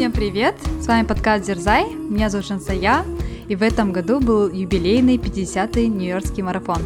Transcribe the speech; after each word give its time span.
Всем 0.00 0.12
привет! 0.12 0.54
С 0.80 0.86
вами 0.86 1.04
подкаст 1.04 1.44
Дерзай. 1.44 1.84
Меня 1.94 2.30
зовут 2.30 2.46
Шансая. 2.46 3.04
И 3.48 3.54
в 3.54 3.62
этом 3.62 3.92
году 3.92 4.18
был 4.18 4.50
юбилейный 4.50 5.18
50-й 5.18 5.88
Нью-Йоркский 5.88 6.42
марафон. 6.42 6.78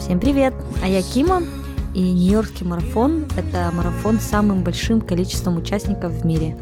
Всем 0.00 0.18
привет! 0.18 0.54
А 0.82 0.88
я 0.88 1.02
Кима. 1.02 1.42
И 1.94 2.00
Нью-Йоркский 2.00 2.64
марафон– 2.64 3.26
это 3.36 3.70
марафон 3.74 4.18
с 4.18 4.22
самым 4.22 4.62
большим 4.62 5.02
количеством 5.02 5.58
участников 5.58 6.12
в 6.12 6.24
мире. 6.24 6.56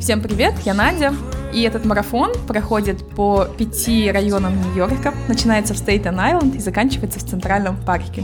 Всем 0.00 0.20
привет, 0.20 0.54
я 0.64 0.74
Надя. 0.74 1.12
И 1.52 1.62
этот 1.62 1.84
марафон 1.86 2.30
проходит 2.46 3.04
по 3.16 3.46
пяти 3.58 4.12
районам 4.12 4.54
Нью-Йорка, 4.56 5.12
начинается 5.26 5.74
в 5.74 5.76
Стейтен-Айленд 5.76 6.54
и 6.54 6.60
заканчивается 6.60 7.18
в 7.18 7.24
Центральном 7.24 7.76
парке. 7.84 8.22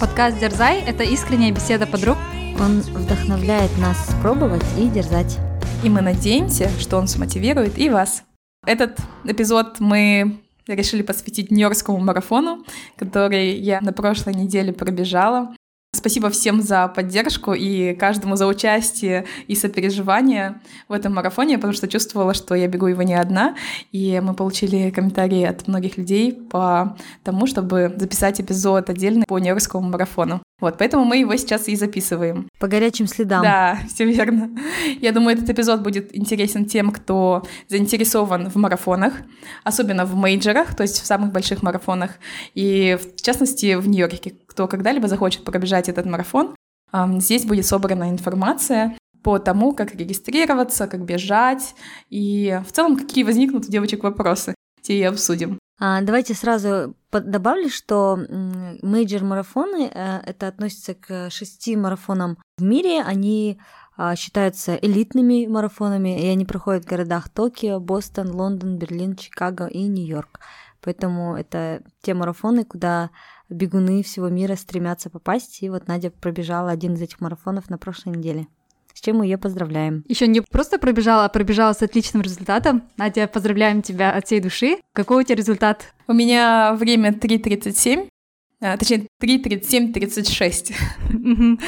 Подкаст 0.00 0.40
«Дерзай»— 0.40 0.80
это 0.88 1.04
искренняя 1.04 1.52
беседа 1.52 1.86
подруг. 1.86 2.18
Он 2.58 2.80
вдохновляет 2.80 3.70
нас 3.78 4.10
пробовать 4.20 4.64
и 4.76 4.88
дерзать. 4.88 5.38
И 5.82 5.88
мы 5.88 6.02
надеемся, 6.02 6.68
что 6.78 6.98
он 6.98 7.08
смотивирует 7.08 7.78
и 7.78 7.88
вас. 7.88 8.24
Этот 8.66 8.98
эпизод 9.24 9.80
мы 9.80 10.40
решили 10.66 11.00
посвятить 11.00 11.50
Нью-Йоркскому 11.50 11.98
марафону, 11.98 12.66
который 12.96 13.58
я 13.58 13.80
на 13.80 13.94
прошлой 13.94 14.34
неделе 14.34 14.74
пробежала. 14.74 15.54
Спасибо 15.92 16.30
всем 16.30 16.62
за 16.62 16.86
поддержку 16.86 17.52
и 17.52 17.94
каждому 17.94 18.36
за 18.36 18.46
участие 18.46 19.26
и 19.48 19.56
сопереживание 19.56 20.60
в 20.86 20.92
этом 20.92 21.14
марафоне, 21.14 21.56
потому 21.56 21.72
что 21.72 21.88
чувствовала, 21.88 22.32
что 22.32 22.54
я 22.54 22.68
бегу 22.68 22.86
его 22.86 23.02
не 23.02 23.14
одна, 23.14 23.56
и 23.90 24.20
мы 24.22 24.34
получили 24.34 24.90
комментарии 24.90 25.42
от 25.42 25.66
многих 25.66 25.98
людей 25.98 26.32
по 26.32 26.96
тому, 27.24 27.48
чтобы 27.48 27.92
записать 27.96 28.40
эпизод 28.40 28.88
отдельно 28.88 29.24
по 29.26 29.38
Нью-Йоркскому 29.38 29.88
марафону. 29.88 30.40
Вот, 30.60 30.76
поэтому 30.78 31.04
мы 31.04 31.16
его 31.16 31.34
сейчас 31.36 31.68
и 31.68 31.74
записываем. 31.74 32.48
По 32.58 32.68
горячим 32.68 33.06
следам. 33.06 33.42
Да, 33.42 33.78
все 33.92 34.04
верно. 34.04 34.50
Я 35.00 35.10
думаю, 35.10 35.36
этот 35.36 35.50
эпизод 35.50 35.80
будет 35.80 36.16
интересен 36.16 36.66
тем, 36.66 36.92
кто 36.92 37.44
заинтересован 37.68 38.48
в 38.50 38.56
марафонах, 38.56 39.14
особенно 39.64 40.04
в 40.04 40.14
мейджорах, 40.14 40.76
то 40.76 40.82
есть 40.82 41.00
в 41.00 41.06
самых 41.06 41.32
больших 41.32 41.62
марафонах, 41.62 42.12
и 42.54 42.96
в 43.00 43.20
частности 43.20 43.74
в 43.74 43.88
Нью-Йорке. 43.88 44.34
Кто 44.50 44.66
когда-либо 44.66 45.06
захочет 45.06 45.44
пробежать 45.44 45.88
этот 45.88 46.06
марафон, 46.06 46.56
здесь 47.18 47.44
будет 47.46 47.66
собрана 47.66 48.10
информация 48.10 48.98
по 49.22 49.38
тому, 49.38 49.74
как 49.74 49.94
регистрироваться, 49.94 50.88
как 50.88 51.04
бежать, 51.04 51.74
и 52.08 52.60
в 52.66 52.72
целом, 52.72 52.96
какие 52.96 53.22
возникнут 53.22 53.66
у 53.66 53.70
девочек 53.70 54.02
вопросы. 54.02 54.54
Те 54.82 54.98
и 54.98 55.02
обсудим. 55.04 55.58
А, 55.78 56.02
давайте 56.02 56.34
сразу 56.34 56.94
добавлю, 57.10 57.68
что 57.68 58.18
мейджор-марафоны 58.82 59.90
э, 59.92 60.20
это 60.26 60.48
относится 60.48 60.94
к 60.94 61.30
шести 61.30 61.76
марафонам 61.76 62.38
в 62.58 62.62
мире. 62.62 63.02
Они 63.02 63.58
а, 63.96 64.16
считаются 64.16 64.74
элитными 64.74 65.46
марафонами, 65.46 66.20
и 66.22 66.26
они 66.26 66.44
проходят 66.44 66.84
в 66.84 66.88
городах 66.88 67.28
Токио, 67.28 67.80
Бостон, 67.80 68.30
Лондон, 68.30 68.78
Берлин, 68.78 69.16
Чикаго 69.16 69.66
и 69.66 69.82
Нью-Йорк. 69.86 70.40
Поэтому 70.82 71.36
это 71.36 71.82
те 72.02 72.14
марафоны, 72.14 72.64
куда 72.64 73.10
бегуны 73.50 74.02
всего 74.02 74.28
мира 74.28 74.56
стремятся 74.56 75.10
попасть. 75.10 75.62
И 75.62 75.68
вот 75.68 75.88
Надя 75.88 76.10
пробежала 76.10 76.70
один 76.70 76.94
из 76.94 77.02
этих 77.02 77.20
марафонов 77.20 77.68
на 77.68 77.78
прошлой 77.78 78.16
неделе 78.16 78.46
с 78.92 79.00
чем 79.00 79.18
мы 79.18 79.24
ее 79.24 79.38
поздравляем. 79.38 80.04
Еще 80.08 80.26
не 80.26 80.42
просто 80.42 80.78
пробежала, 80.78 81.24
а 81.24 81.28
пробежала 81.28 81.72
с 81.72 81.80
отличным 81.80 82.22
результатом. 82.22 82.82
Надя, 82.96 83.28
поздравляем 83.28 83.82
тебя 83.82 84.12
от 84.12 84.26
всей 84.26 84.40
души. 84.40 84.78
Какой 84.92 85.22
у 85.22 85.24
тебя 85.24 85.36
результат? 85.36 85.94
У 86.06 86.12
меня 86.12 86.74
время 86.74 87.12
3.37, 87.12 88.08
а, 88.60 88.76
точнее 88.76 89.06
3.37.36. 89.22 91.60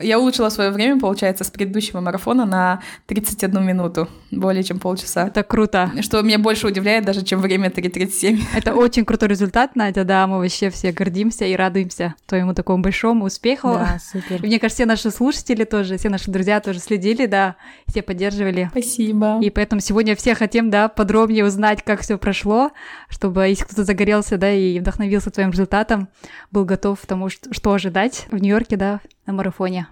Я 0.00 0.18
улучшила 0.18 0.48
свое 0.48 0.70
время, 0.70 0.98
получается, 0.98 1.44
с 1.44 1.50
предыдущего 1.50 2.00
марафона 2.00 2.46
на 2.46 2.80
31 3.06 3.64
минуту, 3.64 4.08
более 4.30 4.62
чем 4.62 4.78
полчаса. 4.78 5.26
Это 5.26 5.42
круто. 5.42 5.92
Что 6.00 6.22
меня 6.22 6.38
больше 6.38 6.66
удивляет 6.66 7.04
даже, 7.04 7.22
чем 7.22 7.40
время 7.40 7.68
3.37. 7.68 8.40
Это 8.54 8.74
очень 8.74 9.04
крутой 9.04 9.28
результат, 9.28 9.76
Надя, 9.76 10.04
да, 10.04 10.26
мы 10.26 10.38
вообще 10.38 10.70
все 10.70 10.92
гордимся 10.92 11.44
и 11.44 11.54
радуемся 11.54 12.14
твоему 12.26 12.54
такому 12.54 12.82
большому 12.82 13.26
успеху. 13.26 13.68
Да, 13.68 13.98
супер. 14.00 14.42
И 14.42 14.46
мне 14.46 14.58
кажется, 14.58 14.82
все 14.82 14.86
наши 14.86 15.10
слушатели 15.10 15.64
тоже, 15.64 15.98
все 15.98 16.08
наши 16.08 16.30
друзья 16.30 16.60
тоже 16.60 16.78
следили, 16.78 17.26
да, 17.26 17.56
все 17.86 18.02
поддерживали. 18.02 18.68
Спасибо. 18.70 19.38
И 19.42 19.50
поэтому 19.50 19.80
сегодня 19.80 20.16
все 20.16 20.34
хотим, 20.34 20.70
да, 20.70 20.88
подробнее 20.88 21.44
узнать, 21.44 21.82
как 21.84 22.00
все 22.00 22.16
прошло, 22.18 22.70
чтобы, 23.08 23.48
если 23.48 23.64
кто-то 23.64 23.84
загорелся, 23.84 24.38
да, 24.38 24.50
и 24.50 24.78
вдохновился 24.78 25.30
твоим 25.30 25.50
результатом, 25.50 26.08
был 26.50 26.64
готов 26.64 27.00
к 27.00 27.06
тому, 27.06 27.28
что, 27.28 27.52
что 27.52 27.72
ожидать 27.72 28.26
в 28.30 28.38
Нью-Йорке, 28.38 28.76
да, 28.76 29.00
на 29.26 29.32
марафоне. 29.32 29.86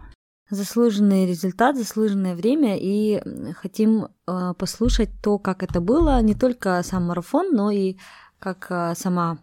Заслуженный 0.50 1.26
результат, 1.26 1.76
заслуженное 1.76 2.34
время, 2.34 2.78
и 2.78 3.20
хотим 3.54 4.08
э, 4.26 4.54
послушать 4.58 5.10
то, 5.22 5.38
как 5.38 5.62
это 5.62 5.80
было, 5.80 6.20
не 6.22 6.34
только 6.34 6.82
сам 6.82 7.06
марафон, 7.08 7.50
но 7.52 7.70
и 7.70 7.96
как 8.38 8.66
э, 8.70 8.94
сама 8.94 9.38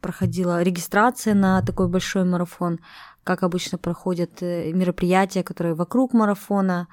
проходила 0.00 0.62
регистрация 0.62 1.34
на 1.34 1.62
такой 1.62 1.88
большой 1.88 2.24
марафон, 2.24 2.78
как 3.24 3.42
обычно 3.42 3.78
проходят 3.78 4.42
э, 4.42 4.72
мероприятия, 4.72 5.42
которые 5.42 5.74
вокруг 5.74 6.12
марафона, 6.12 6.88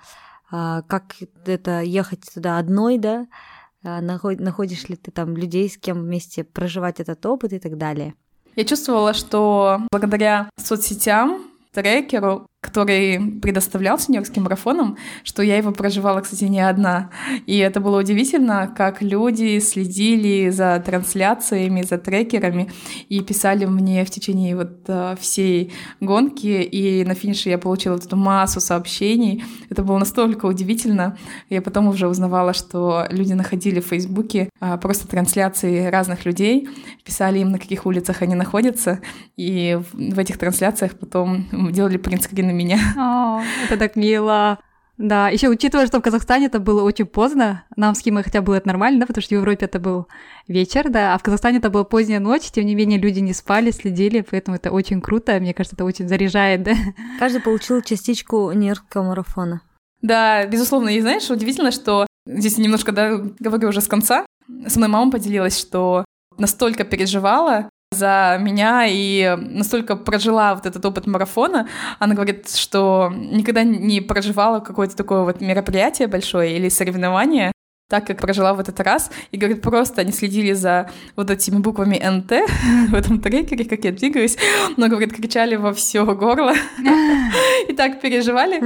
э, 0.51 0.81
как 0.87 1.15
это 1.45 1.81
ехать 1.81 2.21
туда 2.33 2.57
одной, 2.57 2.97
да, 2.97 3.27
находишь 3.81 4.89
ли 4.89 4.97
ты 4.97 5.09
там 5.11 5.37
людей, 5.37 5.69
с 5.69 5.77
кем 5.77 6.01
вместе 6.01 6.43
проживать 6.43 6.99
этот 6.99 7.25
опыт 7.25 7.53
и 7.53 7.59
так 7.59 7.77
далее. 7.77 8.13
Я 8.57 8.65
чувствовала, 8.65 9.13
что 9.13 9.79
благодаря 9.89 10.49
соцсетям, 10.57 11.43
трекеру, 11.71 12.45
который 12.61 13.39
предоставлялся 13.41 14.11
Нью-Йоркским 14.11 14.43
марафоном, 14.43 14.97
что 15.23 15.41
я 15.41 15.55
его 15.55 15.71
проживала, 15.71 16.19
кстати, 16.19 16.43
не 16.43 16.59
одна. 16.59 17.09
И 17.45 17.57
это 17.57 17.79
было 17.79 17.99
удивительно, 18.01 18.73
как 18.75 19.01
люди 19.01 19.59
следили 19.59 20.49
за 20.49 20.83
трансляциями, 20.85 21.83
за 21.83 21.97
трекерами 21.97 22.69
и 23.07 23.21
писали 23.21 23.63
мне 23.65 24.03
в 24.03 24.09
течение 24.09 24.57
вот 24.57 24.81
э, 24.87 25.15
всей 25.21 25.71
гонки. 26.01 26.47
И 26.47 27.05
на 27.05 27.15
финише 27.15 27.49
я 27.49 27.57
получила 27.57 27.93
вот 27.93 28.05
эту 28.05 28.17
массу 28.17 28.59
сообщений. 28.59 29.41
Это 29.69 29.81
было 29.81 29.97
настолько 29.97 30.45
удивительно. 30.45 31.17
Я 31.49 31.61
потом 31.61 31.87
уже 31.87 32.09
узнавала, 32.09 32.53
что 32.53 33.05
люди 33.09 33.31
находили 33.31 33.79
в 33.79 33.87
Фейсбуке 33.87 34.49
а, 34.59 34.77
просто 34.77 35.07
трансляции 35.07 35.85
разных 35.85 36.25
людей, 36.25 36.67
писали 37.05 37.39
им, 37.39 37.51
на 37.51 37.59
каких 37.59 37.85
улицах 37.85 38.21
они 38.21 38.35
находятся, 38.35 38.99
и 39.37 39.79
в 39.93 40.19
этих 40.19 40.37
трансляциях 40.37 40.99
потом 40.99 41.45
делали 41.71 41.95
принтскрин 41.97 42.48
на 42.49 42.55
меня. 42.55 42.79
О, 42.97 43.41
это 43.65 43.77
так 43.77 43.95
мило. 43.95 44.59
Да, 44.97 45.29
еще 45.29 45.47
учитывая, 45.47 45.87
что 45.87 45.99
в 45.99 46.01
Казахстане 46.01 46.47
это 46.47 46.59
было 46.59 46.83
очень 46.83 47.05
поздно, 47.05 47.63
нам 47.77 47.95
с 47.95 48.01
Кимой 48.01 48.21
хотя 48.21 48.41
было 48.41 48.55
это 48.55 48.67
нормально, 48.67 48.99
да, 48.99 49.05
потому 49.05 49.21
что 49.21 49.33
в 49.33 49.37
Европе 49.37 49.65
это 49.65 49.79
был 49.79 50.09
вечер, 50.49 50.89
да, 50.89 51.13
а 51.13 51.17
в 51.17 51.23
Казахстане 51.23 51.59
это 51.59 51.69
была 51.69 51.85
поздняя 51.85 52.19
ночь, 52.19 52.51
тем 52.51 52.65
не 52.65 52.75
менее 52.75 52.99
люди 52.99 53.19
не 53.19 53.31
спали, 53.31 53.71
следили, 53.71 54.25
поэтому 54.29 54.57
это 54.57 54.71
очень 54.71 54.99
круто, 54.99 55.39
мне 55.39 55.53
кажется, 55.53 55.77
это 55.77 55.85
очень 55.85 56.09
заряжает, 56.09 56.63
да. 56.63 56.73
Каждый 57.17 57.41
получил 57.41 57.81
частичку 57.81 58.51
нью-йоркского 58.51 59.03
марафона. 59.03 59.61
Да, 60.01 60.45
безусловно, 60.45 60.89
и 60.89 60.99
знаешь, 60.99 61.29
удивительно, 61.29 61.71
что 61.71 62.05
здесь 62.25 62.57
немножко, 62.57 62.91
да, 62.91 63.21
говорю 63.39 63.69
уже 63.69 63.79
с 63.79 63.87
конца, 63.87 64.25
со 64.67 64.79
мной 64.79 64.89
мама 64.89 65.11
поделилась, 65.11 65.57
что 65.57 66.03
настолько 66.37 66.83
переживала 66.83 67.69
за 67.91 68.37
меня 68.39 68.85
и 68.87 69.35
настолько 69.37 69.95
прожила 69.95 70.55
вот 70.55 70.65
этот 70.65 70.85
опыт 70.85 71.07
марафона. 71.07 71.67
Она 71.97 72.13
говорит, 72.13 72.49
что 72.49 73.11
никогда 73.13 73.63
не 73.63 74.01
проживала 74.01 74.59
какое-то 74.59 74.95
такое 74.95 75.23
вот 75.23 75.41
мероприятие 75.41 76.07
большое 76.07 76.55
или 76.55 76.69
соревнование, 76.69 77.51
так, 77.89 78.05
как 78.05 78.21
прожила 78.21 78.53
в 78.53 78.59
этот 78.59 78.79
раз. 78.79 79.11
И, 79.31 79.37
говорит, 79.37 79.61
просто 79.61 80.01
они 80.01 80.11
следили 80.11 80.53
за 80.53 80.91
вот 81.15 81.31
этими 81.31 81.57
буквами 81.57 81.97
НТ 81.97 82.31
в 82.91 82.95
этом 82.95 83.19
трекере, 83.19 83.65
как 83.65 83.83
я 83.83 83.91
двигаюсь. 83.91 84.37
Но, 84.77 84.87
говорит, 84.87 85.13
кричали 85.13 85.55
во 85.55 85.73
все 85.73 86.05
горло. 86.05 86.53
И 87.67 87.73
так 87.73 87.99
переживали. 87.99 88.59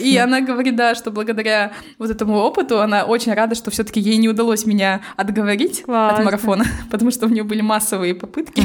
И 0.00 0.16
она 0.16 0.40
говорит, 0.40 0.76
да, 0.76 0.94
что 0.94 1.10
благодаря 1.10 1.72
вот 1.98 2.10
этому 2.10 2.36
опыту 2.38 2.80
она 2.80 3.04
очень 3.04 3.34
рада, 3.34 3.56
что 3.56 3.72
все 3.72 3.82
таки 3.82 4.00
ей 4.00 4.16
не 4.18 4.28
удалось 4.28 4.66
меня 4.66 5.00
отговорить 5.16 5.82
от 5.88 6.24
марафона, 6.24 6.64
потому 6.90 7.10
что 7.10 7.26
у 7.26 7.28
нее 7.28 7.42
были 7.42 7.60
массовые 7.60 8.14
попытки. 8.14 8.62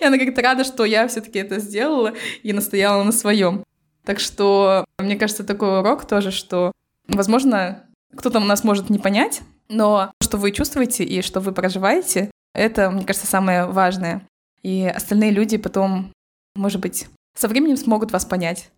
И 0.00 0.04
она 0.04 0.16
говорит, 0.16 0.38
рада, 0.38 0.64
что 0.64 0.84
я 0.84 1.06
все 1.06 1.20
таки 1.20 1.38
это 1.38 1.60
сделала 1.60 2.12
и 2.42 2.52
настояла 2.52 3.04
на 3.04 3.12
своем. 3.12 3.62
Так 4.04 4.18
что, 4.18 4.84
мне 4.98 5.16
кажется, 5.16 5.44
такой 5.44 5.80
урок 5.80 6.06
тоже, 6.06 6.32
что, 6.32 6.72
возможно, 7.08 7.85
кто-то 8.16 8.40
нас 8.40 8.64
может 8.64 8.90
не 8.90 8.98
понять, 8.98 9.42
но 9.68 10.10
что 10.22 10.36
вы 10.38 10.52
чувствуете 10.52 11.04
и 11.04 11.22
что 11.22 11.40
вы 11.40 11.52
проживаете, 11.52 12.30
это, 12.54 12.90
мне 12.90 13.04
кажется, 13.04 13.26
самое 13.26 13.66
важное. 13.66 14.26
И 14.62 14.86
остальные 14.86 15.30
люди 15.30 15.56
потом, 15.58 16.12
может 16.54 16.80
быть, 16.80 17.06
со 17.36 17.48
временем 17.48 17.76
смогут 17.76 18.12
вас 18.12 18.24
понять. 18.24 18.70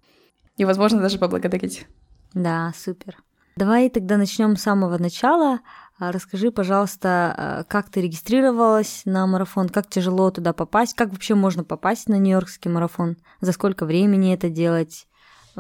И, 0.57 0.65
возможно, 0.65 1.01
даже 1.01 1.19
поблагодарить. 1.19 1.87
Да, 2.35 2.73
супер. 2.77 3.17
Давай 3.57 3.89
тогда 3.91 4.17
начнем 4.17 4.57
с 4.57 4.63
самого 4.63 4.99
начала. 4.99 5.61
А, 5.99 6.13
расскажи, 6.13 6.51
пожалуйста, 6.51 7.35
а, 7.37 7.65
как 7.65 7.91
ты 7.91 8.01
регистрировалась 8.01 9.03
на 9.05 9.27
марафон, 9.27 9.69
как 9.69 9.89
тяжело 9.89 10.31
туда 10.31 10.53
попасть, 10.53 10.95
как 10.95 11.11
вообще 11.11 11.35
можно 11.35 11.65
попасть 11.65 12.09
на 12.09 12.19
Нью-Йоркский 12.19 12.71
марафон, 12.71 13.17
за 13.41 13.53
сколько 13.53 13.85
времени 13.85 14.33
это 14.33 14.49
делать, 14.49 15.09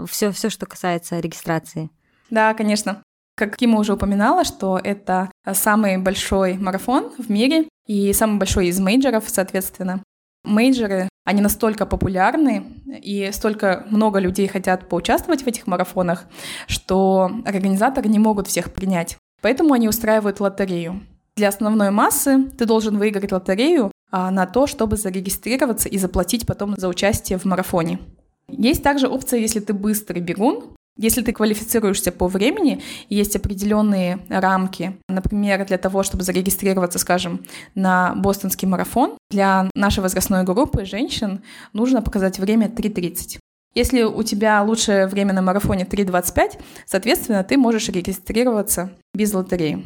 все, 0.07 0.31
все, 0.31 0.49
что 0.49 0.67
касается 0.67 1.19
регистрации. 1.19 1.91
Да, 2.31 2.55
конечно. 2.55 3.03
Как 3.39 3.57
Кима 3.57 3.79
уже 3.79 3.93
упоминала, 3.93 4.43
что 4.43 4.81
это 4.83 5.31
самый 5.53 5.97
большой 5.97 6.55
марафон 6.55 7.13
в 7.19 7.31
мире 7.31 7.69
и 7.87 8.13
самый 8.13 8.39
большой 8.39 8.67
из 8.67 8.81
мейджоров, 8.81 9.25
соответственно. 9.29 10.03
Мейджоры, 10.43 11.09
они 11.25 11.41
настолько 11.41 11.87
популярны, 11.87 12.65
и 13.01 13.31
столько 13.33 13.87
много 13.91 14.19
людей 14.19 14.49
хотят 14.49 14.89
поучаствовать 14.89 15.43
в 15.43 15.47
этих 15.47 15.69
марафонах, 15.69 16.25
что 16.67 17.31
организаторы 17.45 18.09
не 18.09 18.19
могут 18.19 18.49
всех 18.49 18.73
принять. 18.73 19.17
Поэтому 19.41 19.73
они 19.73 19.87
устраивают 19.89 20.41
лотерею. 20.41 21.01
Для 21.37 21.51
основной 21.51 21.91
массы 21.91 22.51
ты 22.59 22.67
должен 22.67 22.99
выиграть 22.99 23.31
лотерею 23.31 23.93
а, 24.11 24.33
на 24.33 24.47
то, 24.47 24.67
чтобы 24.67 24.97
зарегистрироваться 24.97 25.89
и 25.89 25.97
заплатить 25.97 26.45
потом 26.45 26.75
за 26.77 26.89
участие 26.89 27.39
в 27.39 27.45
марафоне. 27.45 28.01
Есть 28.49 28.83
также 28.83 29.07
опция, 29.07 29.39
если 29.39 29.61
ты 29.61 29.75
быстрый 29.75 30.21
бегун, 30.21 30.75
если 30.99 31.23
ты 31.23 31.33
квалифицируешься 31.33 32.11
по 32.11 32.27
времени, 32.27 32.83
есть 33.09 33.37
определенные 33.37 34.19
рамки, 34.29 34.99
например, 35.09 35.65
для 35.65 35.79
того, 35.79 36.03
чтобы 36.03 36.25
зарегистрироваться, 36.25 36.99
скажем, 36.99 37.45
на 37.77 38.15
бостонский 38.17 38.67
марафон, 38.67 39.17
для 39.31 39.71
нашей 39.75 40.01
возрастной 40.01 40.43
группы 40.43 40.85
женщин 40.85 41.43
нужно 41.73 42.03
показать 42.03 42.39
время 42.39 42.67
3.30. 42.67 43.39
Если 43.75 44.03
у 44.03 44.23
тебя 44.25 44.61
лучшее 44.63 45.07
время 45.07 45.33
на 45.33 45.41
марафоне 45.41 45.85
3.25, 45.85 46.61
соответственно, 46.85 47.45
ты 47.45 47.57
можешь 47.57 47.89
регистрироваться 47.89 48.91
без 49.15 49.33
лотереи. 49.33 49.85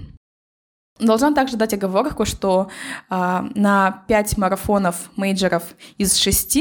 Должна 0.99 1.35
также 1.35 1.57
дать 1.57 1.75
оговорку, 1.75 2.25
что 2.25 2.71
а, 3.11 3.47
на 3.55 4.05
5 4.09 4.39
марафонов 4.39 5.11
мейджеров 5.17 5.75
из 5.99 6.17
6 6.17 6.59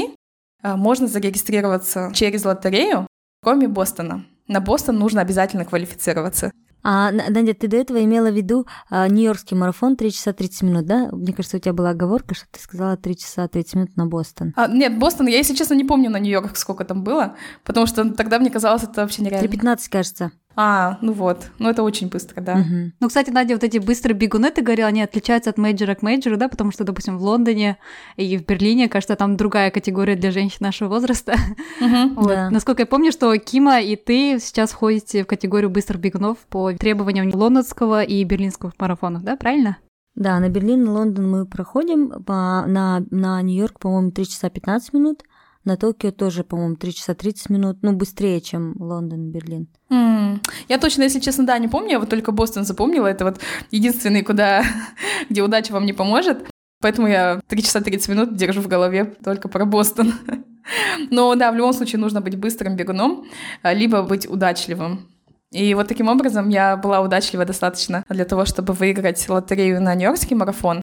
а, 0.62 0.76
можно 0.76 1.06
зарегистрироваться 1.06 2.10
через 2.14 2.44
лотерею, 2.44 3.06
кроме 3.40 3.68
Бостона. 3.68 4.26
На 4.52 4.60
Бостон 4.60 4.98
нужно 4.98 5.22
обязательно 5.22 5.64
квалифицироваться. 5.64 6.52
А, 6.84 7.10
Надя, 7.12 7.54
ты 7.54 7.68
до 7.68 7.76
этого 7.76 8.02
имела 8.02 8.30
в 8.30 8.34
виду 8.34 8.66
а, 8.90 9.08
Нью-Йоркский 9.08 9.56
марафон 9.56 9.96
3 9.96 10.12
часа 10.12 10.32
30 10.32 10.62
минут, 10.62 10.86
да? 10.86 11.08
Мне 11.12 11.32
кажется, 11.32 11.56
у 11.56 11.60
тебя 11.60 11.72
была 11.72 11.90
оговорка, 11.90 12.34
что 12.34 12.44
ты 12.50 12.60
сказала 12.60 12.96
3 12.96 13.16
часа 13.16 13.48
30 13.48 13.74
минут 13.74 13.96
на 13.96 14.06
Бостон. 14.06 14.52
А, 14.56 14.66
нет, 14.66 14.98
Бостон, 14.98 15.28
я, 15.28 15.38
если 15.38 15.54
честно, 15.54 15.74
не 15.74 15.84
помню 15.84 16.10
на 16.10 16.18
Нью-Йорк, 16.18 16.56
сколько 16.56 16.84
там 16.84 17.04
было, 17.04 17.36
потому 17.64 17.86
что 17.86 18.12
тогда 18.12 18.38
мне 18.38 18.50
казалось, 18.50 18.82
это 18.82 19.02
вообще 19.02 19.22
нереально. 19.22 19.46
3.15, 19.46 19.78
кажется. 19.90 20.32
А, 20.56 20.98
ну 21.00 21.12
вот. 21.12 21.50
Ну 21.58 21.68
это 21.68 21.82
очень 21.82 22.08
быстро, 22.08 22.40
да. 22.40 22.54
Угу. 22.54 22.92
Ну, 23.00 23.08
кстати, 23.08 23.30
Надя, 23.30 23.54
вот 23.54 23.64
эти 23.64 23.78
быстрые 23.78 24.16
бегуны, 24.16 24.50
ты 24.50 24.62
говорила, 24.62 24.88
они 24.88 25.02
отличаются 25.02 25.50
от 25.50 25.58
мейджора 25.58 25.94
к 25.94 26.02
мейджору, 26.02 26.36
да, 26.36 26.48
потому 26.48 26.72
что, 26.72 26.84
допустим, 26.84 27.18
в 27.18 27.22
Лондоне 27.22 27.78
и 28.16 28.36
в 28.36 28.44
Берлине, 28.44 28.88
кажется, 28.88 29.16
там 29.16 29.36
другая 29.36 29.70
категория 29.70 30.16
для 30.16 30.30
женщин 30.30 30.58
нашего 30.60 30.88
возраста. 30.88 31.34
Угу. 31.80 32.14
вот. 32.16 32.28
да. 32.28 32.50
Насколько 32.50 32.82
я 32.82 32.86
помню, 32.86 33.12
что 33.12 33.36
Кима 33.38 33.80
и 33.80 33.96
ты 33.96 34.38
сейчас 34.40 34.72
входите 34.72 35.24
в 35.24 35.26
категорию 35.26 35.70
быстрых 35.70 36.00
бегунов 36.00 36.38
по 36.48 36.72
требованиям 36.72 37.30
лондонского 37.32 38.02
и 38.02 38.22
берлинского 38.24 38.72
марафонов, 38.78 39.22
да, 39.22 39.36
правильно? 39.36 39.78
Да, 40.14 40.38
на 40.40 40.50
Берлин 40.50 40.84
и 40.84 40.88
Лондон 40.88 41.30
мы 41.30 41.46
проходим, 41.46 42.12
на, 42.26 43.02
на 43.10 43.40
Нью-Йорк, 43.40 43.80
по-моему, 43.80 44.10
3 44.10 44.26
часа 44.26 44.50
15 44.50 44.92
минут, 44.92 45.22
на 45.64 45.76
Токио 45.76 46.10
тоже, 46.10 46.44
по-моему, 46.44 46.76
3 46.76 46.94
часа 46.94 47.14
30 47.14 47.50
минут, 47.50 47.78
ну, 47.82 47.92
быстрее, 47.92 48.40
чем 48.40 48.74
Лондон, 48.78 49.30
Берлин. 49.30 49.68
Mm. 49.90 50.40
Я 50.68 50.78
точно, 50.78 51.02
если 51.02 51.20
честно, 51.20 51.46
да, 51.46 51.58
не 51.58 51.68
помню, 51.68 51.92
я 51.92 51.98
вот 52.00 52.08
только 52.08 52.32
Бостон 52.32 52.64
запомнила, 52.64 53.06
это 53.06 53.24
вот 53.24 53.40
единственный, 53.70 54.22
куда, 54.22 54.64
где 55.30 55.42
удача 55.42 55.72
вам 55.72 55.86
не 55.86 55.92
поможет, 55.92 56.46
поэтому 56.80 57.08
я 57.08 57.40
3 57.46 57.62
часа 57.62 57.80
30 57.80 58.08
минут 58.08 58.36
держу 58.36 58.60
в 58.60 58.68
голове 58.68 59.04
только 59.24 59.48
про 59.48 59.64
Бостон. 59.64 60.14
Но 61.10 61.34
да, 61.34 61.50
в 61.50 61.56
любом 61.56 61.72
случае 61.72 62.00
нужно 62.00 62.20
быть 62.20 62.36
быстрым 62.36 62.76
бегуном, 62.76 63.24
либо 63.64 64.02
быть 64.02 64.28
удачливым. 64.28 65.08
И 65.52 65.74
вот 65.74 65.88
таким 65.88 66.08
образом 66.08 66.48
я 66.48 66.76
была 66.76 67.00
удачлива 67.00 67.44
достаточно 67.44 68.04
для 68.08 68.24
того, 68.24 68.46
чтобы 68.46 68.72
выиграть 68.72 69.28
лотерею 69.28 69.82
на 69.82 69.94
Нью-Йоркский 69.94 70.34
марафон. 70.34 70.80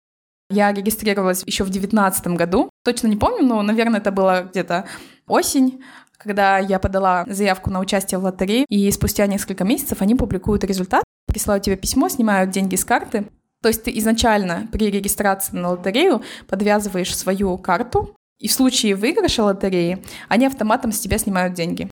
Я 0.51 0.71
регистрировалась 0.71 1.43
еще 1.45 1.63
в 1.63 1.69
2019 1.69 2.27
году. 2.37 2.68
Точно 2.83 3.07
не 3.07 3.17
помню, 3.17 3.45
но, 3.45 3.61
наверное, 3.61 3.99
это 3.99 4.11
было 4.11 4.47
где-то 4.49 4.85
осень, 5.27 5.81
когда 6.17 6.57
я 6.59 6.79
подала 6.79 7.25
заявку 7.27 7.69
на 7.69 7.79
участие 7.79 8.19
в 8.19 8.23
лотерее, 8.23 8.65
и 8.69 8.89
спустя 8.91 9.25
несколько 9.27 9.63
месяцев 9.63 10.01
они 10.01 10.15
публикуют 10.15 10.63
результат, 10.63 11.03
присылают 11.27 11.63
тебе 11.63 11.77
письмо, 11.77 12.09
снимают 12.09 12.51
деньги 12.51 12.75
с 12.75 12.85
карты. 12.85 13.29
То 13.61 13.67
есть 13.67 13.83
ты 13.83 13.97
изначально 13.97 14.67
при 14.71 14.89
регистрации 14.89 15.55
на 15.55 15.71
лотерею 15.71 16.21
подвязываешь 16.47 17.15
свою 17.15 17.57
карту, 17.57 18.15
и 18.37 18.47
в 18.47 18.53
случае 18.53 18.95
выигрыша 18.95 19.43
лотереи 19.43 20.03
они 20.29 20.45
автоматом 20.45 20.91
с 20.91 20.99
тебя 20.99 21.17
снимают 21.17 21.53
деньги. 21.53 21.89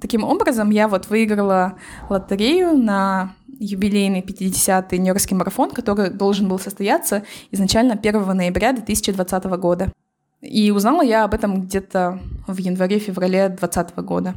Таким 0.00 0.24
образом, 0.24 0.70
я 0.70 0.88
вот 0.88 1.08
выиграла 1.08 1.78
лотерею 2.08 2.76
на 2.78 3.34
юбилейный 3.60 4.22
50-й 4.22 4.98
Нью-Йоркский 4.98 5.36
марафон, 5.36 5.70
который 5.70 6.10
должен 6.10 6.48
был 6.48 6.58
состояться 6.58 7.22
изначально 7.52 7.94
1 7.94 8.36
ноября 8.36 8.72
2020 8.72 9.44
года. 9.44 9.92
И 10.40 10.70
узнала 10.70 11.02
я 11.02 11.24
об 11.24 11.34
этом 11.34 11.62
где-то 11.62 12.18
в 12.46 12.56
январе-феврале 12.56 13.50
2020 13.50 13.96
года. 13.98 14.34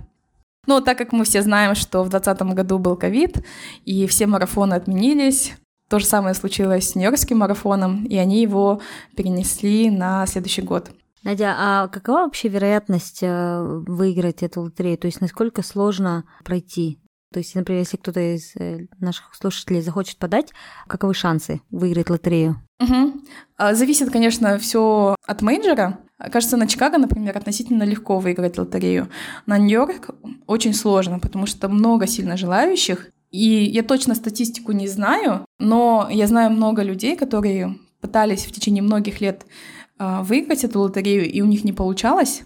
Но 0.68 0.82
так 0.82 0.98
как 0.98 1.14
мы 1.14 1.24
все 1.24 1.42
знаем, 1.42 1.76
что 1.76 2.04
в 2.04 2.10
2020 2.10 2.56
году 2.56 2.80
был 2.80 2.96
ковид, 2.96 3.44
и 3.86 4.06
все 4.08 4.28
марафоны 4.28 4.74
отменились, 4.74 5.54
то 5.90 6.00
же 6.00 6.06
самое 6.06 6.36
случилось 6.36 6.90
с 6.90 6.96
Нью-Йоркским 6.96 7.38
марафоном, 7.38 8.06
и 8.06 8.18
они 8.18 8.42
его 8.42 8.82
перенесли 9.16 9.90
на 9.90 10.26
следующий 10.26 10.62
год. 10.62 10.92
Надя, 11.24 11.56
а 11.58 11.88
какова 11.88 12.24
вообще 12.24 12.50
вероятность 12.50 13.20
э, 13.22 13.62
выиграть 13.88 14.44
эту 14.44 14.62
лотерею? 14.62 14.98
То 14.98 15.08
есть 15.08 15.22
насколько 15.22 15.62
сложно 15.64 16.26
пройти? 16.44 17.00
То 17.34 17.40
есть, 17.40 17.56
например, 17.56 17.82
если 17.82 17.98
кто-то 17.98 18.20
из 18.20 18.56
э, 18.56 18.86
наших 19.00 19.34
слушателей 19.34 19.82
захочет 19.82 20.18
подать, 20.18 20.54
каковы 20.88 21.14
шансы 21.14 21.62
выиграть 21.72 22.10
лотерею? 22.10 22.62
Угу. 22.80 23.24
Зависит, 23.74 24.12
конечно, 24.12 24.58
все 24.60 25.16
от 25.26 25.42
мейджора. 25.42 26.00
Кажется, 26.32 26.58
на 26.58 26.68
Чикаго, 26.68 26.98
например, 26.98 27.36
относительно 27.38 27.84
легко 27.84 28.20
выиграть 28.20 28.58
лотерею. 28.58 29.10
На 29.46 29.58
Нью-Йорк 29.58 30.12
очень 30.46 30.74
сложно, 30.74 31.20
потому 31.20 31.48
что 31.48 31.68
много 31.70 32.08
сильно 32.08 32.38
желающих. 32.38 33.10
И 33.32 33.66
я 33.66 33.82
точно 33.82 34.14
статистику 34.14 34.74
не 34.74 34.88
знаю, 34.88 35.46
но 35.60 36.08
я 36.12 36.28
знаю 36.28 36.52
много 36.52 36.84
людей, 36.84 37.18
которые 37.18 37.76
пытались 38.00 38.46
в 38.46 38.52
течение 38.52 38.84
многих 38.84 39.22
лет 39.22 39.46
а, 39.98 40.22
выиграть 40.22 40.64
эту 40.64 40.82
лотерею, 40.82 41.30
и 41.30 41.42
у 41.42 41.46
них 41.46 41.64
не 41.64 41.74
получалось. 41.74 42.44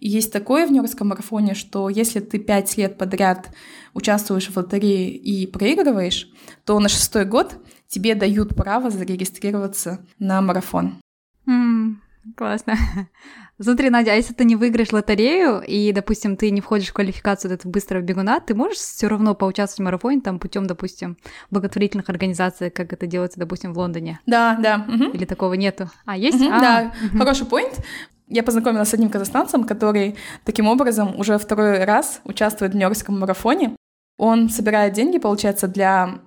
И 0.00 0.08
есть 0.08 0.32
такое 0.32 0.66
в 0.66 0.70
Нью-Йоркском 0.70 1.08
марафоне, 1.08 1.54
что 1.54 1.88
если 1.88 2.20
ты 2.20 2.38
пять 2.38 2.76
лет 2.76 2.98
подряд 2.98 3.50
участвуешь 3.94 4.48
в 4.48 4.56
лотерее 4.56 5.10
и 5.10 5.46
проигрываешь, 5.46 6.28
то 6.64 6.78
на 6.80 6.88
шестой 6.88 7.24
год 7.24 7.56
тебе 7.88 8.14
дают 8.14 8.54
право 8.54 8.90
зарегистрироваться 8.90 10.04
на 10.18 10.40
марафон. 10.40 11.00
Mm, 11.48 11.96
классно. 12.36 12.76
Смотри, 13.58 13.88
Надя, 13.88 14.12
а 14.12 14.14
если 14.14 14.34
ты 14.34 14.44
не 14.44 14.54
выиграешь 14.54 14.92
лотерею, 14.92 15.62
и, 15.66 15.90
допустим, 15.92 16.36
ты 16.36 16.50
не 16.50 16.60
входишь 16.60 16.88
в 16.88 16.92
квалификацию 16.92 17.52
этого 17.52 17.72
быстрого 17.72 18.02
бегуна, 18.02 18.38
ты 18.40 18.54
можешь 18.54 18.76
все 18.76 19.08
равно 19.08 19.34
поучаствовать 19.34 19.80
в 19.80 19.84
марафоне 19.84 20.20
там 20.20 20.38
путем, 20.38 20.66
допустим, 20.66 21.16
благотворительных 21.50 22.10
организаций, 22.10 22.68
как 22.68 22.92
это 22.92 23.06
делается, 23.06 23.40
допустим, 23.40 23.72
в 23.72 23.78
Лондоне? 23.78 24.20
Да, 24.26 24.58
да. 24.60 24.84
Угу. 24.86 25.16
Или 25.16 25.24
такого 25.24 25.54
нету? 25.54 25.90
А, 26.04 26.18
есть? 26.18 26.38
Угу, 26.38 26.50
а, 26.52 26.60
да, 26.60 26.92
угу. 27.06 27.18
хороший 27.18 27.46
поинт. 27.46 27.80
Я 28.28 28.42
познакомилась 28.42 28.88
с 28.88 28.94
одним 28.94 29.08
казахстанцем, 29.08 29.64
который 29.64 30.16
таким 30.44 30.66
образом 30.66 31.18
уже 31.18 31.38
второй 31.38 31.84
раз 31.84 32.20
участвует 32.24 32.72
в 32.72 32.74
Нью-Йоркском 32.74 33.18
марафоне. 33.18 33.76
Он 34.16 34.48
собирает 34.48 34.94
деньги, 34.94 35.18
получается, 35.18 35.68
для 35.68 36.18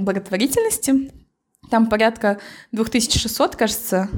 благотворительности. 0.00 1.10
Там 1.70 1.88
порядка 1.88 2.38
2600, 2.72 3.56
кажется, 3.56 4.08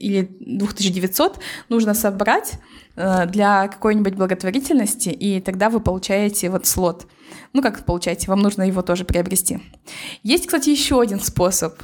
или 0.00 0.28
2900 0.40 1.40
нужно 1.68 1.94
собрать 1.94 2.54
э, 2.96 3.26
для 3.26 3.68
какой-нибудь 3.68 4.14
благотворительности, 4.14 5.10
и 5.10 5.40
тогда 5.40 5.68
вы 5.68 5.80
получаете 5.80 6.50
вот 6.50 6.66
слот. 6.66 7.06
Ну, 7.52 7.62
как 7.62 7.84
получаете, 7.84 8.28
вам 8.28 8.40
нужно 8.40 8.62
его 8.62 8.82
тоже 8.82 9.04
приобрести. 9.04 9.60
Есть, 10.22 10.46
кстати, 10.46 10.70
еще 10.70 11.00
один 11.00 11.20
способ, 11.20 11.74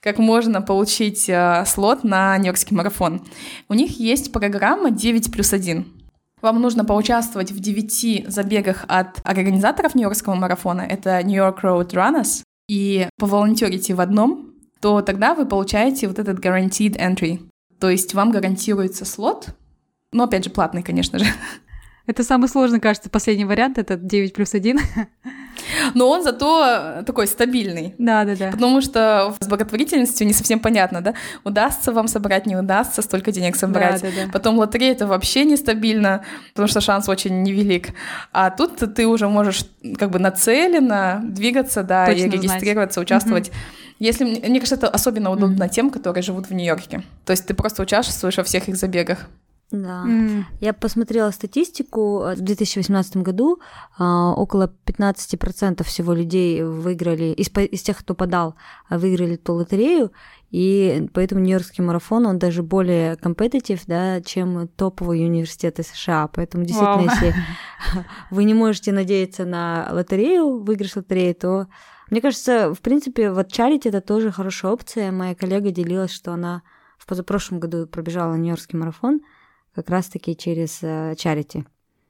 как 0.00 0.18
можно 0.18 0.62
получить 0.62 1.28
э, 1.28 1.64
слот 1.66 2.04
на 2.04 2.36
Нью-Йоркский 2.38 2.76
марафон. 2.76 3.22
У 3.68 3.74
них 3.74 4.00
есть 4.00 4.32
программа 4.32 4.90
9 4.90 5.30
плюс 5.30 5.52
1. 5.52 5.86
Вам 6.40 6.60
нужно 6.62 6.84
поучаствовать 6.84 7.52
в 7.52 7.60
9 7.60 8.32
забегах 8.32 8.84
от 8.88 9.20
организаторов 9.24 9.94
Нью-Йоркского 9.94 10.34
марафона. 10.34 10.82
Это 10.82 11.22
New 11.22 11.36
York 11.36 11.62
Road 11.62 11.90
Runners. 11.90 12.42
И 12.68 13.08
поволонтерите 13.18 13.94
в 13.94 14.00
одном, 14.00 14.54
то 14.80 15.02
тогда 15.02 15.34
вы 15.34 15.44
получаете 15.44 16.08
вот 16.08 16.18
этот 16.18 16.38
guaranteed 16.38 16.96
entry. 16.96 17.40
То 17.78 17.90
есть 17.90 18.14
вам 18.14 18.30
гарантируется 18.30 19.04
слот, 19.04 19.48
но 20.12 20.24
опять 20.24 20.44
же 20.44 20.50
платный, 20.50 20.82
конечно 20.82 21.18
же. 21.18 21.26
Это 22.10 22.24
самый 22.24 22.48
сложный, 22.48 22.80
кажется, 22.80 23.08
последний 23.08 23.44
вариант, 23.44 23.78
это 23.78 23.96
9 23.96 24.34
плюс 24.34 24.52
1. 24.52 24.80
Но 25.94 26.10
он 26.10 26.24
зато 26.24 27.04
такой 27.06 27.28
стабильный. 27.28 27.94
Да, 27.98 28.24
да, 28.24 28.34
да. 28.34 28.50
Потому 28.50 28.80
что 28.80 29.36
с 29.38 29.46
благотворительностью 29.46 30.26
не 30.26 30.32
совсем 30.32 30.58
понятно, 30.58 31.02
да, 31.02 31.14
удастся 31.44 31.92
вам 31.92 32.08
собрать, 32.08 32.46
не 32.46 32.56
удастся 32.56 33.02
столько 33.02 33.30
денег 33.30 33.54
собрать. 33.54 34.02
Да, 34.02 34.08
да, 34.08 34.26
да. 34.26 34.32
Потом 34.32 34.58
лотерея 34.58 34.90
это 34.90 35.06
вообще 35.06 35.44
нестабильно, 35.44 36.24
потому 36.48 36.66
что 36.66 36.80
шанс 36.80 37.08
очень 37.08 37.44
невелик. 37.44 37.90
А 38.32 38.50
тут 38.50 38.78
ты 38.96 39.06
уже 39.06 39.28
можешь 39.28 39.64
как 39.96 40.10
бы 40.10 40.18
нацеленно 40.18 41.20
двигаться, 41.22 41.84
да, 41.84 42.06
Точно 42.06 42.24
и 42.24 42.30
регистрироваться, 42.30 42.94
знать. 42.94 43.06
участвовать. 43.06 43.48
Мгм. 43.50 43.56
Если 44.00 44.24
мне 44.24 44.40
мне 44.40 44.58
кажется, 44.58 44.74
это 44.74 44.88
особенно 44.88 45.30
удобно 45.30 45.68
тем, 45.68 45.90
которые 45.90 46.24
живут 46.24 46.48
в 46.50 46.54
Нью-Йорке. 46.54 47.04
То 47.24 47.30
есть 47.30 47.46
ты 47.46 47.54
просто 47.54 47.82
участвуешь 47.82 48.36
во 48.36 48.42
всех 48.42 48.68
их 48.68 48.74
забегах. 48.74 49.28
Да. 49.70 50.02
М, 50.02 50.46
Я 50.60 50.72
посмотрела 50.72 51.30
статистику. 51.30 52.24
В 52.34 52.40
2018 52.40 53.18
году 53.18 53.60
а, 53.98 54.32
около 54.34 54.72
15% 54.84 55.84
всего 55.84 56.12
людей 56.12 56.62
выиграли, 56.64 57.32
из, 57.32 57.48
из 57.48 57.82
тех, 57.82 57.98
кто 57.98 58.14
подал, 58.14 58.56
а, 58.88 58.98
выиграли 58.98 59.36
ту 59.36 59.54
лотерею. 59.54 60.10
И 60.50 61.08
поэтому 61.14 61.40
Нью-Йоркский 61.42 61.84
марафон, 61.84 62.26
он 62.26 62.38
даже 62.40 62.64
более 62.64 63.14
компетитив, 63.16 63.82
да, 63.86 64.20
чем 64.20 64.66
топовые 64.66 65.26
университеты 65.26 65.84
США. 65.84 66.28
Поэтому 66.28 66.64
действительно, 66.64 66.96
Вау. 66.96 67.04
если 67.04 67.34
вы 68.30 68.44
не 68.44 68.54
можете 68.54 68.90
надеяться 68.90 69.44
на 69.44 69.88
лотерею, 69.92 70.62
выигрыш 70.64 70.96
лотереи, 70.96 71.32
то 71.34 71.68
мне 72.10 72.20
кажется, 72.20 72.74
в 72.74 72.80
принципе, 72.80 73.30
вот 73.30 73.52
чарити 73.52 73.86
это 73.86 74.00
тоже 74.00 74.32
хорошая 74.32 74.72
опция. 74.72 75.12
Моя 75.12 75.36
коллега 75.36 75.70
делилась, 75.70 76.10
что 76.10 76.32
она 76.32 76.62
в 76.98 77.06
позапрошлом 77.06 77.60
году 77.60 77.86
пробежала 77.86 78.34
Нью-Йоркский 78.34 78.76
марафон 78.76 79.20
как 79.80 79.90
раз-таки 79.90 80.36
через 80.36 80.78
э, 80.82 81.14
чарити. 81.16 81.64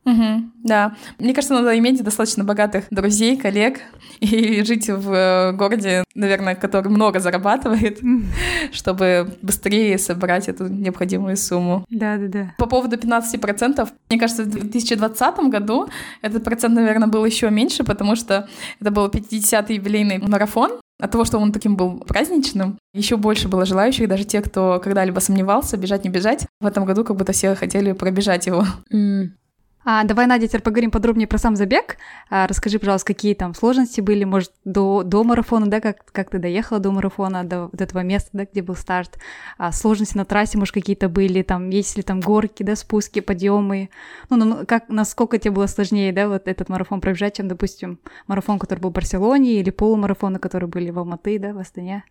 Мгм, 0.05 0.53
да. 0.65 0.97
Мне 1.19 1.35
кажется, 1.35 1.55
надо 1.55 1.79
иметь 1.79 2.03
достаточно 2.03 2.43
богатых 2.43 2.85
друзей, 2.91 3.37
коллег 3.37 3.81
и 4.21 4.63
жить 4.65 4.89
в 4.89 5.13
э, 5.13 5.53
городе, 5.53 6.05
наверное, 6.15 6.55
который 6.55 6.89
много 6.89 7.21
зарабатывает, 7.21 8.01
чтобы 8.73 9.37
быстрее 9.43 9.99
собрать 9.99 10.49
эту 10.49 10.69
необходимую 10.69 11.37
сумму. 11.37 11.85
Да, 11.91 12.17
да, 12.17 12.29
да. 12.29 12.55
По 12.59 12.67
поводу 12.67 12.97
15%, 12.97 13.89
мне 14.09 14.19
кажется, 14.19 14.45
в 14.45 14.49
2020 14.49 15.39
году 15.51 15.89
этот 16.23 16.45
процент, 16.45 16.75
наверное, 16.75 17.09
был 17.09 17.25
еще 17.25 17.51
меньше, 17.51 17.85
потому 17.85 18.17
что 18.17 18.49
это 18.81 18.91
был 18.91 19.09
50-й 19.09 19.75
юбилейный 19.75 20.19
марафон. 20.19 20.81
От 21.01 21.11
того, 21.11 21.25
что 21.25 21.39
он 21.39 21.53
таким 21.53 21.77
был 21.77 22.01
праздничным, 22.01 22.79
еще 22.93 23.17
больше 23.17 23.49
было 23.49 23.65
желающих, 23.65 24.09
даже 24.09 24.25
те, 24.25 24.41
кто 24.43 24.81
когда-либо 24.83 25.19
сомневался, 25.21 25.77
бежать, 25.77 26.05
не 26.05 26.11
бежать. 26.11 26.47
В 26.61 26.67
этом 26.67 26.85
году 26.85 27.05
как 27.05 27.17
будто 27.17 27.33
все 27.33 27.55
хотели 27.55 27.93
пробежать 27.93 28.47
его. 28.47 28.65
М. 28.93 29.35
А, 29.83 30.05
давай, 30.05 30.27
Надя, 30.27 30.47
теперь 30.47 30.61
поговорим 30.61 30.91
подробнее 30.91 31.27
про 31.27 31.39
сам 31.39 31.57
забег. 31.57 31.97
А, 32.29 32.47
расскажи, 32.47 32.79
пожалуйста, 32.79 33.07
какие 33.07 33.35
там 33.35 33.55
сложности 33.55 34.03
были, 34.03 34.25
может, 34.25 34.53
до, 34.65 35.03
до 35.03 35.25
марафона, 35.25 35.67
да, 35.69 35.81
как, 35.81 36.05
как 36.13 36.29
ты 36.31 36.39
доехала 36.39 36.81
до 36.81 36.93
марафона, 36.93 37.45
до 37.45 37.69
вот 37.69 37.81
этого 37.81 38.01
места, 38.01 38.31
да, 38.35 38.45
где 38.45 38.61
был 38.61 38.75
старт. 38.75 39.19
А, 39.57 39.73
сложности 39.73 40.19
на 40.19 40.27
трассе, 40.27 40.59
может, 40.59 40.75
какие-то 40.75 41.09
были, 41.09 41.43
там, 41.43 41.71
есть 41.71 41.97
ли 41.97 42.03
там 42.03 42.21
горки, 42.21 42.63
да, 42.63 42.77
спуски, 42.77 43.21
подъемы. 43.21 43.89
Ну, 44.29 44.37
ну, 44.37 44.67
как, 44.67 44.89
насколько 44.89 45.39
тебе 45.39 45.53
было 45.53 45.67
сложнее, 45.67 46.13
да, 46.13 46.29
вот 46.29 46.47
этот 46.47 46.69
марафон 46.69 47.01
пробежать, 47.01 47.37
чем, 47.37 47.49
допустим, 47.49 48.01
марафон, 48.27 48.59
который 48.59 48.81
был 48.81 48.91
в 48.91 48.93
Барселоне, 48.93 49.61
или 49.61 49.71
полумарафоны, 49.71 50.39
которые 50.39 50.69
были 50.69 50.91
в 50.91 50.99
Алматы, 50.99 51.39
да, 51.39 51.55
в 51.55 51.59
Астане. 51.59 52.05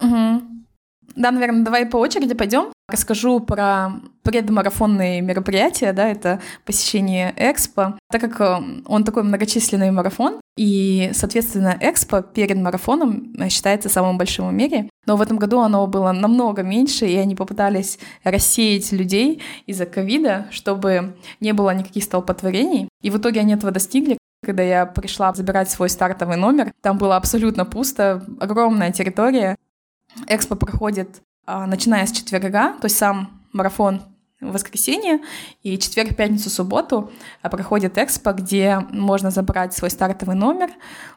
Мгм. 0.00 0.66
Да, 1.14 1.30
наверное, 1.30 1.64
давай 1.64 1.86
по 1.86 1.98
очереди 1.98 2.34
пойдем. 2.34 2.72
Расскажу 2.90 3.40
про 3.40 3.92
предмарафонные 4.22 5.20
мероприятия, 5.20 5.92
да, 5.92 6.08
это 6.08 6.40
посещение 6.64 7.32
Экспо. 7.36 7.98
Так 8.10 8.20
как 8.20 8.40
э, 8.40 8.82
он 8.86 9.04
такой 9.04 9.22
многочисленный 9.22 9.90
марафон, 9.90 10.40
и, 10.56 11.10
соответственно, 11.14 11.76
Экспо 11.80 12.22
перед 12.22 12.56
марафоном 12.56 13.32
э, 13.38 13.48
считается 13.48 13.88
самым 13.88 14.18
большим 14.18 14.48
в 14.48 14.52
мире, 14.52 14.90
но 15.06 15.16
в 15.16 15.22
этом 15.22 15.38
году 15.38 15.60
оно 15.60 15.86
было 15.86 16.12
намного 16.12 16.62
меньше, 16.62 17.06
и 17.06 17.16
они 17.16 17.34
попытались 17.34 17.98
рассеять 18.24 18.92
людей 18.92 19.42
из-за 19.66 19.86
ковида, 19.86 20.48
чтобы 20.50 21.16
не 21.40 21.52
было 21.52 21.74
никаких 21.74 22.04
столпотворений. 22.04 22.88
И 23.02 23.10
в 23.10 23.18
итоге 23.18 23.40
они 23.40 23.54
этого 23.54 23.72
достигли. 23.72 24.18
Когда 24.44 24.62
я 24.62 24.86
пришла 24.86 25.32
забирать 25.32 25.70
свой 25.70 25.88
стартовый 25.88 26.36
номер, 26.36 26.72
там 26.82 26.98
было 26.98 27.16
абсолютно 27.16 27.64
пусто, 27.64 28.24
огромная 28.40 28.90
территория, 28.90 29.56
Экспо 30.28 30.56
проходит, 30.56 31.22
начиная 31.46 32.06
с 32.06 32.12
четверга, 32.12 32.74
то 32.74 32.86
есть 32.86 32.96
сам 32.96 33.40
марафон 33.52 34.02
в 34.40 34.52
воскресенье, 34.52 35.20
и 35.62 35.78
четверг, 35.78 36.16
пятницу, 36.16 36.50
субботу 36.50 37.10
а, 37.42 37.50
проходит 37.50 37.98
экспо, 37.98 38.32
где 38.32 38.80
можно 38.90 39.30
забрать 39.30 39.74
свой 39.74 39.90
стартовый 39.90 40.34
номер, 40.34 40.70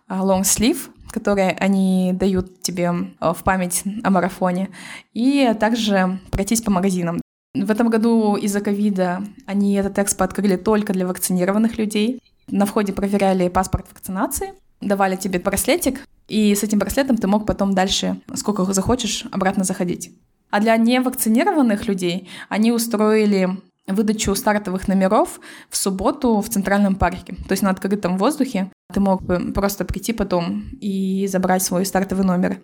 а, 0.08 0.20
long 0.24 0.42
sleeve, 0.42 0.89
который 1.10 1.51
они 1.51 2.12
дают 2.13 2.62
тебе 2.62 2.92
а, 3.20 3.34
в 3.34 3.44
память 3.44 3.84
о 4.03 4.10
марафоне, 4.10 4.70
и 5.13 5.53
также 5.60 6.20
пройтись 6.32 6.62
по 6.62 6.72
магазинам. 6.72 7.22
В 7.53 7.70
этом 7.70 7.89
году 7.89 8.36
из-за 8.36 8.62
ковида 8.62 9.24
они 9.46 9.75
этот 9.75 10.00
экспо 10.00 10.25
открыли 10.25 10.58
только 10.58 10.92
для 10.92 11.08
вакцинированных 11.08 11.77
людей. 11.77 12.20
На 12.48 12.65
входе 12.65 12.94
проверяли 12.94 13.48
паспорт 13.48 13.88
вакцинации, 13.89 14.53
давали 14.88 15.16
тебе 15.16 15.40
браслетик, 15.40 16.02
и 16.28 16.56
с 16.56 16.63
этим 16.63 16.80
браслетом 16.80 17.18
ты 17.18 17.28
мог 17.28 17.46
потом 17.46 17.74
дальше, 17.74 18.22
сколько 18.36 18.66
захочешь, 18.74 19.25
обратно 19.32 19.63
заходить. 19.63 20.12
А 20.50 20.60
для 20.60 20.78
невакцинированных 20.78 21.88
людей 21.88 22.30
они 22.50 22.72
устроили 22.72 23.50
выдачу 23.88 24.34
стартовых 24.36 24.88
номеров 24.88 25.40
в 25.70 25.75
субботу 25.75 26.40
в 26.40 26.50
Центральном 26.50 26.96
парке. 26.96 27.36
То 27.48 27.52
есть 27.52 27.63
на 27.63 27.70
открытом 27.70 28.18
воздухе 28.18 28.72
ты 28.94 29.00
мог 29.00 29.24
бы 29.24 29.52
просто 29.52 29.84
прийти 29.86 30.13
потом 30.13 30.63
и 30.80 31.28
забрать 31.28 31.63
свой 31.63 31.86
стартовый 31.86 32.25
номер. 32.25 32.60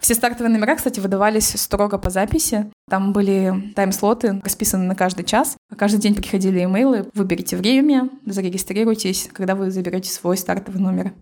Все 0.00 0.14
стартовые 0.14 0.52
номера, 0.52 0.74
кстати, 0.74 0.98
выдавались 0.98 1.50
строго 1.50 1.98
по 1.98 2.10
записи. 2.10 2.70
Там 2.88 3.12
были 3.12 3.72
тайм-слоты, 3.76 4.40
расписаны 4.42 4.84
на 4.84 4.94
каждый 4.94 5.24
час. 5.24 5.56
Каждый 5.76 6.00
день 6.00 6.14
приходили 6.14 6.64
имейлы. 6.64 7.08
Выберите 7.14 7.56
время, 7.56 8.08
зарегистрируйтесь, 8.26 9.28
когда 9.32 9.54
вы 9.54 9.70
заберете 9.70 10.10
свой 10.10 10.36
стартовый 10.36 10.80
номер. 10.80 11.12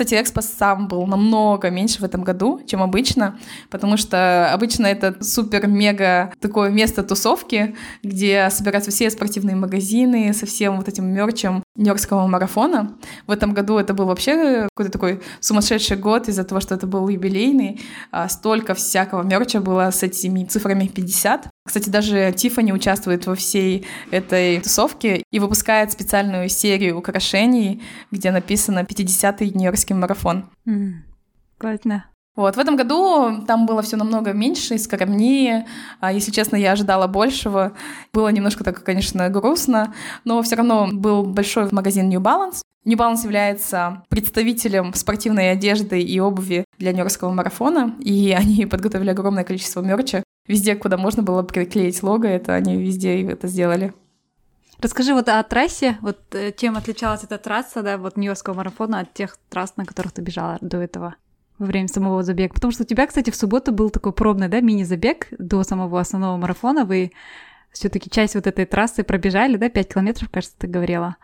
Кстати, 0.00 0.18
Экспо 0.18 0.40
сам 0.40 0.88
был 0.88 1.06
намного 1.06 1.68
меньше 1.68 2.00
в 2.00 2.04
этом 2.04 2.24
году, 2.24 2.62
чем 2.66 2.82
обычно, 2.82 3.38
потому 3.68 3.98
что 3.98 4.50
обычно 4.50 4.86
это 4.86 5.22
супер-мега 5.22 6.32
такое 6.40 6.70
место 6.70 7.02
тусовки, 7.02 7.76
где 8.02 8.48
собираются 8.48 8.90
все 8.90 9.10
спортивные 9.10 9.56
магазины 9.56 10.32
со 10.32 10.46
всем 10.46 10.78
вот 10.78 10.88
этим 10.88 11.04
мерчем 11.04 11.62
Нью-Йоркского 11.76 12.26
марафона. 12.26 12.96
В 13.26 13.30
этом 13.30 13.54
году 13.54 13.78
это 13.78 13.94
был 13.94 14.06
вообще 14.06 14.68
какой-то 14.74 14.90
такой 14.92 15.22
сумасшедший 15.40 15.96
год 15.96 16.28
из-за 16.28 16.44
того, 16.44 16.60
что 16.60 16.74
это 16.74 16.86
был 16.86 17.08
юбилейный. 17.08 17.80
А, 18.10 18.28
Столько 18.28 18.74
всякого 18.74 19.22
мерча 19.22 19.60
было 19.60 19.90
с 19.90 20.02
этими 20.02 20.44
цифрами 20.44 20.86
50. 20.88 21.48
Кстати, 21.66 21.88
даже 21.88 22.32
Тиффани 22.36 22.72
участвует 22.72 23.26
во 23.26 23.34
всей 23.34 23.86
этой 24.10 24.60
тусовке 24.60 25.22
и 25.30 25.38
выпускает 25.38 25.92
специальную 25.92 26.48
серию 26.48 26.98
украшений, 26.98 27.82
где 28.10 28.32
написано 28.32 28.80
«50-й 28.80 29.50
Нью-Йоркский 29.50 29.94
марафон». 29.94 30.50
М, 30.66 31.04
Классно. 31.58 32.06
Вот, 32.40 32.56
в 32.56 32.58
этом 32.58 32.74
году 32.74 33.44
там 33.46 33.66
было 33.66 33.82
все 33.82 33.98
намного 33.98 34.32
меньше 34.32 34.78
скромнее. 34.78 35.66
А, 36.00 36.10
Если 36.10 36.30
честно, 36.30 36.56
я 36.56 36.72
ожидала 36.72 37.06
большего. 37.06 37.72
Было 38.14 38.28
немножко 38.28 38.64
так, 38.64 38.82
конечно, 38.82 39.28
грустно, 39.28 39.92
но 40.24 40.40
все 40.40 40.56
равно 40.56 40.88
был 40.90 41.24
большой 41.24 41.68
магазин 41.70 42.08
New 42.08 42.18
Balance. 42.18 42.62
New 42.86 42.96
Balance 42.96 43.24
является 43.24 44.04
представителем 44.08 44.94
спортивной 44.94 45.52
одежды 45.52 46.00
и 46.00 46.18
обуви 46.18 46.64
для 46.78 46.92
Нью-Йоркского 46.92 47.30
марафона, 47.30 47.94
и 48.00 48.32
они 48.38 48.64
подготовили 48.64 49.10
огромное 49.10 49.44
количество 49.44 49.82
мерча. 49.82 50.22
Везде, 50.48 50.76
куда 50.76 50.96
можно 50.96 51.22
было 51.22 51.42
приклеить 51.42 52.02
лого, 52.02 52.24
это 52.24 52.54
они 52.54 52.82
везде 52.82 53.22
это 53.30 53.48
сделали. 53.48 53.92
Расскажи 54.80 55.12
вот 55.12 55.28
о 55.28 55.42
трассе, 55.42 55.98
вот 56.00 56.20
э, 56.34 56.52
чем 56.56 56.78
отличалась 56.78 57.22
эта 57.22 57.36
трасса, 57.36 57.82
да, 57.82 57.98
вот 57.98 58.16
Нью-Йоркского 58.16 58.54
марафона 58.54 59.00
от 59.00 59.12
тех 59.12 59.36
трасс, 59.50 59.74
на 59.76 59.84
которых 59.84 60.12
ты 60.12 60.22
бежала 60.22 60.56
до 60.62 60.78
этого 60.78 61.16
во 61.60 61.66
время 61.66 61.86
самого 61.88 62.22
забега. 62.22 62.54
Потому 62.54 62.72
что 62.72 62.82
у 62.82 62.86
тебя, 62.86 63.06
кстати, 63.06 63.30
в 63.30 63.36
субботу 63.36 63.70
был 63.70 63.90
такой 63.90 64.12
пробный, 64.12 64.48
да, 64.48 64.60
мини-забег 64.60 65.28
до 65.38 65.62
самого 65.62 66.00
основного 66.00 66.36
марафона. 66.36 66.84
Вы 66.84 67.12
все-таки 67.70 68.10
часть 68.10 68.34
вот 68.34 68.46
этой 68.46 68.64
трассы 68.64 69.04
пробежали, 69.04 69.56
да, 69.56 69.68
5 69.68 69.92
километров, 69.92 70.30
кажется, 70.30 70.56
ты 70.58 70.66
говорила. 70.66 71.16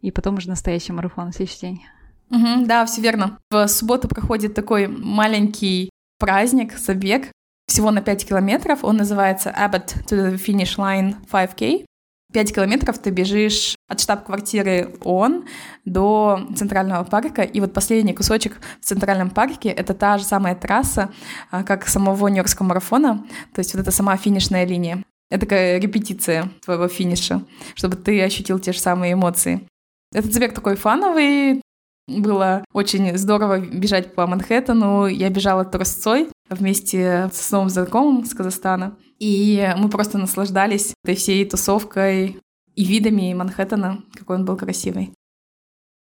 И 0.00 0.10
потом 0.10 0.36
уже 0.36 0.48
настоящий 0.48 0.92
марафон 0.92 1.26
на 1.26 1.32
следующий 1.32 1.60
день. 1.60 1.86
Мгм, 2.30 2.66
да, 2.66 2.84
все 2.86 3.02
верно. 3.02 3.38
В 3.50 3.68
субботу 3.68 4.08
проходит 4.08 4.54
такой 4.54 4.88
маленький 4.88 5.90
праздник, 6.18 6.76
забег, 6.76 7.30
всего 7.68 7.90
на 7.90 8.00
5 8.00 8.26
километров. 8.26 8.82
Он 8.82 8.96
называется 8.96 9.54
Abbott 9.56 10.06
to 10.06 10.16
the 10.16 10.34
Finish 10.34 10.76
Line 10.78 11.16
5K. 11.30 11.84
5 12.32 12.54
километров 12.54 12.98
ты 12.98 13.10
бежишь 13.10 13.75
от 13.88 14.00
штаб-квартиры 14.00 14.96
ООН 15.02 15.44
до 15.84 16.40
Центрального 16.56 17.04
парка. 17.04 17.42
И 17.42 17.60
вот 17.60 17.72
последний 17.72 18.14
кусочек 18.14 18.58
в 18.80 18.84
Центральном 18.84 19.30
парке— 19.30 19.68
это 19.70 19.94
та 19.94 20.18
же 20.18 20.24
самая 20.24 20.54
трасса, 20.54 21.10
а, 21.50 21.62
как 21.62 21.86
самого 21.88 22.28
Нью-Йоркского 22.28 22.66
марафона. 22.66 23.24
То 23.54 23.60
есть 23.60 23.74
вот 23.74 23.80
это 23.80 23.90
сама 23.90 24.16
финишная 24.16 24.66
линия. 24.66 25.02
Это 25.30 25.40
такая 25.40 25.80
репетиция 25.80 26.50
твоего 26.64 26.88
финиша, 26.88 27.42
чтобы 27.74 27.96
ты 27.96 28.22
ощутил 28.22 28.58
те 28.58 28.72
же 28.72 28.80
самые 28.80 29.14
эмоции. 29.14 29.66
Этот 30.12 30.32
забег 30.32 30.54
такой 30.54 30.76
фановый, 30.76 31.60
было 32.08 32.64
очень 32.72 33.16
здорово 33.18 33.58
бежать 33.58 34.14
по 34.14 34.26
Манхэттену. 34.26 35.06
Я 35.06 35.28
бежала 35.28 35.64
трусцой 35.64 36.28
вместе 36.48 37.28
с 37.32 37.50
новым 37.50 37.68
знакомым 37.68 38.24
с 38.24 38.32
Казахстана. 38.32 38.96
И 39.18 39.74
мы 39.76 39.88
просто 39.88 40.18
наслаждались 40.18 40.94
этой 41.02 41.16
всей 41.16 41.44
тусовкой 41.44 42.38
и 42.76 42.84
видами 42.84 43.34
Манхэттена, 43.34 44.04
какой 44.14 44.36
он 44.36 44.44
был 44.44 44.56
красивый. 44.56 45.12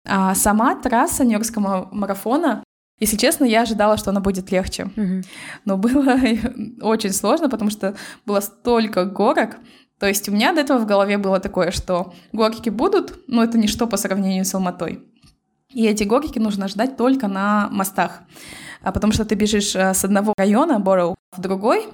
А 0.05 0.35
сама 0.35 0.75
трасса 0.75 1.23
Нью-Йоркского 1.23 1.89
марафона, 1.91 2.63
если 2.99 3.17
честно, 3.17 3.45
я 3.45 3.61
ожидала, 3.61 3.97
что 3.97 4.11
она 4.11 4.19
будет 4.19 4.51
легче. 4.51 4.89
Мгм. 4.95 5.23
Но 5.65 5.77
было 5.77 6.17
очень 6.81 7.13
сложно, 7.13 7.49
потому 7.49 7.71
что 7.71 7.95
было 8.25 8.41
столько 8.41 9.05
горок. 9.05 9.57
То 9.99 10.07
есть 10.07 10.29
у 10.29 10.31
меня 10.31 10.53
до 10.53 10.61
этого 10.61 10.77
в 10.79 10.85
голове 10.85 11.17
было 11.17 11.39
такое, 11.39 11.71
что 11.71 12.13
горки 12.31 12.69
будут, 12.69 13.19
но 13.27 13.43
это 13.43 13.57
ничто 13.57 13.87
по 13.87 13.97
сравнению 13.97 14.45
с 14.45 14.53
Алматой. 14.53 15.03
И 15.73 15.85
эти 15.85 16.03
горки 16.03 16.39
нужно 16.39 16.67
ждать 16.67 16.97
только 16.97 17.27
на 17.27 17.69
мостах. 17.71 18.21
А 18.81 18.91
потому 18.91 19.11
что 19.13 19.25
ты 19.25 19.35
бежишь 19.35 19.75
э, 19.75 19.93
с 19.93 20.05
одного 20.05 20.33
района, 20.37 20.79
Бороу, 20.79 21.15
в 21.35 21.41
другой, 21.41 21.87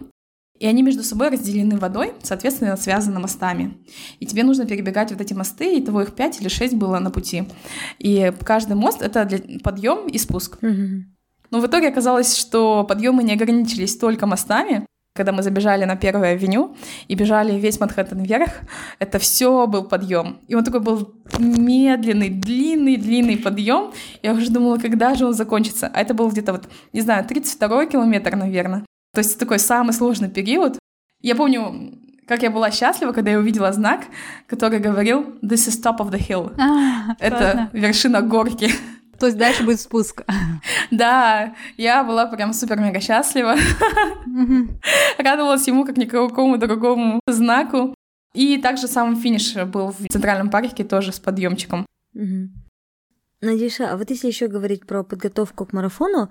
и 0.60 0.68
они 0.68 0.84
между 0.84 1.04
собой 1.04 1.30
разделены 1.30 1.78
водой, 1.78 2.14
соответственно, 2.22 2.78
связаны 2.78 3.20
мостами. 3.20 3.78
И 4.20 4.26
тебе 4.26 4.44
нужно 4.44 4.66
перебегать 4.66 5.12
вот 5.12 5.20
эти 5.20 5.34
мосты, 5.34 5.78
и 5.78 5.82
того 5.84 6.02
их 6.02 6.14
пять 6.14 6.40
или 6.40 6.48
шесть 6.48 6.76
было 6.76 7.00
на 7.00 7.12
пути. 7.12 7.46
И 8.00 8.32
каждый 8.46 8.76
мост— 8.76 9.02
это 9.02 9.26
для 9.26 9.40
подъем 9.60 10.08
и 10.08 10.18
спуск. 10.18 10.58
Мгм. 10.62 11.16
Но 11.52 11.60
в 11.60 11.68
итоге 11.68 11.90
оказалось, 11.90 12.36
что 12.36 12.84
подъемы 12.84 13.24
не 13.24 13.34
ограничились 13.34 13.98
только 13.98 14.26
мостами. 14.26 14.86
Когда 15.16 15.32
мы 15.32 15.44
забежали 15.44 15.86
на 15.86 15.96
первую 15.96 16.32
авеню 16.32 16.76
и 17.08 17.14
бежали 17.14 17.60
весь 17.60 17.80
Манхэттен 17.80 18.24
вверх, 18.24 18.50
это 18.98 19.20
все 19.20 19.68
был 19.68 19.84
подъем. 19.84 20.40
И 20.48 20.56
он 20.56 20.64
такой 20.64 20.80
был 20.80 21.14
медленный, 21.38 22.30
длинный, 22.30 22.98
длинный 22.98 23.38
подъем. 23.38 23.92
Я 24.24 24.34
уже 24.34 24.50
думала, 24.50 24.78
когда 24.78 25.14
же 25.14 25.28
он 25.28 25.36
закончится. 25.36 25.92
А 25.94 26.02
это 26.02 26.16
был 26.16 26.30
где-то 26.30 26.54
вот, 26.54 26.64
не 26.94 27.02
знаю, 27.02 27.26
32 27.28 27.86
километр, 27.86 28.36
наверное. 28.36 28.84
То 29.14 29.20
есть 29.20 29.40
такой 29.40 29.60
самый 29.60 29.94
сложный 29.94 30.30
период. 30.30 30.80
Я 31.22 31.36
помню, 31.36 31.94
как 32.28 32.42
я 32.42 32.50
была 32.50 32.72
счастлива, 32.72 33.12
когда 33.12 33.32
я 33.32 33.40
увидела 33.40 33.72
знак, 33.72 34.06
который 34.48 34.80
говорил 34.80 35.22
«This 35.42 35.68
is 35.70 35.82
top 35.84 36.00
of 36.00 36.10
the 36.12 36.20
hill». 36.20 36.54
А, 36.60 37.16
Это 37.20 37.38
классно. 37.38 37.70
вершина 37.74 38.22
горки. 38.22 38.72
То 39.20 39.28
есть 39.28 39.38
дальше 39.38 39.64
будет 39.64 39.80
спуск. 39.80 40.24
Да, 40.92 41.54
я 41.78 42.04
была 42.04 42.26
прям 42.26 42.54
супер-мега 42.54 43.00
счастлива. 43.00 43.56
Радовалась 45.18 45.68
ему, 45.68 45.86
как 45.86 45.98
никакому 45.98 46.58
другому 46.58 47.20
знаку. 47.28 47.96
И 48.34 48.58
также 48.58 48.88
сам 48.88 49.16
финиш 49.16 49.54
был 49.68 49.92
в 49.92 50.08
Центральном 50.12 50.50
парке, 50.50 50.84
тоже 50.84 51.12
с 51.12 51.20
подъемчиком. 51.20 51.86
Мгм. 52.14 52.63
Надюша, 53.44 53.92
а 53.92 53.98
вот 53.98 54.10
если 54.10 54.28
еще 54.28 54.48
говорить 54.48 54.86
про 54.86 55.04
подготовку 55.04 55.66
к 55.66 55.74
марафону, 55.74 56.30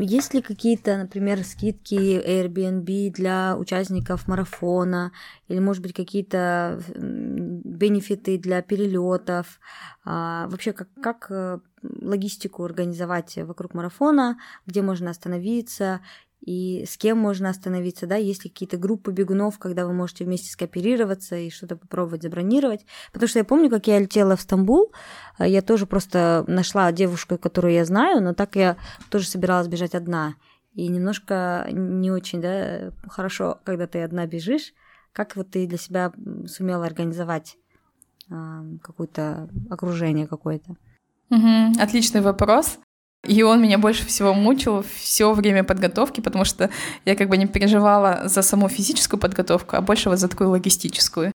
есть 0.00 0.34
ли 0.34 0.42
какие-то, 0.42 0.98
например, 0.98 1.42
скидки 1.42 1.94
Airbnb 1.94 3.10
для 3.10 3.56
участников 3.56 4.28
марафона, 4.28 5.12
или, 5.48 5.58
может 5.58 5.82
быть, 5.82 5.94
какие-то 5.94 6.82
бенефиты 6.94 8.36
для 8.36 8.60
перелетов? 8.60 9.58
А, 10.04 10.48
вообще, 10.48 10.72
как, 10.72 10.88
как 11.02 11.26
э, 11.30 11.58
логистику 11.82 12.64
организовать 12.64 13.36
вокруг 13.36 13.74
марафона, 13.74 14.38
где 14.66 14.82
можно 14.82 15.10
остановиться, 15.10 16.00
и 16.40 16.84
с 16.88 16.96
кем 16.96 17.18
можно 17.18 17.50
остановиться, 17.50 18.06
да, 18.06 18.16
есть 18.16 18.44
ли 18.44 18.50
какие-то 18.50 18.76
группы 18.76 19.12
бегунов, 19.12 19.58
когда 19.58 19.86
вы 19.86 19.92
можете 19.92 20.24
вместе 20.24 20.50
скооперироваться 20.50 21.36
и 21.36 21.50
что-то 21.50 21.76
попробовать 21.76 22.22
забронировать. 22.22 22.86
Потому 23.12 23.28
что 23.28 23.40
я 23.40 23.44
помню, 23.44 23.68
как 23.70 23.86
я 23.86 23.98
летела 23.98 24.36
в 24.36 24.40
Стамбул, 24.40 24.92
а 25.36 25.46
я 25.46 25.62
тоже 25.62 25.86
просто 25.86 26.44
нашла 26.46 26.90
девушку, 26.92 27.38
которую 27.38 27.74
я 27.74 27.84
знаю, 27.84 28.22
но 28.22 28.34
так 28.34 28.56
я 28.56 28.76
тоже 29.10 29.26
собиралась 29.26 29.68
бежать 29.68 29.94
одна. 29.94 30.36
И 30.74 30.86
немножко 30.88 31.66
не 31.70 32.10
очень, 32.10 32.40
да, 32.40 32.92
хорошо, 33.08 33.60
когда 33.64 33.86
ты 33.86 34.02
одна 34.02 34.26
бежишь. 34.26 34.72
Как 35.12 35.34
вот 35.34 35.50
ты 35.50 35.66
для 35.66 35.78
себя 35.78 36.12
сумела 36.46 36.86
организовать 36.86 37.56
какое-то 38.82 39.48
окружение 39.70 40.26
какое-то? 40.26 40.76
Мгм, 41.30 41.72
Отличный 41.80 42.20
вопрос. 42.20 42.78
И 43.26 43.42
он 43.42 43.60
меня 43.60 43.78
больше 43.78 44.06
всего 44.06 44.32
мучил 44.32 44.84
все 44.96 45.32
время 45.32 45.64
подготовки, 45.64 46.20
потому 46.20 46.44
что 46.44 46.70
я 47.04 47.16
как 47.16 47.28
бы 47.28 47.36
не 47.36 47.46
переживала 47.46 48.22
за 48.26 48.42
саму 48.42 48.68
физическую 48.68 49.18
подготовку, 49.18 49.76
а 49.76 49.80
больше 49.80 50.08
вот 50.08 50.18
за 50.18 50.28
такую 50.28 50.50
логистическую. 50.50 51.32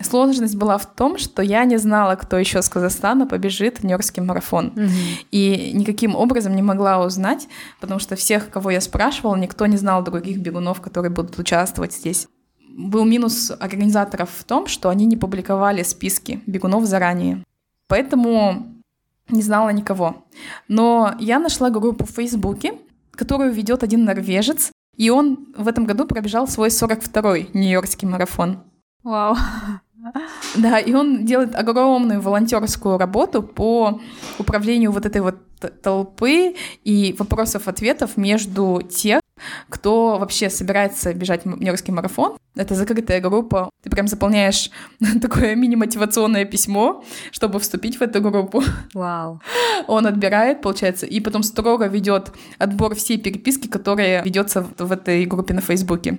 Сложность 0.00 0.56
была 0.56 0.76
в 0.78 0.92
том, 0.92 1.18
что 1.18 1.40
я 1.42 1.64
не 1.64 1.76
знала, 1.76 2.16
кто 2.16 2.36
еще 2.36 2.62
с 2.62 2.68
Казахстана 2.68 3.26
побежит 3.26 3.78
в 3.78 3.84
Нью-Йоркский 3.84 4.22
марафон. 4.22 4.72
И 5.30 5.72
никаким 5.72 6.16
образом 6.16 6.56
не 6.56 6.62
могла 6.62 7.04
узнать, 7.04 7.48
потому 7.80 8.00
что 8.00 8.16
всех, 8.16 8.50
кого 8.50 8.70
я 8.70 8.80
спрашивала, 8.80 9.36
никто 9.36 9.66
не 9.66 9.76
знал 9.76 10.02
других 10.02 10.38
бегунов, 10.38 10.80
которые 10.80 11.10
будут 11.10 11.38
участвовать 11.38 11.92
здесь. 11.92 12.28
Был 12.68 13.04
минус 13.04 13.52
организаторов 13.58 14.30
в 14.36 14.44
том, 14.44 14.66
что 14.66 14.88
они 14.88 15.06
не 15.06 15.16
публиковали 15.16 15.84
списки 15.84 16.40
бегунов 16.46 16.86
заранее. 16.86 17.44
Поэтому 17.86 18.73
не 19.28 19.42
знала 19.42 19.70
никого. 19.70 20.24
Но 20.68 21.14
я 21.18 21.38
нашла 21.38 21.70
группу 21.70 22.04
в 22.04 22.10
Фейсбуке, 22.10 22.74
которую 23.12 23.52
ведет 23.52 23.82
один 23.82 24.04
норвежец, 24.04 24.70
и 24.96 25.10
он 25.10 25.48
в 25.56 25.68
этом 25.68 25.84
году 25.84 26.06
пробежал 26.06 26.46
свой 26.46 26.68
42-й 26.68 27.50
Нью-Йоркский 27.52 28.08
марафон. 28.08 28.58
Вау. 29.02 29.36
Да, 30.54 30.78
и 30.78 30.92
он 30.92 31.24
делает 31.24 31.54
огромную 31.54 32.20
волонтерскую 32.20 32.98
работу 32.98 33.42
по 33.42 34.00
управлению 34.38 34.92
вот 34.92 35.06
этой 35.06 35.22
вот 35.22 35.36
толпы 35.82 36.54
и 36.84 37.14
вопросов-ответов 37.18 38.16
между 38.18 38.82
тех, 38.82 39.20
кто 39.68 40.18
вообще 40.18 40.50
собирается 40.50 41.12
бежать 41.12 41.46
м- 41.46 41.58
Нью-Йоркский 41.58 41.92
марафон. 41.92 42.36
Это 42.54 42.74
закрытая 42.74 43.20
группа. 43.20 43.70
Ты 43.82 43.90
прям 43.90 44.06
заполняешь 44.06 44.70
такое 45.22 45.54
мини-мотивационное 45.56 46.44
письмо, 46.44 47.04
чтобы 47.32 47.58
вступить 47.58 47.98
в 47.98 48.02
эту 48.02 48.20
группу. 48.20 48.62
Вау. 48.94 49.40
Он 49.86 50.06
отбирает, 50.06 50.62
получается, 50.62 51.06
и 51.06 51.20
потом 51.20 51.42
строго 51.42 51.86
ведет 51.86 52.32
отбор 52.58 52.94
всей 52.94 53.18
переписки, 53.18 53.66
которая 53.66 54.22
ведется 54.22 54.62
в, 54.62 54.86
в 54.86 54.92
этой 54.92 55.24
группе 55.24 55.54
на 55.54 55.60
Фейсбуке. 55.60 56.18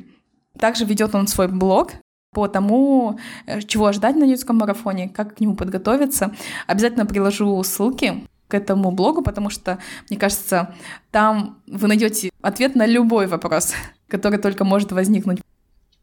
Также 0.59 0.85
ведет 0.85 1.15
он 1.15 1.27
свой 1.27 1.47
блог 1.47 1.91
по 2.33 2.47
тому, 2.47 3.17
э, 3.45 3.61
чего 3.61 3.85
ожидать 3.85 4.17
на 4.17 4.25
Ньюском 4.25 4.57
марафоне, 4.57 5.07
как 5.07 5.35
к 5.35 5.39
нему 5.39 5.55
подготовиться. 5.55 6.35
Обязательно 6.67 7.05
приложу 7.05 7.63
ссылки 7.63 8.27
к 8.47 8.53
этому 8.53 8.91
блогу, 8.91 9.21
потому 9.21 9.49
что, 9.49 9.79
мне 10.09 10.19
кажется, 10.19 10.73
там 11.11 11.59
вы 11.67 11.87
найдете 11.87 12.31
ответ 12.41 12.75
на 12.75 12.85
любой 12.85 13.27
вопрос, 13.27 13.73
который 14.07 14.39
только 14.39 14.63
может 14.63 14.91
возникнуть. 14.91 15.39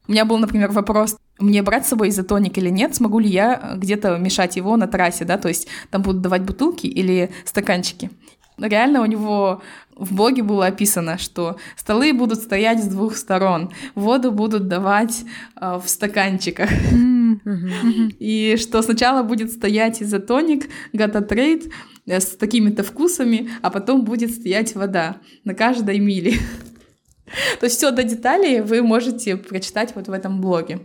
У 0.09 0.13
меня 0.13 0.25
был, 0.25 0.39
например, 0.39 0.71
вопрос, 0.73 1.17
мне 1.39 1.63
брать 1.63 1.87
с 1.87 1.91
собой 1.91 2.09
изотоник 2.09 2.59
или 2.59 2.71
нет, 2.71 2.95
смогу 2.95 3.21
ли 3.21 3.29
я 3.29 3.75
где-то 3.77 4.19
мешать 4.19 4.57
его 4.57 4.77
на 4.77 4.89
трассе, 4.89 5.25
да, 5.25 5.39
то 5.39 5.49
есть 5.49 5.69
там 5.91 6.03
будут 6.03 6.23
давать 6.23 6.43
бутылки 6.43 6.87
или 6.87 7.31
стаканчики. 7.45 8.11
Но 8.59 8.67
реально 8.67 9.01
у 9.01 9.07
него 9.07 9.63
в 9.97 10.15
блоге 10.15 10.43
было 10.43 10.67
описано, 10.67 11.19
что 11.19 11.57
столы 11.77 12.13
будут 12.13 12.41
стоять 12.41 12.83
с 12.83 12.87
двух 12.87 13.17
сторон, 13.17 13.71
воду 13.95 14.31
будут 14.31 14.69
давать 14.69 15.25
э, 15.61 15.81
в 15.83 15.89
стаканчиках, 15.89 16.71
мгм. 16.91 18.13
и 18.19 18.57
что 18.59 18.83
сначала 18.83 19.23
будет 19.23 19.51
стоять 19.53 20.03
изотоник, 20.03 20.69
Gatorade 20.93 21.73
с 22.07 22.37
такими-то 22.37 22.83
вкусами, 22.83 23.51
а 23.63 23.71
потом 23.71 24.05
будет 24.05 24.33
стоять 24.33 24.75
вода 24.75 25.17
на 25.45 25.55
каждой 25.55 25.99
миле. 25.99 26.35
То 27.61 27.67
есть 27.67 27.77
все 27.77 27.91
до 27.91 28.03
деталей 28.03 28.61
вы 28.61 28.83
можете 28.83 29.37
прочитать 29.37 29.95
вот 29.95 30.09
в 30.09 30.13
этом 30.13 30.41
блоге. 30.41 30.81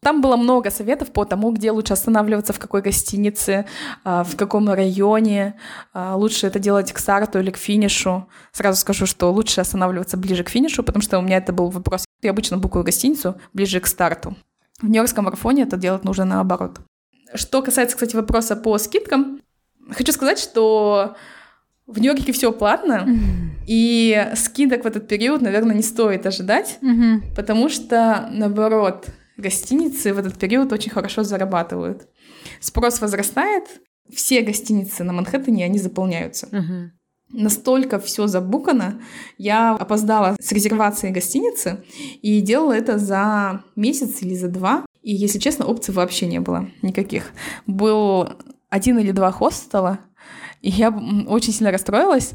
Там 0.00 0.20
было 0.20 0.36
много 0.36 0.70
советов 0.70 1.10
по 1.10 1.24
тому, 1.24 1.50
где 1.50 1.72
лучше 1.72 1.92
останавливаться, 1.92 2.52
в 2.52 2.60
какой 2.60 2.82
гостинице, 2.82 3.66
а, 4.04 4.22
в 4.22 4.36
каком 4.36 4.68
районе. 4.68 5.58
А, 5.92 6.14
Лучше 6.14 6.46
это 6.46 6.60
делать 6.60 6.92
к 6.92 6.98
старту 6.98 7.40
или 7.40 7.50
к 7.50 7.56
финишу. 7.56 8.28
Сразу 8.52 8.80
скажу, 8.80 9.06
что 9.06 9.32
лучше 9.32 9.60
останавливаться 9.60 10.16
ближе 10.16 10.44
к 10.44 10.50
финишу, 10.50 10.84
потому 10.84 11.02
что 11.02 11.18
у 11.18 11.22
меня 11.22 11.38
это 11.38 11.52
был 11.52 11.70
вопрос. 11.70 12.04
Я 12.22 12.30
обычно 12.30 12.58
букаю 12.58 12.84
гостиницу 12.84 13.40
ближе 13.52 13.80
к 13.80 13.88
старту. 13.88 14.36
В 14.80 14.84
Нью-Йоркском 14.84 15.24
марафоне 15.24 15.64
это 15.64 15.76
делать 15.76 16.04
нужно 16.04 16.24
наоборот. 16.24 16.78
Что 17.34 17.60
касается, 17.60 17.96
кстати, 17.96 18.14
вопроса 18.14 18.54
по 18.54 18.78
скидкам, 18.78 19.40
хочу 19.90 20.12
сказать, 20.12 20.38
что 20.38 21.16
в 21.86 21.98
Нью-Йорке 21.98 22.32
все 22.32 22.52
платно, 22.52 23.06
и 23.66 24.30
скидок 24.34 24.84
в 24.84 24.86
этот 24.86 25.08
период, 25.08 25.42
наверное, 25.42 25.76
не 25.76 25.82
стоит 25.82 26.26
ожидать. 26.26 26.78
Мгм. 26.80 27.22
Потому 27.36 27.68
что, 27.68 28.28
наоборот, 28.32 29.06
гостиницы 29.36 30.12
в 30.12 30.18
этот 30.18 30.38
период 30.38 30.72
очень 30.72 30.90
хорошо 30.90 31.22
зарабатывают. 31.22 32.08
Спрос 32.60 33.00
возрастает, 33.00 33.64
все 34.14 34.42
гостиницы 34.42 35.04
на 35.04 35.12
Манхэттене, 35.12 35.64
они 35.64 35.78
заполняются. 35.78 36.48
Мгм. 36.50 36.92
настолько 37.30 37.98
все 37.98 38.26
забукано. 38.26 39.02
Я 39.36 39.74
опоздала 39.74 40.34
с 40.40 40.50
резервацией 40.50 41.12
гостиницы 41.12 41.84
и 42.22 42.40
делала 42.40 42.72
это 42.72 42.96
за 42.96 43.64
месяц 43.76 44.22
или 44.22 44.34
за 44.34 44.48
два. 44.48 44.86
И, 45.02 45.14
если 45.14 45.38
честно, 45.38 45.66
опций 45.66 45.92
вообще 45.92 46.26
не 46.26 46.40
было 46.40 46.70
никаких. 46.80 47.32
Был 47.66 48.30
один 48.68 48.98
или 48.98 49.12
два 49.12 49.30
хостела, 49.32 50.00
и 50.60 50.70
я 50.70 50.90
очень 50.90 51.52
сильно 51.52 51.70
расстроилась. 51.70 52.34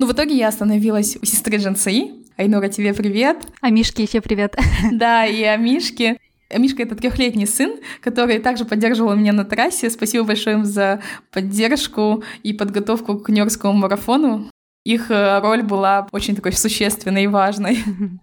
Но 0.00 0.06
в 0.06 0.12
итоге 0.12 0.36
я 0.36 0.48
остановилась 0.48 1.16
у 1.20 1.24
сестры 1.24 1.58
Джансаи. 1.58 2.24
Айнура, 2.36 2.68
тебе 2.68 2.92
привет. 2.94 3.46
А 3.60 3.70
Мишке 3.70 4.02
еще 4.02 4.20
привет. 4.20 4.56
Да, 4.92 5.24
и 5.24 5.42
о 5.44 5.56
Мишке. 5.56 6.18
Мишка— 6.56 6.82
это 6.84 6.96
трехлетний 6.96 7.46
сын, 7.46 7.78
который 8.00 8.38
также 8.38 8.64
поддерживал 8.64 9.14
меня 9.14 9.32
на 9.32 9.44
трассе. 9.44 9.90
Спасибо 9.90 10.24
большое 10.24 10.56
им 10.56 10.64
за 10.64 11.00
поддержку 11.30 12.22
и 12.42 12.52
подготовку 12.52 13.18
к 13.18 13.28
Нью-Йоркскому 13.28 13.72
марафону. 13.72 14.50
Их 14.84 15.10
э, 15.10 15.40
роль 15.40 15.62
была 15.62 16.08
очень 16.12 16.36
такой 16.36 16.52
существенной 16.52 17.24
и 17.24 17.28
важной. 17.28 17.78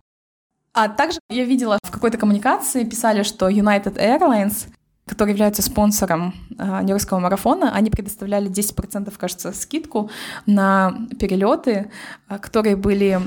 А 0.73 0.87
также 0.87 1.19
я 1.29 1.43
видела 1.43 1.77
в 1.83 1.91
какой-то 1.91 2.17
коммуникации, 2.17 2.85
писали, 2.85 3.23
что 3.23 3.49
United 3.49 3.97
Airlines, 3.97 4.67
который 5.05 5.31
является 5.31 5.61
спонсором 5.61 6.33
э, 6.57 6.79
Нью-Йоркского 6.81 7.19
марафона, 7.19 7.73
они 7.73 7.89
предоставляли 7.89 8.49
10%, 8.49 9.13
кажется, 9.17 9.51
скидку 9.51 10.09
на 10.45 11.07
перелеты, 11.19 11.91
э, 12.29 12.37
которые 12.39 12.75
были 12.75 13.19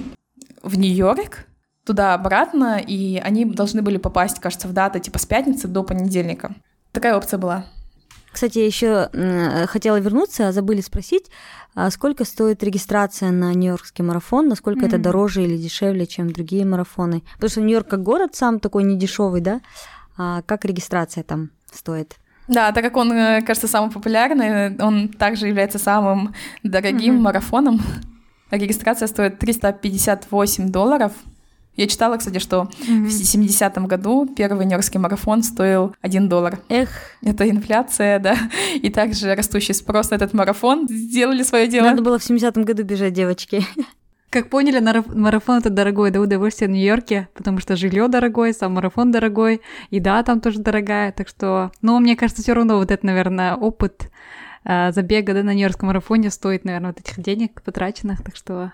в 0.62 0.78
Нью-Йорк, 0.78 1.46
туда-обратно, 1.84 2.78
и 2.78 3.18
они 3.18 3.44
должны 3.44 3.82
были 3.82 3.98
попасть, 3.98 4.40
кажется, 4.40 4.68
в 4.68 4.72
даты 4.72 5.00
типа 5.00 5.18
с 5.18 5.26
пятницы 5.26 5.68
до 5.68 5.82
понедельника. 5.82 6.54
Такая 6.92 7.16
опция 7.16 7.38
была. 7.38 7.66
Кстати, 8.32 8.58
я 8.58 8.66
еще 8.66 9.66
хотела 9.68 10.00
вернуться, 10.00 10.48
а 10.48 10.52
забыли 10.52 10.80
спросить, 10.80 11.30
а 11.74 11.90
сколько 11.90 12.24
стоит 12.24 12.62
регистрация 12.62 13.30
на 13.30 13.52
Нью-Йоркский 13.52 14.04
марафон, 14.04 14.48
насколько 14.48 14.86
mm-hmm. 14.86 14.88
это 14.88 14.98
дороже 14.98 15.42
или 15.42 15.56
дешевле, 15.56 16.06
чем 16.06 16.32
другие 16.32 16.64
марафоны? 16.64 17.22
Потому 17.34 17.50
что 17.50 17.60
Нью-Йорк 17.60 17.88
как 17.88 18.02
город 18.02 18.34
сам 18.34 18.60
такой 18.60 18.84
недешевый, 18.84 19.40
да? 19.40 19.60
А 20.16 20.42
как 20.42 20.64
регистрация 20.64 21.24
там 21.24 21.50
стоит? 21.74 22.16
Да, 22.48 22.72
так 22.72 22.84
как 22.84 22.96
он, 22.96 23.12
э, 23.12 23.42
кажется, 23.42 23.68
самый 23.68 23.90
популярный, 23.90 24.76
он 24.76 25.08
также 25.08 25.48
является 25.48 25.78
самым 25.78 26.34
дорогим 26.62 27.16
mm-hmm. 27.16 27.20
марафоном. 27.20 27.80
Регистрация 28.50 29.08
стоит 29.08 29.38
358 29.38 30.70
долларов. 30.70 31.12
Я 31.76 31.88
читала, 31.88 32.18
кстати, 32.18 32.38
что 32.38 32.68
mm-hmm. 32.86 33.04
в 33.04 33.08
70-м 33.08 33.86
году 33.86 34.26
первый 34.36 34.66
нью-йоркский 34.66 35.00
марафон 35.00 35.42
стоил 35.42 35.96
1 36.02 36.28
доллар. 36.28 36.60
Эх. 36.68 36.90
Это 37.22 37.48
инфляция, 37.48 38.18
да. 38.20 38.36
И 38.74 38.90
также 38.90 39.34
растущий 39.34 39.74
спрос 39.74 40.10
на 40.10 40.16
этот 40.16 40.34
марафон 40.34 40.86
сделали 40.88 41.42
свое 41.42 41.66
дело. 41.66 41.86
Надо 41.86 42.02
было 42.02 42.18
в 42.18 42.22
70-м 42.30 42.64
году 42.64 42.84
бежать, 42.84 43.12
девочки. 43.12 43.64
Как 44.34 44.50
поняли, 44.50 44.80
марафон 44.80 45.58
это 45.58 45.70
дорогое 45.70 46.10
да 46.10 46.20
удовольствие 46.20 46.66
в 46.66 46.72
Нью-Йорке, 46.72 47.28
потому 47.34 47.60
что 47.60 47.76
жилье 47.76 48.08
дорогое, 48.08 48.52
сам 48.52 48.72
марафон 48.72 49.12
дорогой, 49.12 49.62
еда 49.90 50.24
там 50.24 50.40
тоже 50.40 50.58
дорогая, 50.58 51.12
так 51.12 51.28
что, 51.28 51.70
но 51.82 52.00
мне 52.00 52.16
кажется, 52.16 52.42
все 52.42 52.52
равно 52.52 52.78
вот 52.78 52.90
это, 52.90 53.06
наверное, 53.06 53.54
опыт 53.54 54.10
забега 54.64 55.34
да, 55.34 55.42
на 55.42 55.54
Нью-Йоркском 55.54 55.88
марафоне 55.88 56.30
стоит, 56.30 56.64
наверное, 56.64 56.90
вот 56.90 57.00
этих 57.00 57.20
денег 57.20 57.62
потраченных, 57.62 58.22
так 58.22 58.36
что 58.36 58.72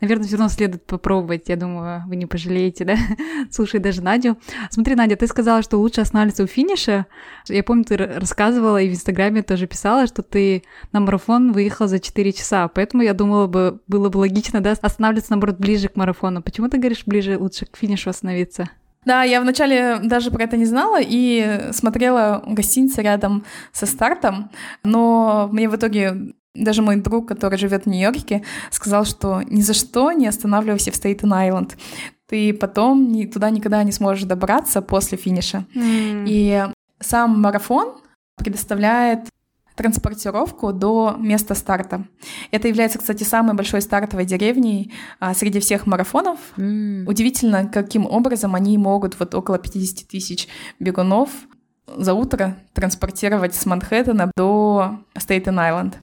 Наверное, 0.00 0.26
все 0.26 0.36
равно 0.36 0.48
следует 0.48 0.84
попробовать. 0.86 1.48
Я 1.48 1.56
думаю, 1.56 2.04
вы 2.06 2.16
не 2.16 2.26
пожалеете, 2.26 2.84
да? 2.84 2.96
Слушай 3.50 3.80
даже 3.80 4.00
Надю. 4.00 4.38
Смотри, 4.70 4.94
Надя, 4.94 5.16
ты 5.16 5.26
сказала, 5.26 5.62
что 5.62 5.78
лучше 5.78 6.00
останавливаться 6.00 6.44
у 6.44 6.46
финиша. 6.46 7.06
Я 7.48 7.64
помню, 7.64 7.84
ты 7.84 7.96
рассказывала 7.96 8.80
и 8.80 8.88
в 8.88 8.92
Инстаграме 8.92 9.42
тоже 9.42 9.66
писала, 9.66 10.06
что 10.06 10.22
ты 10.22 10.62
на 10.92 11.00
марафон 11.00 11.52
выехала 11.52 11.88
за 11.88 11.98
4 11.98 12.32
часа. 12.32 12.68
Поэтому 12.68 13.02
я 13.02 13.12
думала 13.12 13.46
бы, 13.48 13.80
было 13.88 14.08
бы 14.08 14.18
логично, 14.18 14.60
да, 14.60 14.72
останавливаться, 14.80 15.32
наоборот, 15.32 15.58
ближе 15.58 15.88
к 15.88 15.96
марафону. 15.96 16.42
Почему 16.42 16.68
ты 16.68 16.78
говоришь 16.78 17.02
ближе, 17.04 17.36
лучше 17.36 17.66
к 17.66 17.76
финишу 17.76 18.10
остановиться? 18.10 18.68
Да, 19.04 19.22
я 19.22 19.40
вначале 19.40 20.00
даже 20.02 20.30
про 20.30 20.44
это 20.44 20.56
не 20.56 20.66
знала 20.66 20.98
и 21.00 21.70
смотрела 21.72 22.42
гостиницы 22.46 23.02
рядом 23.02 23.44
со 23.72 23.86
стартом, 23.86 24.50
но 24.84 25.48
мне 25.52 25.68
в 25.68 25.76
итоге 25.76 26.34
даже 26.54 26.82
мой 26.82 26.96
друг, 26.96 27.28
который 27.28 27.58
живет 27.58 27.84
в 27.84 27.86
Нью-Йорке, 27.88 28.42
сказал, 28.70 29.04
что 29.04 29.42
ни 29.42 29.60
за 29.60 29.74
что 29.74 30.12
не 30.12 30.26
останавливайся 30.26 30.90
в 30.90 30.94
Стейтен-Айленд. 30.94 31.76
Ты 32.26 32.52
потом 32.52 33.10
ни, 33.12 33.24
туда 33.24 33.50
никогда 33.50 33.82
не 33.82 33.92
сможешь 33.92 34.24
добраться 34.24 34.82
после 34.82 35.16
финиша. 35.16 35.64
Mm. 35.74 36.24
И 36.26 36.66
сам 37.00 37.40
марафон 37.40 37.94
предоставляет 38.36 39.28
транспортировку 39.78 40.72
до 40.72 41.16
места 41.18 41.54
старта. 41.54 42.04
Это 42.50 42.68
является, 42.68 42.98
кстати, 42.98 43.22
самой 43.22 43.54
большой 43.54 43.80
стартовой 43.80 44.24
деревней 44.24 44.92
а, 45.20 45.34
среди 45.34 45.60
всех 45.60 45.86
марафонов. 45.86 46.38
Mm. 46.56 47.06
Удивительно, 47.06 47.66
каким 47.66 48.04
образом 48.04 48.56
они 48.56 48.76
могут 48.76 49.18
вот 49.18 49.34
около 49.34 49.58
50 49.58 50.08
тысяч 50.08 50.48
бегунов 50.80 51.30
за 51.86 52.12
утро 52.12 52.58
транспортировать 52.74 53.54
с 53.54 53.64
Манхэттена 53.64 54.32
до 54.36 54.98
Стейтен-Айленд. 55.14 55.94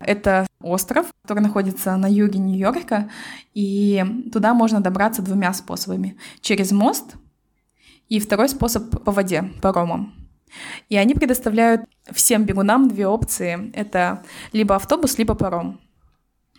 Это 0.00 0.46
остров, 0.60 1.06
который 1.22 1.40
находится 1.40 1.96
на 1.96 2.10
юге 2.10 2.40
Нью-Йорка, 2.40 3.08
и 3.54 4.04
туда 4.32 4.54
можно 4.54 4.80
добраться 4.80 5.22
двумя 5.22 5.54
способами. 5.54 6.18
Через 6.40 6.72
мост 6.72 7.14
и 8.08 8.18
второй 8.18 8.48
способ 8.48 9.04
по 9.04 9.12
воде, 9.12 9.50
паромом. 9.62 10.23
И 10.88 10.96
они 10.96 11.14
предоставляют 11.14 11.82
всем 12.12 12.44
бегунам 12.44 12.88
две 12.88 13.06
опции. 13.06 13.70
Это 13.74 14.22
либо 14.52 14.76
автобус, 14.76 15.18
либо 15.18 15.34
паром. 15.34 15.80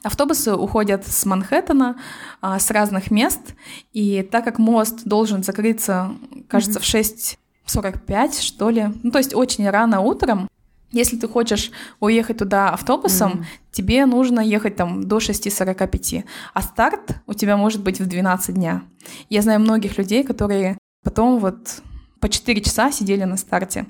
Автобусы 0.04 0.54
уходят 0.54 1.08
с 1.08 1.26
Манхэттена, 1.26 1.96
а, 2.40 2.60
с 2.60 2.70
разных 2.70 3.10
мест, 3.10 3.56
и 3.92 4.22
так 4.22 4.44
как 4.44 4.60
мост 4.60 5.02
должен 5.04 5.42
закрыться, 5.42 6.12
кажется, 6.48 6.80
mm-hmm. 6.80 7.38
в 7.66 7.76
6.45, 7.76 8.42
что 8.42 8.70
ли, 8.70 8.94
ну, 9.02 9.10
то 9.10 9.18
есть 9.18 9.34
очень 9.34 9.68
рано 9.68 10.02
утром, 10.02 10.48
если 10.92 11.18
ты 11.18 11.28
хочешь 11.28 11.72
уехать 12.00 12.38
туда 12.38 12.70
автобусом, 12.70 13.32
mm. 13.32 13.46
тебе 13.72 14.06
нужно 14.06 14.40
ехать 14.40 14.76
там 14.76 15.04
до 15.04 15.18
6.45, 15.18 16.24
а 16.54 16.62
старт 16.62 17.16
у 17.26 17.34
тебя 17.34 17.58
может 17.58 17.82
быть 17.82 18.00
в 18.00 18.08
12 18.08 18.56
дня. 18.56 18.84
Я 19.30 19.42
знаю 19.42 19.60
многих 19.60 19.98
людей, 19.98 20.24
которые 20.24 20.78
потом 21.04 21.40
вот 21.40 21.82
по 22.26 22.30
4 22.30 22.60
часа 22.62 22.92
сидели 22.92 23.24
на 23.24 23.38
старте. 23.38 23.86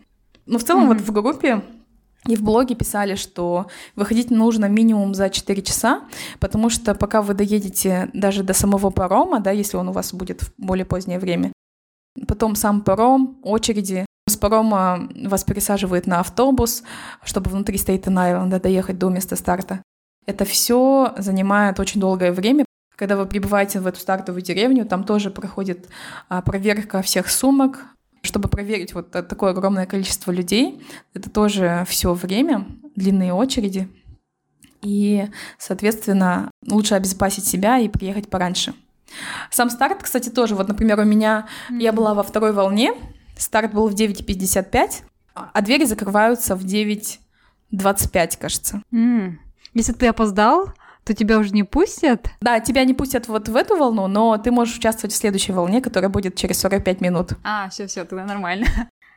Но 0.46 0.60
в 0.60 0.64
целом 0.66 0.92
mm-hmm. 0.92 0.98
вот 0.98 1.02
в 1.08 1.12
группе 1.14 1.62
и 2.28 2.36
в 2.36 2.42
блоге 2.42 2.76
писали, 2.76 3.16
что 3.16 3.68
выходить 3.96 4.30
нужно 4.30 4.66
минимум 4.66 5.14
за 5.16 5.30
4 5.30 5.62
часа, 5.62 6.02
потому 6.42 6.70
что 6.70 6.96
пока 6.96 7.22
вы 7.22 7.34
доедете 7.34 8.10
даже 8.12 8.44
до 8.44 8.54
самого 8.54 8.90
парома, 8.90 9.40
да, 9.40 9.52
если 9.52 9.78
он 9.78 9.88
у 9.88 9.94
вас 9.94 10.14
будет 10.14 10.42
в 10.42 10.52
более 10.58 10.84
позднее 10.84 11.18
время, 11.18 11.54
потом 12.28 12.56
сам 12.56 12.82
паром, 12.82 13.38
очереди, 13.42 14.06
с 14.28 14.36
парома 14.36 15.08
вас 15.24 15.46
пересаживают 15.46 16.06
на 16.06 16.20
автобус, 16.20 16.84
чтобы 17.24 17.50
внутри 17.50 17.78
Стейтен-Айленда 17.78 18.60
доехать 18.60 19.00
до 19.00 19.08
места 19.08 19.38
старта. 19.38 19.82
Это 20.26 20.44
все 20.44 21.14
занимает 21.18 21.80
очень 21.80 22.02
долгое 22.02 22.34
время. 22.34 22.66
Когда 22.98 23.16
вы 23.16 23.28
прибываете 23.28 23.80
в 23.80 23.88
эту 23.88 24.02
стартовую 24.02 24.42
деревню, 24.42 24.86
там 24.86 25.06
тоже 25.06 25.30
проходит 25.30 25.88
а, 26.28 26.42
проверка 26.42 27.02
всех 27.02 27.30
сумок, 27.30 27.95
чтобы 28.26 28.50
проверить 28.50 28.94
вот 28.94 29.12
такое 29.12 29.52
огромное 29.52 29.86
количество 29.86 30.32
людей. 30.32 30.86
Это 31.14 31.30
тоже 31.30 31.86
все 31.88 32.14
время, 32.14 32.68
длинные 32.96 33.34
очереди. 33.34 33.88
И, 34.82 35.28
соответственно, 35.58 36.52
лучше 36.68 36.96
обезопасить 36.96 37.46
себя 37.46 37.80
и 37.80 37.88
приехать 37.88 38.30
пораньше. 38.30 38.74
Сам 39.50 39.70
старт, 39.70 40.04
кстати, 40.04 40.30
тоже, 40.30 40.56
вот, 40.56 40.68
например, 40.68 41.00
у 41.00 41.06
меня, 41.06 41.48
mm-hmm. 41.70 41.82
я 41.82 41.94
была 41.94 42.14
во 42.14 42.24
второй 42.24 42.52
волне, 42.52 42.94
Старт 43.38 43.74
был 43.74 43.90
в 43.90 43.94
9.55, 43.94 45.04
а 45.34 45.62
двери 45.62 45.86
закрываются 45.86 46.56
в 46.56 46.64
9.25, 46.64 48.38
кажется. 48.40 48.82
Mm. 48.94 49.34
Если 49.74 49.92
ты 49.94 50.08
опоздал, 50.08 50.74
то 51.06 51.14
тебя 51.14 51.38
уже 51.38 51.52
не 51.52 51.64
пустят? 51.64 52.28
Да, 52.42 52.60
тебя 52.60 52.84
не 52.84 52.94
пустят 52.94 53.28
вот 53.28 53.48
в 53.48 53.56
эту 53.56 53.78
волну, 53.78 54.08
но 54.08 54.38
ты 54.38 54.52
можешь 54.52 54.78
участвовать 54.78 55.14
в 55.14 55.18
следующей 55.18 55.52
волне, 55.52 55.80
которая 55.80 56.10
будет 56.10 56.36
через 56.36 56.60
45 56.60 57.02
минут. 57.02 57.34
А, 57.44 57.70
все, 57.70 57.86
все, 57.88 58.06
тогда 58.06 58.26
нормально. 58.26 58.66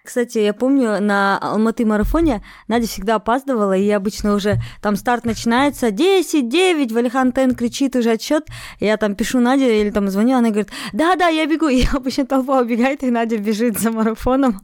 Кстати, 0.05 0.38
я 0.38 0.55
помню, 0.55 1.03
на 1.03 1.38
Алматы 1.38 1.85
марафоне 1.85 2.42
Надя 2.66 2.87
всегда 2.87 3.16
опаздывала, 3.16 3.77
и 3.77 3.90
обычно 3.90 4.35
уже 4.35 4.57
там 4.81 4.96
старт 4.96 5.27
начинается 5.27 5.90
10, 5.90 6.48
9, 6.48 6.92
Валихан 6.92 7.33
Тен 7.33 7.55
кричит 7.55 7.94
уже 7.94 8.12
отсчет. 8.12 8.46
Я 8.81 8.96
там 8.96 9.14
пишу 9.14 9.40
Наде 9.40 9.83
или 9.83 9.90
там 9.90 10.09
звоню, 10.09 10.38
она 10.38 10.48
говорит, 10.48 10.70
да-да, 10.94 11.29
я 11.29 11.44
бегу. 11.44 11.68
И 11.68 11.85
обычно 11.92 12.24
толпа 12.24 12.61
убегает, 12.61 13.03
и 13.03 13.11
Надя 13.11 13.37
бежит 13.37 13.79
за 13.79 13.90
марафоном. 13.90 14.61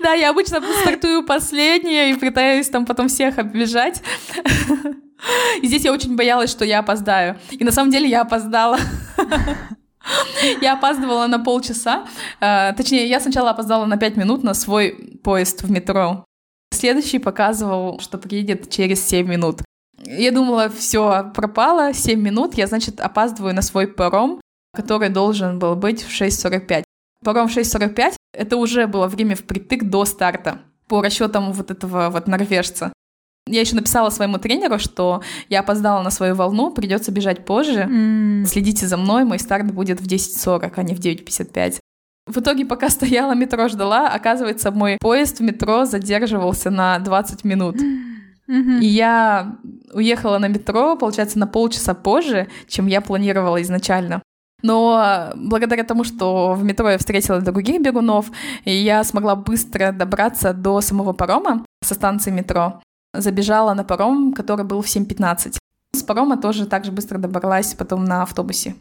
Да, 0.00 0.12
я 0.12 0.30
обычно 0.30 0.62
стартую 0.82 1.26
последняя 1.26 2.10
и 2.10 2.14
пытаюсь 2.14 2.68
там 2.68 2.86
потом 2.86 3.08
всех 3.08 3.38
оббежать. 3.38 4.00
И 5.62 5.66
здесь 5.66 5.84
я 5.84 5.92
очень 5.92 6.16
боялась, 6.16 6.50
что 6.50 6.64
я 6.64 6.80
опоздаю. 6.80 7.36
И 7.50 7.64
на 7.64 7.72
самом 7.72 7.90
деле 7.90 8.08
я 8.08 8.22
опоздала. 8.22 8.78
Я 10.62 10.74
опаздывала 10.74 11.26
на 11.26 11.38
полчаса. 11.38 12.06
Э, 12.40 12.72
точнее, 12.74 13.06
я 13.08 13.20
сначала 13.20 13.50
опоздала 13.50 13.84
на 13.84 13.98
пять 13.98 14.16
минут 14.16 14.42
на 14.42 14.54
свой 14.54 15.18
поезд 15.22 15.62
в 15.62 15.70
метро. 15.70 16.24
Следующий 16.72 17.18
показывал, 17.18 18.00
что 18.00 18.16
приедет 18.18 18.70
через 18.70 19.06
7 19.06 19.28
минут. 19.28 19.62
Я 20.04 20.30
думала, 20.30 20.68
все, 20.68 21.30
пропало, 21.34 21.92
7 21.92 22.20
минут, 22.20 22.54
я, 22.54 22.66
значит, 22.66 23.00
опаздываю 23.00 23.54
на 23.54 23.62
свой 23.62 23.88
паром, 23.88 24.40
который 24.74 25.08
должен 25.08 25.58
был 25.58 25.74
быть 25.74 26.02
в 26.02 26.10
6.45. 26.10 26.84
Паром 27.24 27.48
в 27.48 27.56
6.45— 27.56 28.14
это 28.32 28.56
уже 28.56 28.86
было 28.86 29.08
время 29.08 29.34
впритык 29.34 29.84
до 29.84 30.04
старта, 30.04 30.60
по 30.86 31.02
расчетам 31.02 31.52
вот 31.52 31.70
этого 31.70 32.10
вот 32.10 32.28
норвежца. 32.28 32.92
Я 33.48 33.60
еще 33.60 33.74
написала 33.74 34.10
своему 34.10 34.38
тренеру, 34.38 34.78
что 34.78 35.22
я 35.48 35.60
опоздала 35.60 36.02
на 36.02 36.10
свою 36.10 36.34
волну, 36.34 36.70
придется 36.70 37.10
бежать 37.12 37.44
позже. 37.44 37.88
Mm. 37.90 38.44
Следите 38.44 38.86
за 38.86 38.96
мной, 38.96 39.24
мой 39.24 39.38
старт 39.38 39.72
будет 39.72 40.00
в 40.00 40.06
10.40, 40.06 40.72
а 40.76 40.82
не 40.82 40.94
в 40.94 41.00
9.55. 41.00 41.78
В 42.26 42.38
итоге, 42.38 42.66
пока 42.66 42.88
стояла, 42.90 43.34
метро 43.34 43.68
ждала, 43.68 44.08
оказывается, 44.08 44.70
мой 44.70 44.98
поезд 45.00 45.38
в 45.38 45.42
метро 45.42 45.84
задерживался 45.84 46.70
на 46.70 46.98
20 46.98 47.44
минут. 47.44 47.76
И 48.48 48.86
я 48.86 49.56
уехала 49.92 50.38
на 50.38 50.48
метро, 50.48 50.96
получается, 50.96 51.38
на 51.38 51.46
полчаса 51.46 51.92
позже, 51.92 52.48
чем 52.66 52.86
я 52.86 53.02
планировала 53.02 53.60
изначально. 53.60 54.22
Но 54.62 55.30
благодаря 55.36 55.84
тому, 55.84 56.02
что 56.02 56.54
в 56.54 56.64
метро 56.64 56.90
я 56.90 56.98
встретила 56.98 57.40
других 57.40 57.80
бегунов, 57.80 58.26
я 58.64 59.04
смогла 59.04 59.36
быстро 59.36 59.92
добраться 59.92 60.52
до 60.52 60.80
самого 60.80 61.12
парома 61.12 61.64
со 61.84 61.94
станции 61.94 62.30
метро. 62.30 62.80
Забежала 63.20 63.74
на 63.74 63.84
паром, 63.84 64.32
который 64.32 64.64
был 64.64 64.80
в 64.80 64.86
7.15. 64.86 65.58
С 65.92 66.02
парома 66.02 66.36
тоже 66.36 66.66
так 66.66 66.84
же 66.84 66.92
быстро 66.92 67.18
добралась 67.18 67.74
потом 67.74 68.04
на 68.04 68.22
автобусе. 68.22 68.74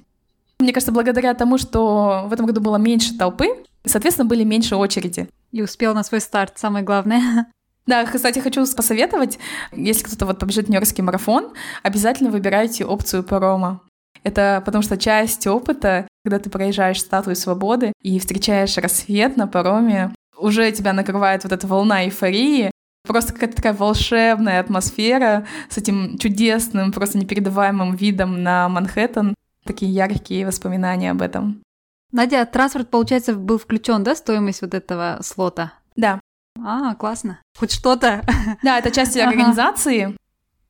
Мне 0.59 0.73
кажется, 0.73 0.91
благодаря 0.91 1.33
тому, 1.33 1.57
что 1.57 2.25
в 2.27 2.33
этом 2.33 2.45
году 2.45 2.61
было 2.61 2.77
меньше 2.77 3.17
толпы, 3.17 3.47
соответственно, 3.85 4.27
были 4.27 4.43
меньше 4.43 4.75
очереди. 4.75 5.29
И 5.51 5.61
успел 5.61 5.93
на 5.93 6.03
свой 6.03 6.21
старт, 6.21 6.53
самое 6.55 6.85
главное. 6.85 7.47
Да, 7.87 8.03
кстати, 8.03 8.39
хочу 8.39 8.65
посоветовать, 8.75 9.39
если 9.71 10.03
кто-то 10.03 10.25
вот 10.25 10.39
побежит 10.39 10.67
Нью-Йоркский 10.67 11.01
марафон, 11.05 11.53
обязательно 11.83 12.29
выбирайте 12.29 12.83
опцию 12.83 13.23
парома. 13.23 13.79
Это 14.23 14.61
потому 14.65 14.81
что 14.81 14.97
часть 14.97 15.47
опыта, 15.47 16.05
когда 16.25 16.37
ты 16.37 16.49
проезжаешь 16.49 16.99
статую 16.99 17.37
свободы 17.37 17.93
и 18.01 18.19
встречаешь 18.19 18.77
рассвет 18.77 19.37
на 19.37 19.47
пароме, 19.47 20.13
уже 20.37 20.69
тебя 20.73 20.91
накрывает 20.91 21.43
вот 21.43 21.53
эта 21.53 21.65
волна 21.65 22.03
эйфории, 22.03 22.71
просто 23.07 23.33
какая-то 23.33 23.55
такая 23.55 23.73
волшебная 23.73 24.59
атмосфера 24.59 25.45
с 25.69 25.77
этим 25.77 26.17
чудесным, 26.17 26.91
просто 26.91 27.17
непередаваемым 27.17 27.95
видом 27.95 28.43
на 28.43 28.69
Манхэттен. 28.69 29.33
Такие 29.63 29.91
яркие 29.91 30.45
воспоминания 30.45 31.11
об 31.11 31.21
этом. 31.21 31.61
Надя, 32.11 32.45
транспорт, 32.45 32.89
получается, 32.89 33.33
был 33.35 33.57
включен, 33.57 34.03
да, 34.03 34.15
стоимость 34.15 34.61
вот 34.61 34.73
этого 34.73 35.19
слота? 35.21 35.73
Да. 35.95 36.19
А, 36.63 36.95
классно. 36.95 37.39
Хоть 37.57 37.71
что-то. 37.71 38.21
Да, 38.63 38.79
это 38.79 38.91
часть 38.91 39.17
организации. 39.17 40.15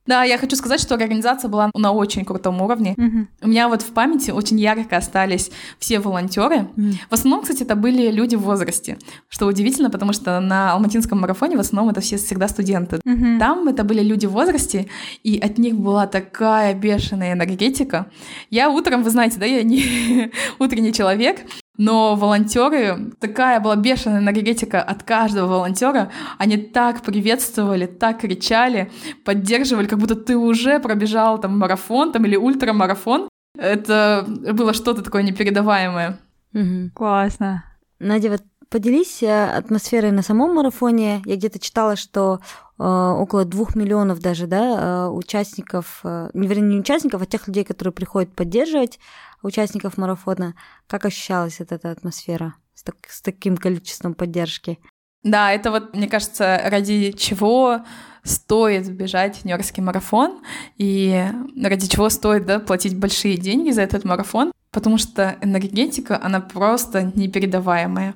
Да, 0.08 0.24
я 0.24 0.38
хочу 0.38 0.56
сказать, 0.56 0.80
что 0.80 0.94
организация 0.94 1.50
была 1.50 1.70
на 1.74 1.92
очень 1.92 2.24
крутом 2.24 2.62
уровне. 2.62 2.94
Угу. 2.96 3.26
У 3.42 3.48
меня 3.48 3.68
вот 3.68 3.82
в 3.82 3.92
памяти 3.92 4.30
очень 4.30 4.58
ярко 4.58 4.96
остались 4.96 5.50
все 5.78 6.00
волонтеры. 6.00 6.60
Угу. 6.76 6.92
В 7.10 7.12
основном, 7.12 7.42
кстати, 7.42 7.62
это 7.62 7.76
были 7.76 8.10
люди 8.10 8.34
в 8.34 8.40
возрасте, 8.40 8.96
что 9.28 9.46
удивительно, 9.46 9.90
потому 9.90 10.14
что 10.14 10.40
на 10.40 10.72
Алматинском 10.72 11.20
марафоне 11.20 11.58
в 11.58 11.60
основном 11.60 11.92
это 11.92 12.00
все 12.00 12.16
всегда 12.16 12.48
студенты. 12.48 13.00
Угу. 13.04 13.38
Там 13.38 13.68
это 13.68 13.84
были 13.84 14.02
люди 14.02 14.24
в 14.24 14.30
возрасте, 14.30 14.88
и 15.22 15.38
от 15.38 15.58
них 15.58 15.74
была 15.74 16.06
такая 16.06 16.72
бешеная 16.72 17.34
энергетика. 17.34 18.06
Я 18.48 18.70
утром, 18.70 19.02
вы 19.02 19.10
знаете, 19.10 19.38
да, 19.38 19.44
я 19.44 19.62
не 19.62 20.32
утренний 20.58 20.94
человек, 20.94 21.40
но 21.78 22.16
волонтеры, 22.16 23.12
такая 23.20 23.60
была 23.60 23.76
бешеная 23.76 24.18
энергетика 24.18 24.82
от 24.82 25.04
каждого 25.04 25.46
волонтера. 25.46 26.10
Они 26.36 26.56
так 26.56 27.02
приветствовали, 27.02 27.86
так 27.86 28.20
кричали, 28.20 28.90
поддерживали, 29.24 29.86
как 29.86 29.98
будто 29.98 30.16
ты 30.16 30.36
уже 30.36 30.80
пробежал 30.80 31.40
там 31.40 31.56
марафон 31.56 32.12
там, 32.12 32.26
или 32.26 32.36
ультрамарафон. 32.36 33.28
Это 33.56 34.26
было 34.28 34.74
что-то 34.74 35.02
такое 35.02 35.22
непередаваемое. 35.22 36.18
Угу. 36.52 36.90
Классно. 36.94 37.64
Надя, 38.00 38.30
вот 38.30 38.42
поделись 38.68 39.22
э, 39.22 39.44
атмосферой 39.44 40.10
на 40.10 40.22
самом 40.22 40.54
марафоне. 40.54 41.22
Я 41.24 41.36
где-то 41.36 41.58
читала, 41.58 41.96
что 41.96 42.40
э, 42.78 42.82
около 42.82 43.44
двух 43.44 43.74
миллионов 43.74 44.20
даже, 44.20 44.46
да, 44.46 45.06
э, 45.06 45.08
участников, 45.08 46.00
э, 46.04 46.30
вернее, 46.34 46.74
не 46.74 46.80
участников, 46.80 47.22
а 47.22 47.26
тех 47.26 47.46
людей, 47.48 47.64
которые 47.64 47.92
приходят 47.92 48.34
поддерживать 48.34 48.98
участников 49.42 49.96
марафона. 49.96 50.54
Как 50.86 51.04
ощущалась 51.04 51.58
вот 51.58 51.72
эта 51.72 51.90
атмосфера 51.90 52.54
с, 52.74 52.82
так, 52.82 52.96
с 53.08 53.22
таким 53.22 53.56
количеством 53.56 54.14
поддержки? 54.14 54.78
Да, 55.22 55.52
это 55.52 55.70
вот, 55.70 55.94
мне 55.94 56.08
кажется, 56.08 56.60
ради 56.64 57.12
чего 57.12 57.80
стоит 58.22 58.88
бежать 58.90 59.38
в 59.38 59.44
Нью-Йоркский 59.44 59.82
марафон 59.82 60.40
и 60.76 61.24
ради 61.60 61.88
чего 61.88 62.08
стоит 62.08 62.46
да, 62.46 62.60
платить 62.60 62.96
большие 62.96 63.36
деньги 63.36 63.70
за 63.70 63.82
этот 63.82 64.04
марафон, 64.04 64.52
потому 64.70 64.98
что 64.98 65.36
энергетика, 65.40 66.20
она 66.22 66.40
просто 66.40 67.10
непередаваемая. 67.14 68.14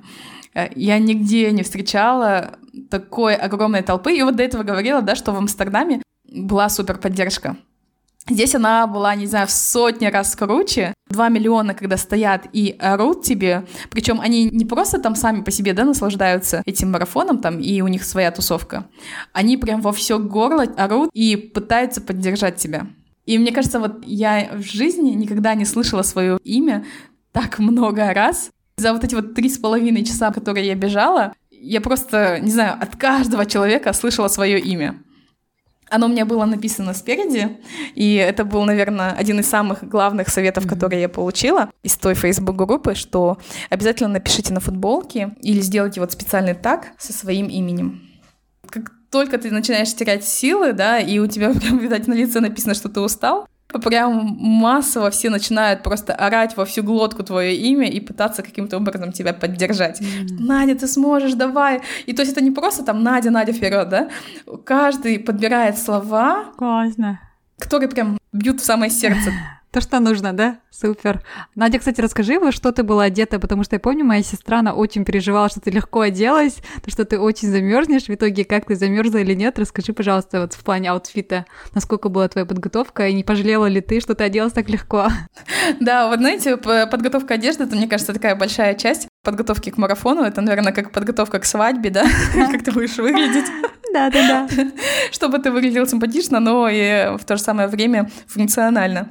Э, 0.53 0.67
я 0.75 0.99
нигде 0.99 1.51
не 1.51 1.63
встречала 1.63 2.57
такой 2.89 3.35
огромной 3.35 3.83
толпы. 3.83 4.15
И 4.15 4.23
вот 4.23 4.35
до 4.35 4.43
этого 4.43 4.63
говорила, 4.63 5.01
да, 5.01 5.15
что 5.15 5.31
в 5.31 5.37
Амстердаме 5.37 6.01
была 6.23 6.69
супер 6.69 6.97
поддержка. 6.97 7.57
Здесь 8.29 8.55
она 8.55 8.87
была, 8.87 9.15
не 9.15 9.27
знаю, 9.27 9.47
в 9.47 9.51
сотни 9.51 10.05
раз 10.05 10.35
круче. 10.35 10.93
Два 11.09 11.29
миллиона, 11.29 11.73
когда 11.73 11.97
стоят 11.97 12.47
и 12.53 12.75
орут 12.79 13.23
тебе. 13.23 13.65
Причем 13.89 14.21
они 14.21 14.49
не 14.49 14.65
просто 14.65 14.99
там 14.99 15.15
сами 15.15 15.41
по 15.41 15.51
себе, 15.51 15.73
да, 15.73 15.83
наслаждаются 15.83 16.63
этим 16.65 16.91
марафоном 16.91 17.39
там, 17.39 17.59
и 17.59 17.81
у 17.81 17.87
них 17.87 18.03
своя 18.03 18.31
тусовка. 18.31 18.87
Они 19.33 19.57
прям 19.57 19.81
во 19.81 19.91
все 19.91 20.19
горло 20.19 20.63
орут 20.77 21.09
и 21.13 21.35
пытаются 21.35 22.01
поддержать 22.01 22.55
тебя. 22.55 22.87
И 23.25 23.37
мне 23.37 23.51
кажется, 23.51 23.79
вот 23.79 24.03
я 24.05 24.51
в 24.53 24.61
жизни 24.61 25.11
никогда 25.11 25.53
не 25.55 25.65
слышала 25.65 26.01
свое 26.01 26.39
имя 26.43 26.85
так 27.31 27.59
много 27.59 28.13
раз. 28.13 28.49
За 28.77 28.93
вот 28.93 29.03
эти 29.03 29.15
вот 29.15 29.35
три 29.35 29.49
с 29.49 29.57
половиной 29.57 30.03
часа, 30.03 30.31
которые 30.31 30.65
я 30.67 30.75
бежала, 30.75 31.33
я 31.51 31.79
просто, 31.79 32.39
не 32.41 32.51
знаю, 32.51 32.77
от 32.81 32.95
каждого 32.95 33.45
человека 33.45 33.93
слышала 33.93 34.29
свое 34.29 34.59
имя. 34.59 34.95
Оно 35.93 36.07
у 36.07 36.09
меня 36.09 36.25
было 36.25 36.45
написано 36.45 36.95
спереди, 36.95 37.59
и 37.93 38.15
это 38.15 38.45
был, 38.45 38.65
наверное, 38.65 39.11
один 39.11 39.39
из 39.39 39.47
самых 39.47 39.87
главных 39.87 40.29
советов, 40.29 40.67
которые 40.67 41.01
я 41.01 41.07
получила 41.07 41.69
из 41.83 41.97
той 41.97 42.15
Facebook-группы, 42.15 42.95
что 42.95 43.37
обязательно 43.69 44.09
напишите 44.09 44.53
на 44.53 44.59
футболке 44.59 45.35
или 45.43 45.61
сделайте 45.61 45.99
вот 45.99 46.11
специальный 46.11 46.55
так 46.55 46.93
со 46.97 47.13
своим 47.13 47.45
именем. 47.45 48.01
Как 48.67 48.91
только 49.11 49.37
ты 49.37 49.51
начинаешь 49.51 49.93
терять 49.93 50.25
силы, 50.25 50.73
да, 50.73 50.97
и 50.97 51.19
у 51.19 51.27
тебя, 51.27 51.53
прям, 51.59 51.77
видать, 51.77 52.07
на 52.07 52.13
лице 52.13 52.39
написано, 52.39 52.73
что 52.73 52.89
ты 52.89 52.99
устал, 52.99 53.47
прям 53.79 54.35
массово 54.39 55.09
все 55.09 55.29
начинают 55.29 55.83
просто 55.83 56.13
орать 56.13 56.57
во 56.57 56.65
всю 56.65 56.83
глотку 56.83 57.23
твое 57.23 57.55
имя 57.55 57.89
и 57.89 57.99
пытаться 57.99 58.43
каким-то 58.43 58.77
образом 58.77 59.11
тебя 59.11 59.33
поддержать. 59.33 60.01
Mm. 60.01 60.27
Надя, 60.39 60.75
ты 60.75 60.87
сможешь, 60.87 61.33
давай. 61.33 61.81
И 62.05 62.13
то 62.13 62.21
есть 62.21 62.33
это 62.33 62.43
не 62.43 62.51
просто 62.51 62.83
там 62.83 63.03
Надя, 63.03 63.31
Надя 63.31 63.53
вперед, 63.53 63.89
да? 63.89 64.09
Каждый 64.65 65.19
подбирает 65.19 65.77
слова. 65.77 66.45
Классно. 66.57 67.19
Которые 67.59 67.89
прям 67.89 68.17
бьют 68.31 68.61
в 68.61 68.65
самое 68.65 68.91
сердце. 68.91 69.31
То, 69.73 69.81
что 69.81 69.99
нужно, 69.99 70.33
да? 70.33 70.59
Супер. 70.69 71.23
Надя, 71.55 71.79
кстати, 71.79 71.99
расскажи, 71.99 72.39
во 72.39 72.51
что 72.51 72.71
ты 72.71 72.83
была 72.83 73.05
одета, 73.05 73.39
потому 73.39 73.63
что 73.63 73.75
я 73.75 73.79
помню, 73.79 74.05
моя 74.05 74.21
сестра, 74.21 74.59
она 74.59 74.75
очень 74.75 75.03
переживала, 75.03 75.49
что 75.49 75.61
ты 75.61 75.71
легко 75.71 76.01
оделась, 76.01 76.57
то, 76.83 76.91
что 76.91 77.05
ты 77.05 77.19
очень 77.19 77.47
замерзнешь. 77.47 78.03
В 78.03 78.09
итоге, 78.11 78.45
как 78.45 78.67
ты 78.67 78.75
замерзла 78.75 79.17
или 79.17 79.33
нет, 79.33 79.57
расскажи, 79.57 79.91
пожалуйста, 79.91 80.41
вот 80.41 80.53
в 80.53 80.63
плане 80.63 80.91
аутфита, 80.91 81.47
насколько 81.73 82.09
была 82.09 82.27
твоя 82.27 82.45
подготовка, 82.45 83.07
и 83.07 83.13
не 83.13 83.23
пожалела 83.23 83.65
ли 83.65 83.81
ты, 83.81 83.99
что 83.99 84.13
ты 84.13 84.23
оделась 84.25 84.53
так 84.53 84.69
легко? 84.69 85.07
Да, 85.79 86.09
вот 86.09 86.19
знаете, 86.19 86.57
подготовка 86.57 87.33
одежды, 87.33 87.63
это, 87.63 87.75
мне 87.75 87.87
кажется, 87.87 88.13
такая 88.13 88.35
большая 88.35 88.75
часть 88.75 89.07
подготовки 89.23 89.69
к 89.69 89.77
марафону. 89.77 90.21
Это, 90.23 90.41
наверное, 90.41 90.73
как 90.73 90.91
подготовка 90.91 91.39
к 91.39 91.45
свадьбе, 91.45 91.89
да? 91.89 92.05
Как 92.33 92.63
ты 92.63 92.71
будешь 92.71 92.97
выглядеть. 92.97 93.45
Да, 93.93 94.09
да, 94.09 94.47
да. 94.47 94.65
Чтобы 95.11 95.39
ты 95.39 95.51
выглядел 95.51 95.87
симпатично, 95.87 96.39
но 96.39 96.67
и 96.69 97.15
в 97.17 97.23
то 97.25 97.37
же 97.37 97.41
самое 97.41 97.67
время 97.67 98.09
функционально. 98.27 99.09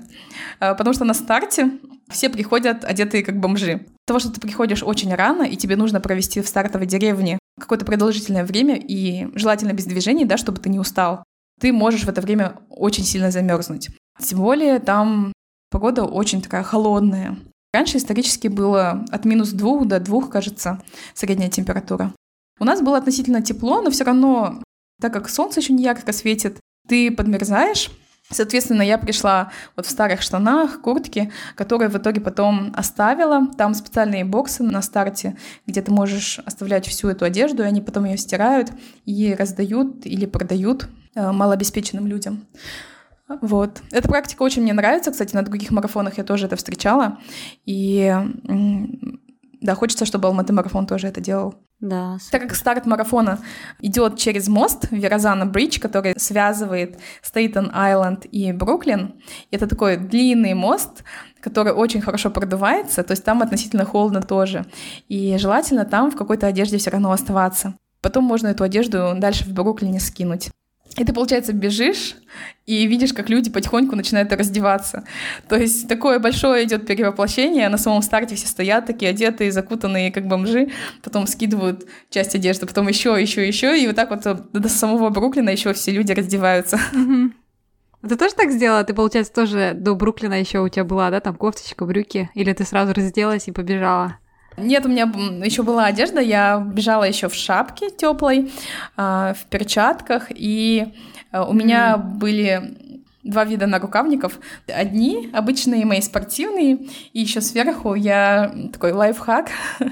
А, 0.61 0.75
потому 0.75 0.93
что 0.95 1.05
на 1.05 1.15
старте 1.15 1.71
все 2.11 2.29
приходят 2.29 2.85
одетые 2.85 3.25
как 3.25 3.39
бомжи. 3.39 3.87
Того, 4.07 4.19
что 4.19 4.31
ты 4.31 4.41
приходишь 4.41 4.83
очень 4.83 5.15
рано, 5.15 5.45
и 5.45 5.57
тебе 5.57 5.77
нужно 5.77 6.01
провести 6.01 6.43
в 6.43 6.49
стартовой 6.49 6.87
деревне 6.87 7.39
какое-то 7.59 7.85
продолжительное 7.85 8.45
время, 8.45 8.77
и 8.77 9.29
желательно 9.35 9.73
без 9.73 9.85
движений, 9.87 10.25
да, 10.25 10.37
чтобы 10.37 10.59
ты 10.59 10.69
не 10.69 10.79
устал, 10.79 11.25
ты 11.61 11.73
можешь 11.73 12.05
в 12.05 12.09
это 12.09 12.21
время 12.21 12.57
очень 12.69 13.05
сильно 13.05 13.31
замерзнуть. 13.31 13.91
Тем 14.21 14.41
более 14.41 14.79
там 14.79 15.33
погода 15.71 16.05
очень 16.05 16.43
такая 16.43 16.65
холодная. 16.65 17.37
Раньше 17.73 17.97
исторически 17.97 18.49
было 18.49 19.05
от 19.11 19.25
минус 19.25 19.51
двух 19.51 19.87
до 19.87 19.99
двух, 19.99 20.31
кажется, 20.31 20.83
средняя 21.15 21.51
температура. 21.51 22.13
У 22.61 22.65
нас 22.65 22.83
было 22.83 22.99
относительно 22.99 23.43
тепло, 23.43 23.81
но 23.81 23.91
все 23.91 24.05
равно, 24.05 24.63
так 25.01 25.13
как 25.13 25.29
солнце 25.29 25.61
еще 25.61 25.73
не 25.73 25.83
ярко 25.83 26.13
светит, 26.13 26.59
ты 26.89 27.11
подмерзаешь, 27.11 27.91
Соответственно, 28.31 28.83
я 28.83 28.99
пришла 28.99 29.51
вот 29.77 29.87
в 29.87 29.91
старых 29.91 30.23
штанах, 30.23 30.81
куртке, 30.81 31.31
которые 31.55 31.89
в 31.89 31.97
итоге 31.97 32.21
потом 32.21 32.73
оставила. 32.75 33.49
Там 33.59 33.75
специальные 33.75 34.25
боксы 34.25 34.63
на 34.63 34.81
старте, 34.81 35.37
где 35.67 35.83
ты 35.83 35.93
можешь 35.93 36.39
оставлять 36.39 36.87
всю 36.87 37.09
эту 37.09 37.25
одежду, 37.25 37.63
и 37.63 37.67
они 37.67 37.81
потом 37.81 38.05
ее 38.05 38.17
стирают 38.17 38.71
и 39.05 39.35
раздают 39.35 40.07
или 40.07 40.27
продают 40.27 40.89
э, 41.15 41.31
малообеспеченным 41.31 42.07
людям. 42.07 42.47
Вот. 43.41 43.83
Эта 43.91 44.09
практика 44.09 44.43
очень 44.43 44.63
мне 44.63 44.73
нравится, 44.73 45.11
кстати, 45.11 45.35
на 45.35 45.43
других 45.43 45.71
марафонах 45.71 46.19
я 46.19 46.25
тоже 46.25 46.47
это 46.47 46.57
встречала. 46.57 47.19
И 47.65 48.15
да, 49.63 49.75
хочется, 49.77 50.05
чтобы 50.05 50.29
Алматы 50.29 50.53
марафон 50.53 50.87
тоже 50.87 51.07
это 51.07 51.21
делал. 51.21 51.55
Да. 51.79 52.19
Супер. 52.21 52.31
Так 52.31 52.49
как 52.49 52.57
старт 52.57 52.87
марафона 52.87 53.39
идет 53.81 54.17
через 54.17 54.49
мост 54.49 54.87
Верозана 54.91 55.47
Бридж, 55.47 55.81
который 55.81 56.15
связывает 56.17 56.99
Стейтен-Айленд 57.23 58.27
и 58.27 58.53
Бруклин, 58.53 59.15
это 59.51 59.67
такой 59.67 59.97
длинный 59.97 60.55
мост, 60.55 61.05
который 61.41 61.73
очень 61.73 62.01
хорошо 62.01 62.31
продувается, 62.31 63.03
то 63.03 63.13
есть 63.13 63.25
там 63.25 63.43
относительно 63.43 63.85
холодно 63.85 64.23
тоже. 64.23 64.65
И 65.09 65.37
желательно 65.39 65.85
там 65.85 66.11
в 66.11 66.17
какой-то 66.17 66.47
одежде 66.47 66.79
все 66.79 66.91
равно 66.91 67.11
оставаться. 67.11 67.75
Потом 68.01 68.25
можно 68.25 68.49
эту 68.49 68.65
одежду 68.65 69.15
дальше 69.17 69.45
в 69.45 69.53
Бруклине 69.53 70.01
скинуть. 70.01 70.51
И 70.97 71.05
ты, 71.05 71.13
получается, 71.13 71.53
бежишь 71.53 72.17
и 72.67 72.87
видишь, 72.87 73.13
как 73.13 73.31
люди 73.31 73.51
потихоньку 73.51 73.97
начинают 73.97 74.33
раздеваться. 74.33 75.05
То 75.49 75.57
есть 75.57 75.89
такое 75.89 76.19
большое 76.19 76.65
идет 76.65 76.87
перевоплощение. 76.87 77.69
На 77.69 77.79
самом 77.79 78.03
старте 78.03 78.35
все 78.35 78.47
стоят 78.47 78.87
такие 78.87 79.11
одетые, 79.11 79.53
закутанные, 79.53 80.13
как 80.13 80.27
бомжи, 80.27 80.71
потом 81.03 81.27
скидывают 81.27 81.87
часть 82.11 82.35
одежды, 82.35 82.67
потом 82.67 82.89
еще, 82.89 83.17
еще, 83.21 83.47
еще, 83.47 83.81
и 83.81 83.87
вот 83.87 83.97
так 83.97 84.11
вот 84.11 84.53
до 84.53 84.69
самого 84.69 85.09
Бруклина 85.09 85.51
еще 85.51 85.73
все 85.73 85.93
люди 85.93 86.13
раздеваются. 86.13 86.79
Ты 88.09 88.17
тоже 88.17 88.35
так 88.35 88.51
сделала? 88.51 88.83
Ты, 88.83 88.95
получается, 88.95 89.33
тоже 89.33 89.75
до 89.75 89.95
Бруклина 89.95 90.35
еще 90.35 90.59
у 90.61 90.69
тебя 90.69 90.85
была, 90.85 91.11
да, 91.11 91.21
там 91.21 91.37
кофточка, 91.37 91.85
брюки? 91.85 92.31
Или 92.35 92.53
ты 92.53 92.65
сразу 92.65 92.93
разделась 92.93 93.47
и 93.47 93.53
побежала? 93.53 94.19
Нет, 94.57 94.85
у 94.87 94.89
меня 94.89 95.11
еще 95.45 95.63
была 95.63 95.87
одежда, 95.87 96.21
я 96.21 96.59
бежала 96.59 97.05
еще 97.05 97.29
в 97.29 97.35
шапке 97.35 97.91
теплой, 97.91 98.53
а, 98.97 99.35
в 99.35 99.47
перчатках, 99.47 100.27
и 100.31 100.95
а, 101.31 101.45
у 101.45 101.53
меня 101.53 101.95
mm. 101.95 102.03
были 102.19 102.77
два 103.23 103.45
вида 103.45 103.67
нарукавников. 103.67 104.39
Одни 104.67 105.31
обычные 105.33 105.85
мои 105.85 106.01
спортивные, 106.01 106.87
и 107.13 107.21
еще 107.21 107.41
сверху 107.41 107.95
я 107.95 108.53
такой 108.73 108.93
лайфхак. 108.93 109.51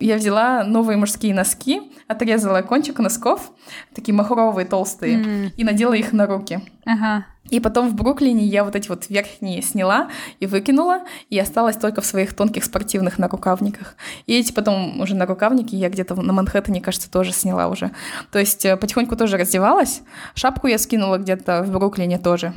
я 0.00 0.16
взяла 0.16 0.64
новые 0.64 0.96
мужские 0.96 1.34
носки, 1.34 1.80
отрезала 2.06 2.62
кончик 2.62 2.98
носков, 2.98 3.52
такие 3.94 4.14
махровые 4.14 4.66
толстые, 4.66 5.18
mm. 5.18 5.50
и 5.56 5.64
надела 5.64 5.94
их 5.94 6.12
на 6.12 6.26
руки. 6.26 6.60
Ага. 6.84 7.26
И 7.50 7.60
потом 7.60 7.88
в 7.88 7.94
Бруклине 7.94 8.44
я 8.46 8.64
вот 8.64 8.74
эти 8.74 8.88
вот 8.88 9.10
верхние 9.10 9.60
сняла 9.60 10.08
и 10.40 10.46
выкинула, 10.46 11.02
и 11.28 11.38
осталась 11.38 11.76
только 11.76 12.00
в 12.00 12.06
своих 12.06 12.34
тонких 12.34 12.64
спортивных 12.64 13.18
нарукавниках. 13.18 13.96
И 14.26 14.38
эти 14.38 14.52
потом 14.52 15.00
уже 15.00 15.14
нарукавники 15.14 15.74
я 15.74 15.90
где-то 15.90 16.14
на 16.14 16.32
Манхэттене, 16.32 16.80
кажется, 16.80 17.10
тоже 17.10 17.32
сняла 17.32 17.68
уже. 17.68 17.90
То 18.32 18.38
есть 18.38 18.64
э, 18.64 18.76
потихоньку 18.76 19.16
тоже 19.16 19.36
раздевалась. 19.36 20.02
Шапку 20.34 20.68
я 20.68 20.78
скинула 20.78 21.18
где-то 21.18 21.62
в 21.62 21.70
Бруклине 21.70 22.18
тоже. 22.18 22.54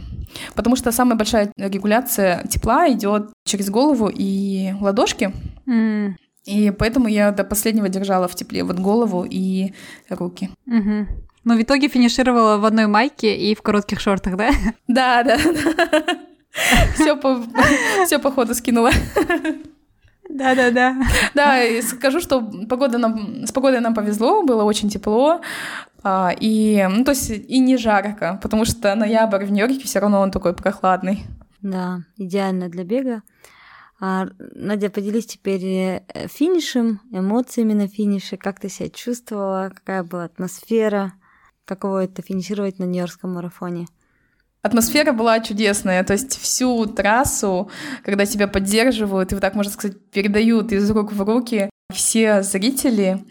Потому 0.55 0.75
что 0.75 0.91
самая 0.91 1.17
большая 1.17 1.51
регуляция 1.57 2.43
тепла 2.47 2.89
идет 2.89 3.31
через 3.45 3.69
голову 3.69 4.09
и 4.13 4.73
ладошки. 4.79 5.33
Mm. 5.67 6.13
И 6.45 6.71
поэтому 6.71 7.09
я 7.09 7.31
до 7.31 7.43
последнего 7.43 7.89
держала 7.89 8.29
в 8.29 8.35
тепле 8.35 8.63
вот 8.63 8.79
голову 8.79 9.25
и 9.29 9.73
руки. 10.09 10.49
Mm-hmm. 10.65 11.26
Но 11.47 11.55
в 11.55 11.61
итоге 11.61 11.87
финишировала 11.87 12.57
в 12.57 12.65
одной 12.65 12.87
майке 12.87 13.33
и 13.37 13.55
в 13.55 13.61
коротких 13.61 14.01
шортах, 14.01 14.35
да? 14.35 14.51
Да, 14.89 15.23
да, 15.23 15.37
да. 15.37 16.17
Все 16.95 17.15
по, 17.15 17.41
все 18.05 18.19
по 18.19 18.31
ходу 18.31 18.53
скинула. 18.53 18.91
Да, 20.29 20.55
да, 20.55 20.71
да. 20.71 20.97
Да, 21.33 21.63
и 21.63 21.81
скажу, 21.81 22.19
что 22.19 22.41
погода 22.41 22.97
нам, 22.97 23.45
с 23.45 23.53
погодой 23.53 23.79
нам 23.79 23.93
повезло, 23.93 24.43
было 24.43 24.65
очень 24.65 24.89
тепло. 24.89 25.39
А, 26.03 26.33
и, 26.37 26.85
ну, 26.89 27.05
то 27.05 27.11
есть 27.11 27.29
и 27.29 27.59
не 27.59 27.77
жарко, 27.77 28.37
потому 28.43 28.65
что 28.65 28.93
ноябрь 28.95 29.45
в 29.45 29.51
Нью-Йорке 29.51 29.85
все 29.85 29.99
равно 29.99 30.19
он 30.19 30.31
такой 30.31 30.53
прохладный. 30.53 31.23
Да, 31.61 32.01
идеально 32.17 32.67
для 32.67 32.83
бега. 32.83 33.21
А, 34.01 34.27
Надя, 34.53 34.89
поделись 34.89 35.27
теперь 35.27 35.63
э, 35.63 36.01
финишем, 36.27 36.99
эмоциями 37.09 37.71
на 37.71 37.87
финише, 37.87 38.35
как 38.35 38.59
ты 38.59 38.67
себя 38.67 38.89
чувствовала, 38.89 39.71
какая 39.73 40.03
была 40.03 40.25
атмосфера. 40.25 41.13
Каково 41.67 42.05
это 42.05 42.21
финишировать 42.21 42.79
на 42.79 42.85
Нью-Йоркском 42.85 43.33
марафоне? 43.33 43.87
Атмосфера 44.61 45.11
была 45.11 45.41
чудесная, 45.41 46.01
то 46.05 46.13
есть 46.13 46.39
всю 46.39 46.85
трассу, 46.85 47.69
когда 48.05 48.25
тебя 48.25 48.47
поддерживают 48.47 49.31
и 49.31 49.35
вот 49.35 49.41
так, 49.41 49.53
можно 49.53 49.73
сказать, 49.73 49.97
передают 50.11 50.71
из 50.71 50.89
рук 50.89 51.11
в 51.11 51.21
руки 51.21 51.69
все 51.93 52.41
зрители, 52.41 53.25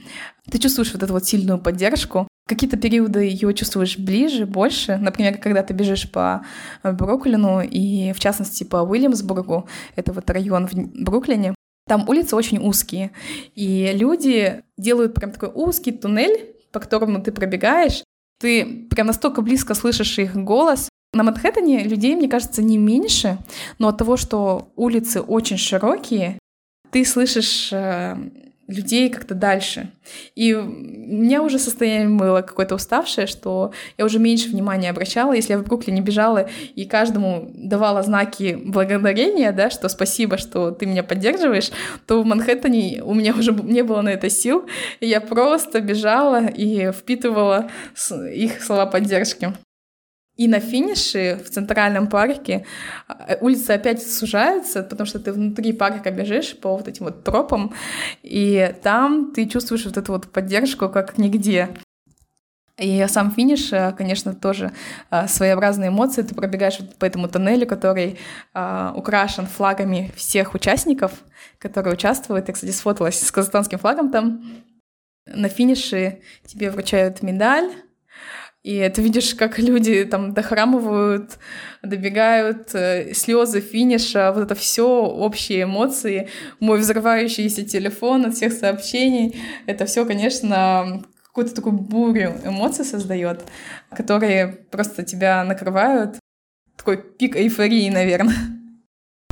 ты 0.51 0.59
чувствуешь 0.59 0.93
вот 0.93 1.03
эту 1.03 1.15
вот 1.15 1.25
сильную 1.25 1.59
поддержку. 1.59 2.29
Какие-то 2.47 2.77
периоды 2.77 3.21
ее 3.21 3.55
чувствуешь 3.55 3.99
ближе, 3.99 4.45
больше. 4.45 4.99
Например, 4.99 5.39
когда 5.39 5.63
ты 5.63 5.73
бежишь 5.73 6.11
по 6.11 6.45
Бруклину 6.83 7.63
и, 7.63 8.13
в 8.13 8.21
частности, 8.21 8.65
по 8.65 8.77
Уильямсбургу, 8.77 9.67
это 9.97 10.13
вот 10.13 10.29
район 10.29 10.69
в 10.69 10.75
Бруклине, 10.75 11.55
там 11.89 12.07
улицы 12.07 12.37
очень 12.37 12.59
узкие, 12.59 13.13
и 13.55 13.93
люди 13.95 14.63
делают 14.77 15.15
прям 15.15 15.33
такой 15.33 15.51
узкий 15.55 15.93
туннель, 15.93 16.55
по 16.71 16.81
которому 16.81 17.23
ты 17.23 17.33
пробегаешь, 17.33 18.03
ты 18.39 18.87
прям 18.91 19.07
настолько 19.07 19.43
близко 19.43 19.75
слышишь 19.75 20.19
их 20.19 20.35
голос. 20.37 20.89
На 21.13 21.23
Манхэттене 21.23 21.85
людей, 21.85 22.15
мне 22.15 22.29
кажется, 22.29 22.63
не 22.63 22.79
меньше, 22.79 23.39
но 23.79 23.89
от 23.89 23.99
того, 23.99 24.17
что 24.17 24.69
улицы 24.77 25.23
очень 25.23 25.57
широкие, 25.57 26.39
ты 26.91 27.05
слышишь 27.05 27.71
э, 27.73 28.17
людей 28.67 29.11
как-то 29.11 29.35
дальше. 29.35 29.91
И 30.35 30.55
у 30.55 30.65
меня 30.65 31.43
уже 31.43 31.59
состояние 31.59 32.17
было 32.17 32.43
какое-то 32.43 32.75
уставшее, 32.75 33.27
что 33.27 33.73
я 33.97 34.05
уже 34.05 34.19
меньше 34.19 34.49
внимания 34.49 34.91
обращала. 34.91 35.33
Если 35.33 35.53
я 35.53 35.59
в 35.59 35.65
Бруклине 35.65 36.01
бежала 36.01 36.49
и 36.75 36.85
каждому 36.85 37.51
давала 37.55 38.03
знаки 38.03 38.59
благодарения, 38.61 39.53
да, 39.53 39.71
что 39.71 39.89
спасибо, 39.89 40.39
что 40.39 40.71
ты 40.71 40.87
меня 40.87 41.03
поддерживаешь, 41.03 41.71
то 42.07 42.23
в 42.23 42.27
Манхэттене 42.27 43.03
у 43.05 43.15
меня 43.15 43.35
уже 43.35 43.53
не 43.53 43.83
было 43.83 44.03
на 44.03 44.11
это 44.11 44.31
сил. 44.31 44.67
И 45.01 45.07
я 45.07 45.21
просто 45.21 45.81
бежала 45.81 46.47
и 46.47 46.91
впитывала 46.93 47.71
их 48.33 48.63
слова 48.63 48.87
поддержки. 48.87 49.53
И 50.37 50.49
на 50.49 50.61
финише 50.61 51.41
в 51.43 51.49
Центральном 51.49 52.09
парке 52.09 52.67
а, 53.09 53.39
улицы 53.41 53.71
опять 53.71 54.03
сужаются, 54.03 54.83
потому 54.83 55.07
что 55.07 55.19
ты 55.19 55.33
внутри 55.33 55.73
парка 55.73 56.11
бежишь 56.11 56.57
по 56.59 56.77
вот 56.77 56.89
этим 56.89 57.07
вот 57.07 57.25
тропам, 57.25 57.73
и 58.23 58.75
там 58.83 59.33
ты 59.33 59.49
чувствуешь 59.49 59.87
вот 59.87 59.97
эту 59.97 60.13
вот 60.13 60.31
поддержку 60.31 60.91
как 60.91 61.17
нигде. 61.17 61.71
И 62.79 63.07
сам 63.09 63.31
финиш, 63.31 63.73
э, 63.73 63.95
конечно, 63.97 64.35
тоже 64.35 64.73
а, 65.09 65.27
своеобразные 65.29 65.89
эмоции. 65.89 66.21
Ты 66.21 66.35
пробегаешь 66.35 66.79
по 66.99 67.07
этому 67.07 67.27
тоннелю, 67.27 67.67
который 67.67 68.19
а, 68.53 68.93
украшен 68.95 69.47
флагами 69.47 70.13
всех 70.15 70.53
участников, 70.53 71.13
которые 71.59 71.95
участвуют. 71.95 72.49
Я, 72.49 72.55
кстати, 72.55 72.73
сфоталась 72.73 73.19
с 73.19 73.33
казахстанским 73.33 73.79
флагом 73.79 74.11
там. 74.11 74.45
На 75.25 75.49
финише 75.49 76.21
тебе 76.45 76.71
вручают 76.71 77.23
медаль, 77.23 77.71
и 78.67 78.89
ты 78.89 79.01
видишь, 79.01 79.37
как 79.37 79.61
люди 79.61 80.05
там 80.05 80.35
дохрамывают, 80.35 81.39
добегают, 81.85 82.75
э, 82.75 83.15
слезы 83.15 83.61
финиша, 83.61 84.33
вот 84.33 84.43
это 84.43 84.57
все 84.57 84.89
общие 85.05 85.63
эмоции, 85.63 86.29
мой 86.59 86.81
взрывающийся 86.81 87.65
телефон 87.65 88.27
от 88.27 88.35
всех 88.35 88.53
сообщений. 88.53 89.37
Это 89.67 89.87
все, 89.87 90.05
конечно, 90.05 91.05
какую-то 91.29 91.55
такую 91.55 91.75
бурю 91.75 92.35
эмоций 92.45 92.85
создает, 92.85 93.45
которые 93.97 94.49
просто 94.49 95.05
тебя 95.05 95.45
накрывают. 95.45 96.17
Такой 96.77 96.97
пик 96.97 97.37
эйфории, 97.37 97.89
наверное. 97.89 98.56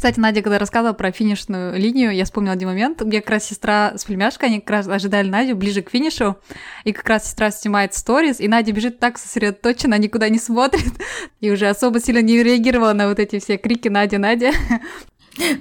Кстати, 0.05 0.21
Надя, 0.21 0.43
когда 0.43 0.59
рассказывала 0.59 0.93
про 0.93 1.13
финишную 1.13 1.81
линию, 1.81 2.15
я 2.15 2.27
вспомнила 2.27 2.53
один 2.53 2.69
момент. 2.69 3.01
Меня 3.01 3.23
как 3.23 3.31
раз 3.31 3.47
сестра 3.47 3.97
с 3.97 4.05
племяшкой, 4.05 4.51
они 4.51 4.61
как 4.61 4.69
раз 4.69 4.87
ожидали 4.87 5.31
Надю 5.31 5.57
ближе 5.57 5.81
к 5.81 5.89
финишу, 5.89 6.37
и 6.85 6.93
как 6.93 7.09
раз 7.09 7.25
сестра 7.25 7.51
снимает 7.51 7.95
сторис, 7.95 8.39
и 8.39 8.47
Надя 8.47 8.73
бежит 8.73 8.99
так 8.99 9.17
сосредоточенно, 9.17 9.97
никуда 9.97 10.29
не 10.29 10.39
смотрит, 10.39 10.93
и 11.41 11.51
уже 11.51 11.69
особо 11.69 12.01
сильно 12.01 12.19
не 12.19 12.43
реагировала 12.43 12.93
на 12.93 13.09
вот 13.09 13.19
эти 13.19 13.39
все 13.39 13.57
крики 13.57 13.89
«Надя, 13.89 14.19
Надя». 14.19 14.51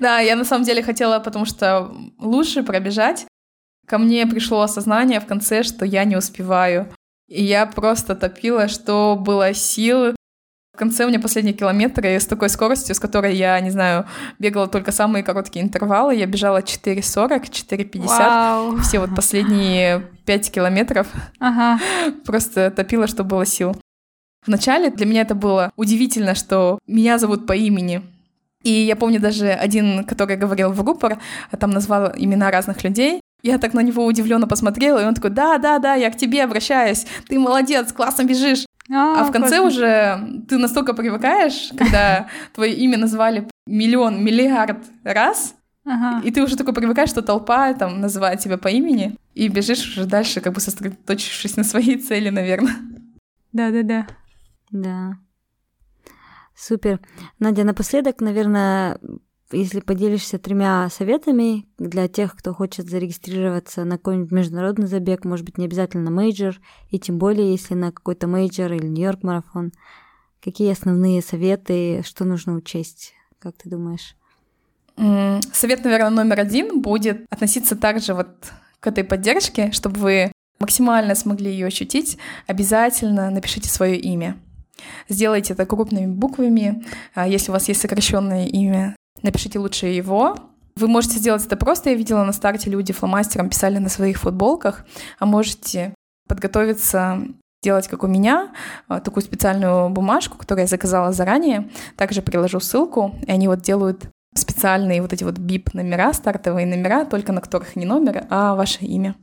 Да, 0.01 0.19
я 0.19 0.35
на 0.35 0.43
самом 0.43 0.65
деле 0.65 0.83
хотела, 0.83 1.19
потому 1.19 1.45
что 1.45 1.95
лучше 2.19 2.63
пробежать. 2.63 3.25
Ко 3.87 3.97
мне 3.97 4.27
пришло 4.27 4.59
осознание 4.59 5.21
в 5.21 5.25
конце, 5.25 5.63
что 5.63 5.85
я 5.85 6.03
не 6.03 6.17
успеваю. 6.17 6.93
И 7.29 7.41
я 7.41 7.65
просто 7.65 8.13
топила, 8.13 8.67
что 8.67 9.15
было 9.15 9.53
сил, 9.53 10.17
в 10.73 10.75
конце 10.75 11.05
у 11.05 11.07
меня 11.07 11.19
последние 11.19 11.53
километры 11.53 12.19
с 12.19 12.25
такой 12.25 12.49
скоростью, 12.49 12.95
с 12.95 12.99
которой 12.99 13.35
я, 13.35 13.59
не 13.59 13.69
знаю, 13.69 14.07
бегала 14.39 14.67
только 14.67 14.91
самые 14.91 15.23
короткие 15.23 15.63
интервалы. 15.63 16.15
Я 16.15 16.25
бежала 16.25 16.61
4.40, 16.61 17.43
4.50. 17.43 18.07
Вау. 18.07 18.77
Все 18.77 18.99
вот 18.99 19.13
последние 19.15 20.01
5 20.25 20.51
километров. 20.51 21.07
Ага. 21.39 21.79
Просто 22.25 22.71
топила, 22.71 23.05
что 23.05 23.23
было 23.23 23.45
сил. 23.45 23.79
Вначале 24.47 24.89
для 24.89 25.05
меня 25.05 25.21
это 25.21 25.35
было 25.35 25.71
удивительно, 25.75 26.33
что 26.33 26.79
меня 26.87 27.19
зовут 27.19 27.45
по 27.45 27.53
имени. 27.53 28.01
И 28.63 28.71
я 28.71 28.95
помню 28.95 29.19
даже 29.19 29.49
один, 29.49 30.03
который 30.05 30.37
говорил 30.37 30.71
в 30.71 30.81
рупор, 30.81 31.19
там 31.59 31.69
назвал 31.69 32.13
имена 32.15 32.49
разных 32.49 32.83
людей. 32.83 33.21
Я 33.43 33.59
так 33.59 33.73
на 33.73 33.81
него 33.81 34.05
удивленно 34.05 34.47
посмотрела, 34.47 34.99
и 34.99 35.05
он 35.05 35.13
такой, 35.13 35.29
да, 35.29 35.59
да, 35.59 35.77
да, 35.77 35.93
я 35.93 36.09
к 36.09 36.17
тебе 36.17 36.43
обращаюсь, 36.43 37.05
ты 37.27 37.37
молодец, 37.37 37.91
классно 37.91 38.23
бежишь. 38.23 38.65
А, 38.91 39.21
а 39.21 39.23
в 39.23 39.31
конце 39.31 39.59
классно. 39.59 39.67
уже 39.67 40.43
ты 40.47 40.57
настолько 40.57 40.93
привыкаешь, 40.93 41.71
когда 41.77 42.27
твое 42.53 42.73
имя 42.73 42.97
назвали 42.97 43.47
миллион, 43.65 44.23
миллиард 44.23 44.79
раз, 45.03 45.55
Ага. 45.85 46.25
И 46.25 46.31
ты 46.31 46.41
уже 46.41 46.55
такой 46.55 46.73
привыкаешь, 46.73 47.09
что 47.09 47.21
толпа 47.21 47.73
там 47.73 47.99
называет 47.99 48.39
тебя 48.39 48.57
по 48.57 48.69
имени, 48.69 49.17
и 49.33 49.49
бежишь 49.49 49.85
уже 49.85 50.05
дальше, 50.05 50.39
как 50.39 50.53
бы 50.53 50.61
сосредоточившись 50.61 51.57
на 51.57 51.63
своей 51.63 51.97
цели, 51.97 52.29
наверное. 52.29 52.75
Да-да-да. 53.51 54.07
Да. 54.71 55.17
Супер. 56.55 57.01
Надя, 57.39 57.63
напоследок, 57.63 58.21
наверное, 58.21 58.97
если 59.51 59.81
поделишься 59.81 60.39
тремя 60.39 60.89
советами 60.89 61.65
для 61.77 62.07
тех, 62.07 62.35
кто 62.35 62.53
хочет 62.53 62.89
зарегистрироваться 62.89 63.83
на 63.83 63.97
какой-нибудь 63.97 64.31
международный 64.31 64.87
забег, 64.87 65.25
может 65.25 65.45
быть, 65.45 65.57
не 65.57 65.65
обязательно 65.65 66.09
мейджор, 66.09 66.59
и 66.89 66.99
тем 66.99 67.17
более, 67.17 67.51
если 67.51 67.75
на 67.75 67.91
какой-то 67.91 68.27
мейджор 68.27 68.71
или 68.73 68.87
Нью-Йорк 68.87 69.23
марафон, 69.23 69.71
какие 70.41 70.71
основные 70.71 71.21
советы, 71.21 72.01
что 72.05 72.25
нужно 72.25 72.53
учесть, 72.53 73.13
как 73.39 73.55
ты 73.55 73.69
думаешь? 73.69 74.15
Совет, 74.95 75.83
наверное, 75.83 76.09
номер 76.09 76.39
один 76.39 76.81
будет 76.81 77.25
относиться 77.29 77.75
также 77.75 78.13
вот 78.13 78.29
к 78.79 78.87
этой 78.87 79.03
поддержке, 79.03 79.71
чтобы 79.71 79.99
вы 79.99 80.31
максимально 80.59 81.15
смогли 81.15 81.51
ее 81.51 81.67
ощутить, 81.67 82.17
обязательно 82.47 83.29
напишите 83.29 83.69
свое 83.69 83.97
имя. 83.97 84.37
Сделайте 85.09 85.53
это 85.53 85.65
крупными 85.65 86.07
буквами. 86.07 86.83
А 87.13 87.27
если 87.27 87.51
у 87.51 87.53
вас 87.53 87.67
есть 87.67 87.81
сокращенное 87.81 88.47
имя, 88.47 88.95
напишите 89.21 89.59
лучше 89.59 89.87
его. 89.87 90.35
Вы 90.75 90.87
можете 90.87 91.17
сделать 91.17 91.45
это 91.45 91.55
просто. 91.55 91.91
Я 91.91 91.95
видела 91.95 92.23
на 92.23 92.33
старте 92.33 92.69
люди 92.69 92.93
фломастером 92.93 93.49
писали 93.49 93.77
на 93.77 93.89
своих 93.89 94.17
футболках, 94.17 94.85
а 95.19 95.25
можете 95.25 95.93
подготовиться 96.27 97.19
делать, 97.63 97.87
как 97.87 98.03
у 98.03 98.07
меня, 98.07 98.51
а, 98.87 98.99
такую 98.99 99.23
специальную 99.23 99.89
бумажку, 99.89 100.37
которую 100.37 100.63
я 100.63 100.67
заказала 100.67 101.13
заранее. 101.13 101.69
Также 101.95 102.21
приложу 102.21 102.59
ссылку, 102.59 103.15
и 103.25 103.31
они 103.31 103.47
вот 103.47 103.61
делают 103.61 104.09
специальные 104.35 105.01
вот 105.01 105.13
эти 105.13 105.23
вот 105.23 105.37
бип-номера, 105.37 106.11
стартовые 106.13 106.65
номера, 106.65 107.05
только 107.05 107.31
на 107.31 107.41
которых 107.41 107.75
не 107.75 107.85
номер, 107.85 108.25
а 108.29 108.55
ваше 108.55 108.83
имя. 108.83 109.15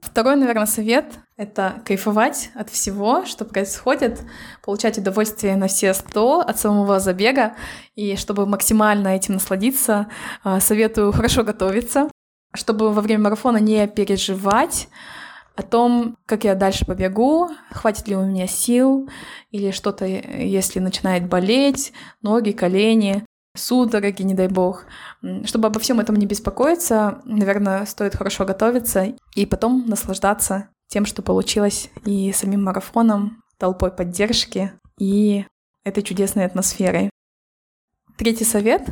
Второй, 0.00 0.36
наверное, 0.36 0.66
совет— 0.66 1.18
это 1.36 1.82
кайфовать 1.84 2.50
от 2.54 2.70
всего, 2.70 3.24
что 3.24 3.44
происходит, 3.44 4.20
получать 4.64 4.96
удовольствие 4.96 5.56
на 5.56 5.66
все 5.66 5.92
сто 5.92 6.40
от 6.40 6.58
самого 6.58 7.00
забега, 7.00 7.54
и 7.96 8.14
чтобы 8.14 8.46
максимально 8.46 9.08
этим 9.08 9.34
насладиться, 9.34 10.06
а, 10.44 10.60
советую 10.60 11.12
хорошо 11.12 11.42
готовиться, 11.42 12.08
чтобы 12.54 12.92
во 12.92 13.00
время 13.00 13.24
марафона 13.24 13.56
не 13.56 13.88
переживать 13.88 14.88
о 15.56 15.62
том, 15.62 16.16
как 16.26 16.44
я 16.44 16.54
дальше 16.54 16.86
побегу, 16.86 17.50
хватит 17.72 18.06
ли 18.06 18.14
у 18.14 18.24
меня 18.24 18.46
сил, 18.46 19.10
или 19.50 19.72
что-то, 19.72 20.06
если 20.06 20.78
начинает 20.78 21.28
болеть, 21.28 21.92
ноги, 22.22 22.52
колени, 22.52 23.24
судороги, 23.58 24.22
не 24.22 24.34
дай 24.34 24.48
бог. 24.48 24.86
Чтобы 25.44 25.68
обо 25.68 25.78
всем 25.80 26.00
этом 26.00 26.16
не 26.16 26.26
беспокоиться, 26.26 27.20
наверное, 27.24 27.84
стоит 27.86 28.16
хорошо 28.16 28.44
готовиться 28.44 29.14
и 29.34 29.46
потом 29.46 29.84
наслаждаться 29.86 30.68
тем, 30.88 31.04
что 31.04 31.22
получилось, 31.22 31.90
и 32.04 32.32
самим 32.32 32.64
марафоном, 32.64 33.42
толпой 33.58 33.90
поддержки 33.90 34.72
и 34.98 35.44
этой 35.84 36.02
чудесной 36.02 36.46
атмосферой. 36.46 37.10
Третий 38.16 38.44
совет, 38.44 38.88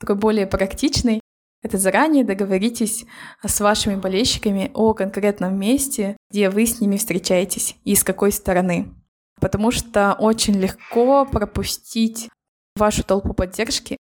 такой 0.00 0.16
более 0.16 0.46
практичный, 0.46 1.20
это 1.62 1.78
заранее 1.78 2.24
договоритесь 2.24 3.06
с 3.42 3.60
вашими 3.60 3.96
болельщиками 3.96 4.70
о 4.74 4.92
конкретном 4.92 5.58
месте, 5.58 6.16
где 6.30 6.50
вы 6.50 6.66
с 6.66 6.80
ними 6.80 6.98
встречаетесь 6.98 7.76
и 7.84 7.94
с 7.94 8.04
какой 8.04 8.32
стороны. 8.32 8.94
Потому 9.40 9.70
что 9.70 10.14
очень 10.18 10.54
легко 10.54 11.24
пропустить 11.24 12.28
вашу 12.76 13.02
толпу 13.02 13.32
поддержки. 13.32 13.96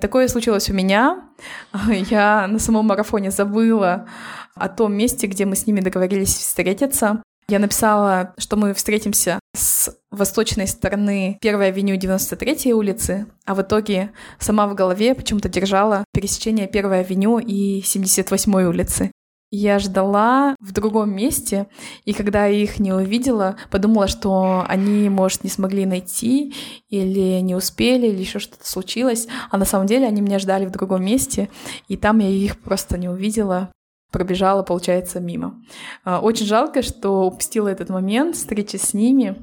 Такое 0.00 0.28
случилось 0.28 0.70
у 0.70 0.74
меня. 0.74 1.28
Я 2.10 2.46
на 2.46 2.58
самом 2.58 2.86
марафоне 2.86 3.30
забыла 3.30 4.06
о 4.54 4.68
том 4.68 4.94
месте, 4.94 5.26
где 5.26 5.44
мы 5.44 5.56
с 5.56 5.66
ними 5.66 5.80
договорились 5.80 6.34
встретиться. 6.34 7.22
Я 7.50 7.58
написала, 7.58 8.34
что 8.36 8.56
мы 8.56 8.74
встретимся 8.74 9.40
с 9.56 9.96
восточной 10.10 10.66
стороны 10.66 11.38
1 11.40 11.60
авеню 11.60 11.96
93 11.96 12.74
улицы, 12.74 13.26
а 13.46 13.54
в 13.54 13.62
итоге 13.62 14.10
сама 14.38 14.66
в 14.66 14.74
голове 14.74 15.14
почему-то 15.14 15.48
держала 15.48 16.04
пересечение 16.12 16.66
1 16.66 16.92
авеню 16.92 17.38
и 17.38 17.80
78 17.80 18.54
улицы. 18.54 19.10
Я 19.50 19.78
ждала 19.78 20.54
в 20.60 20.72
другом 20.72 21.14
месте, 21.14 21.68
и 22.04 22.12
когда 22.12 22.44
я 22.46 22.62
их 22.62 22.78
не 22.78 22.92
увидела, 22.92 23.56
подумала, 23.70 24.06
что 24.06 24.64
они, 24.68 25.08
может, 25.08 25.42
не 25.42 25.48
смогли 25.48 25.86
найти, 25.86 26.54
или 26.90 27.40
не 27.40 27.54
успели, 27.54 28.08
или 28.08 28.20
еще 28.20 28.40
что-то 28.40 28.68
случилось. 28.68 29.26
А 29.50 29.56
на 29.56 29.64
самом 29.64 29.86
деле 29.86 30.06
они 30.06 30.20
меня 30.20 30.38
ждали 30.38 30.66
в 30.66 30.70
другом 30.70 31.02
месте, 31.02 31.48
и 31.88 31.96
там 31.96 32.18
я 32.18 32.28
их 32.28 32.60
просто 32.60 32.98
не 32.98 33.08
увидела, 33.08 33.72
пробежала, 34.10 34.62
получается, 34.62 35.18
мимо. 35.18 35.62
А, 36.04 36.20
очень 36.20 36.46
жалко, 36.46 36.82
что 36.82 37.26
упустила 37.26 37.68
этот 37.68 37.88
момент 37.88 38.36
встречи 38.36 38.76
с 38.76 38.92
ними. 38.92 39.36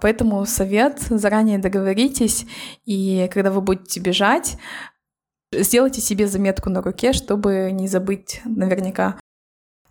Поэтому 0.00 0.44
совет, 0.46 1.00
заранее 1.00 1.58
договоритесь, 1.58 2.46
и 2.84 3.28
когда 3.32 3.50
вы 3.50 3.60
будете 3.60 3.98
бежать, 3.98 4.56
Сделайте 5.56 6.00
себе 6.00 6.26
заметку 6.26 6.70
на 6.70 6.82
руке, 6.82 7.12
чтобы 7.12 7.70
не 7.72 7.88
забыть 7.88 8.40
наверняка. 8.44 9.18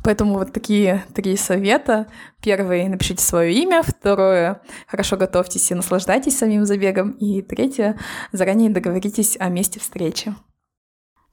Поэтому 0.03 0.36
вот 0.36 0.53
такие 0.53 1.03
три 1.16 1.36
совета. 1.36 2.07
Первый— 2.39 2.88
напишите 2.89 3.24
свое 3.24 3.51
имя. 3.53 3.82
Второе— 3.82 4.61
хорошо 4.88 5.18
готовьтесь 5.18 5.72
и 5.72 5.76
наслаждайтесь 5.76 6.38
самим 6.38 6.66
забегом. 6.66 7.11
И 7.13 7.41
третье— 7.41 7.97
заранее 8.32 8.70
договоритесь 8.70 9.36
о 9.39 9.49
месте 9.49 9.80
встречи. 9.80 10.36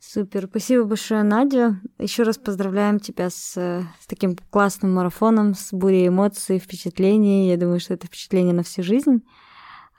Супер, 0.01 0.47
спасибо 0.51 0.85
большое, 0.85 1.23
Надя. 1.23 1.81
Еще 1.99 2.23
раз 2.23 2.39
поздравляем 2.39 2.99
тебя 2.99 3.29
с, 3.29 3.53
с 3.53 4.07
таким 4.09 4.37
классным 4.51 4.95
марафоном, 4.95 5.55
с 5.55 5.73
бурей 5.73 6.09
эмоций, 6.09 6.59
впечатлений. 6.59 7.51
Я 7.51 7.59
думаю, 7.59 7.79
что 7.79 7.93
это 7.93 8.07
впечатление 8.07 8.55
на 8.55 8.63
всю 8.63 8.83
жизнь. 8.83 9.23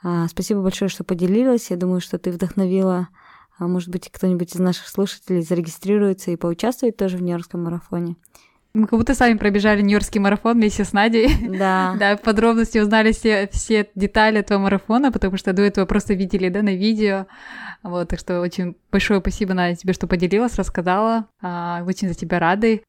А, 0.02 0.26
спасибо 0.28 0.62
большое, 0.62 0.88
что 0.88 1.04
поделилась. 1.04 1.70
Я 1.70 1.76
думаю, 1.76 2.00
что 2.00 2.18
ты 2.18 2.32
вдохновила 2.32 3.08
а 3.58 3.66
может 3.66 3.88
быть, 3.88 4.10
кто-нибудь 4.10 4.54
из 4.54 4.60
наших 4.60 4.88
слушателей 4.88 5.42
зарегистрируется 5.42 6.30
и 6.30 6.36
поучаствует 6.36 6.96
тоже 6.96 7.16
в 7.16 7.22
Нью-Йоркском 7.22 7.62
марафоне. 7.62 8.16
Мы 8.74 8.88
как 8.88 8.98
будто 8.98 9.14
сами 9.14 9.38
пробежали 9.38 9.82
Нью-Йоркский 9.82 10.18
марафон 10.18 10.54
вместе 10.54 10.84
с 10.84 10.92
Надей. 10.92 11.28
Да. 11.48 11.94
да, 12.00 12.16
подробности 12.16 12.78
узнали 12.78 13.12
все, 13.12 13.48
все 13.52 13.88
детали 13.94 14.40
этого 14.40 14.58
марафона, 14.58 15.12
потому 15.12 15.36
что 15.36 15.52
до 15.52 15.62
этого 15.62 15.86
просто 15.86 16.14
видели, 16.14 16.48
да, 16.48 16.62
на 16.62 16.74
видео. 16.74 17.26
Вот, 17.84 18.08
так 18.08 18.18
что 18.18 18.40
очень 18.40 18.76
большое 18.90 19.20
спасибо, 19.20 19.54
Надя, 19.54 19.76
тебе, 19.76 19.92
что 19.92 20.08
поделилась, 20.08 20.56
рассказала. 20.56 21.26
А, 21.40 21.84
очень 21.86 22.08
за 22.08 22.14
тебя 22.14 22.40
рады. 22.40 22.82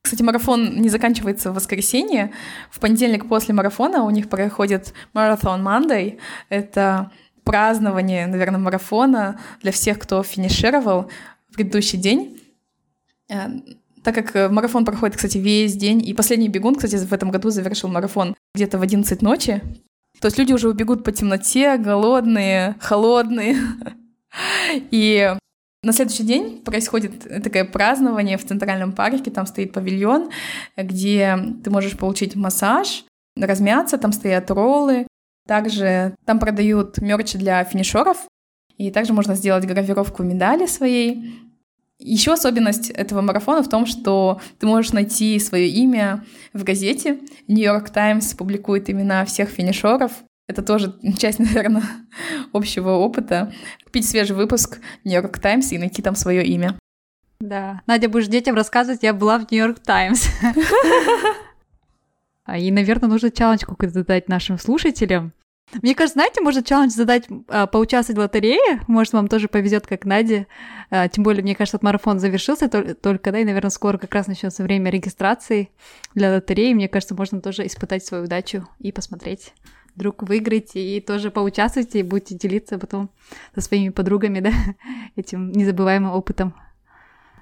Кстати, 0.00 0.22
марафон 0.22 0.80
не 0.80 0.88
заканчивается 0.88 1.50
в 1.50 1.56
воскресенье. 1.56 2.32
В 2.70 2.80
понедельник 2.80 3.28
после 3.28 3.52
марафона 3.52 4.04
у 4.04 4.10
них 4.10 4.30
проходит 4.30 4.94
Marathon 5.12 5.62
Monday. 5.62 6.18
Это 6.48 7.10
празднование, 7.46 8.26
наверное, 8.26 8.60
марафона 8.60 9.40
для 9.62 9.72
всех, 9.72 9.98
кто 9.98 10.22
финишировал 10.22 11.10
в 11.48 11.54
предыдущий 11.54 11.98
день. 11.98 12.38
Э, 13.30 13.46
так 14.02 14.14
как 14.14 14.36
э, 14.36 14.48
марафон 14.48 14.84
проходит, 14.84 15.16
кстати, 15.16 15.38
весь 15.38 15.76
день, 15.76 16.06
и 16.06 16.12
последний 16.12 16.48
бегун, 16.48 16.74
кстати, 16.74 16.96
в 16.96 17.12
этом 17.12 17.30
году 17.30 17.50
завершил 17.50 17.88
марафон 17.88 18.36
где-то 18.54 18.78
в 18.78 18.82
11 18.82 19.22
ночи, 19.22 19.62
то 20.20 20.26
есть 20.26 20.38
люди 20.38 20.52
уже 20.52 20.68
убегут 20.68 21.04
по 21.04 21.12
темноте, 21.12 21.76
голодные, 21.76 22.76
холодные. 22.80 23.56
И 24.90 25.34
на 25.82 25.92
следующий 25.92 26.24
день 26.24 26.62
происходит 26.64 27.42
такое 27.42 27.64
празднование 27.64 28.38
в 28.38 28.44
Центральном 28.44 28.92
парке, 28.92 29.30
там 29.30 29.46
стоит 29.46 29.72
павильон, 29.72 30.30
где 30.76 31.38
ты 31.62 31.70
можешь 31.70 31.96
получить 31.96 32.34
массаж, 32.34 33.04
размяться, 33.36 33.98
там 33.98 34.12
стоят 34.12 34.50
роллы, 34.50 35.06
также 35.46 36.14
там 36.24 36.38
продают 36.38 36.98
мерч 36.98 37.34
для 37.34 37.64
финишеров, 37.64 38.18
и 38.76 38.90
также 38.90 39.12
можно 39.12 39.34
сделать 39.34 39.64
гравировку 39.64 40.22
медали 40.22 40.66
своей. 40.66 41.34
Еще 41.98 42.34
особенность 42.34 42.90
этого 42.90 43.22
марафона 43.22 43.62
в 43.62 43.70
том, 43.70 43.86
что 43.86 44.40
ты 44.58 44.66
можешь 44.66 44.92
найти 44.92 45.38
свое 45.38 45.68
имя 45.68 46.24
в 46.52 46.62
газете. 46.62 47.20
Нью-Йорк 47.48 47.88
Таймс 47.88 48.34
публикует 48.34 48.90
имена 48.90 49.24
всех 49.24 49.48
финишеров. 49.48 50.12
Это 50.46 50.62
тоже 50.62 50.94
часть, 51.18 51.38
наверное, 51.38 51.84
общего 52.52 52.90
опыта. 52.90 53.52
Купить 53.84 54.06
свежий 54.06 54.36
выпуск 54.36 54.78
Нью-Йорк 55.04 55.38
Таймс 55.38 55.72
и 55.72 55.78
найти 55.78 56.02
там 56.02 56.16
свое 56.16 56.44
имя. 56.44 56.78
Да. 57.40 57.80
Надя, 57.86 58.08
будешь 58.08 58.28
детям 58.28 58.54
рассказывать, 58.54 59.02
я 59.02 59.14
была 59.14 59.38
в 59.38 59.50
Нью-Йорк 59.50 59.78
Таймс. 59.80 60.26
А, 62.46 62.56
и, 62.56 62.70
наверное, 62.70 63.10
нужно 63.10 63.30
челлендж 63.30 63.64
какой-то 63.64 64.04
дать 64.04 64.28
нашим 64.28 64.58
слушателям. 64.58 65.32
Мне 65.82 65.96
кажется, 65.96 66.14
знаете, 66.14 66.40
можно 66.40 66.62
челлендж 66.62 66.92
задать, 66.92 67.24
а, 67.48 67.66
поучаствовать 67.66 68.18
в 68.18 68.20
лотерее. 68.20 68.82
Может, 68.86 69.14
вам 69.14 69.26
тоже 69.26 69.48
повезет, 69.48 69.86
как 69.86 70.04
Наде. 70.04 70.46
А, 70.90 71.08
тем 71.08 71.24
более, 71.24 71.42
мне 71.42 71.56
кажется, 71.56 71.76
этот 71.76 71.82
марафон 71.84 72.20
завершился 72.20 72.68
только, 72.68 73.32
да, 73.32 73.40
и, 73.40 73.44
наверное, 73.44 73.70
скоро 73.70 73.98
как 73.98 74.14
раз 74.14 74.28
начнется 74.28 74.62
время 74.62 74.90
регистрации 74.90 75.70
для 76.14 76.32
лотереи. 76.34 76.72
Мне 76.72 76.88
кажется, 76.88 77.16
можно 77.16 77.40
тоже 77.40 77.66
испытать 77.66 78.04
свою 78.04 78.24
удачу 78.24 78.68
и 78.78 78.92
посмотреть, 78.92 79.52
вдруг 79.96 80.22
выиграете 80.22 80.80
и 80.80 81.00
тоже 81.00 81.32
поучаствуйте 81.32 81.98
и 81.98 82.04
будете 82.04 82.36
делиться 82.36 82.78
потом 82.78 83.10
со 83.56 83.60
своими 83.60 83.88
подругами, 83.88 84.38
да, 84.38 84.52
этим 85.16 85.50
незабываемым 85.50 86.12
опытом. 86.12 86.54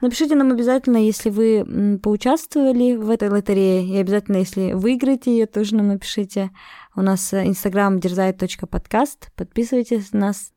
Напишите 0.01 0.35
нам 0.35 0.53
обязательно, 0.53 0.99
если 0.99 1.31
вы 1.31 1.99
поучаствовали 2.03 2.97
в 2.97 3.09
этой 3.11 3.29
лотерее, 3.29 3.87
и 3.87 3.97
обязательно, 3.97 4.39
если 4.39 4.73
выиграете 4.73 5.31
ее, 5.31 5.47
тоже 5.47 5.77
нам 5.77 5.89
напишите. 5.89 6.51
У 6.95 7.03
нас 7.03 7.33
э, 7.33 7.47
инстаграм 7.47 7.99
дерзает.подкаст. 7.99 9.31
Подписывайтесь 9.35 10.13
на 10.13 10.21
нас. 10.21 10.53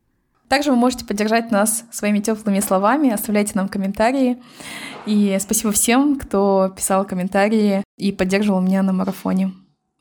Также 0.49 0.71
вы 0.71 0.77
можете 0.77 1.05
поддержать 1.05 1.51
нас 1.51 1.83
своими 1.91 2.19
теплыми 2.19 2.61
словами, 2.61 3.09
оставляйте 3.09 3.51
нам 3.55 3.67
комментарии. 3.67 4.41
И 5.05 5.37
спасибо 5.41 5.71
всем, 5.71 6.17
кто 6.17 6.73
писал 6.75 7.05
комментарии 7.05 7.83
и 7.97 8.11
поддерживал 8.11 8.61
меня 8.61 8.81
на 8.81 8.93
марафоне. 8.93 9.53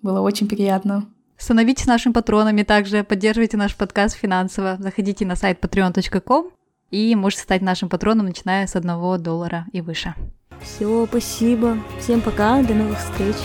Было 0.03 0.20
очень 0.20 0.49
приятно. 0.49 1.07
Становитесь 1.37 1.87
нашими 1.87 2.12
патронами 2.12 2.62
также, 2.62 3.03
поддерживайте 3.03 3.57
наш 3.57 3.76
подкаст 3.76 4.16
финансово. 4.16 4.76
Заходите 4.78 5.26
на 5.26 5.37
сайт 5.37 5.59
patreon.com 5.61 6.51
и 6.91 7.14
можете 7.14 7.43
стать 7.43 7.62
нашим 7.62 7.89
патроном, 7.89 8.26
начиная 8.26 8.66
с 8.66 8.76
одного 8.76 9.18
доллара 9.18 9.66
и 9.72 9.80
выше. 9.80 10.14
Все, 10.61 11.07
спасибо. 11.07 11.78
Всем 12.01 12.20
пока, 12.20 12.62
до 12.62 12.74
новых 12.74 12.99
встреч. 12.99 13.37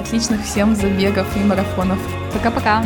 Отличных 0.00 0.44
всем 0.44 0.74
забегов 0.74 1.26
и 1.36 1.40
марафонов. 1.40 1.98
Пока-пока. 2.32 2.84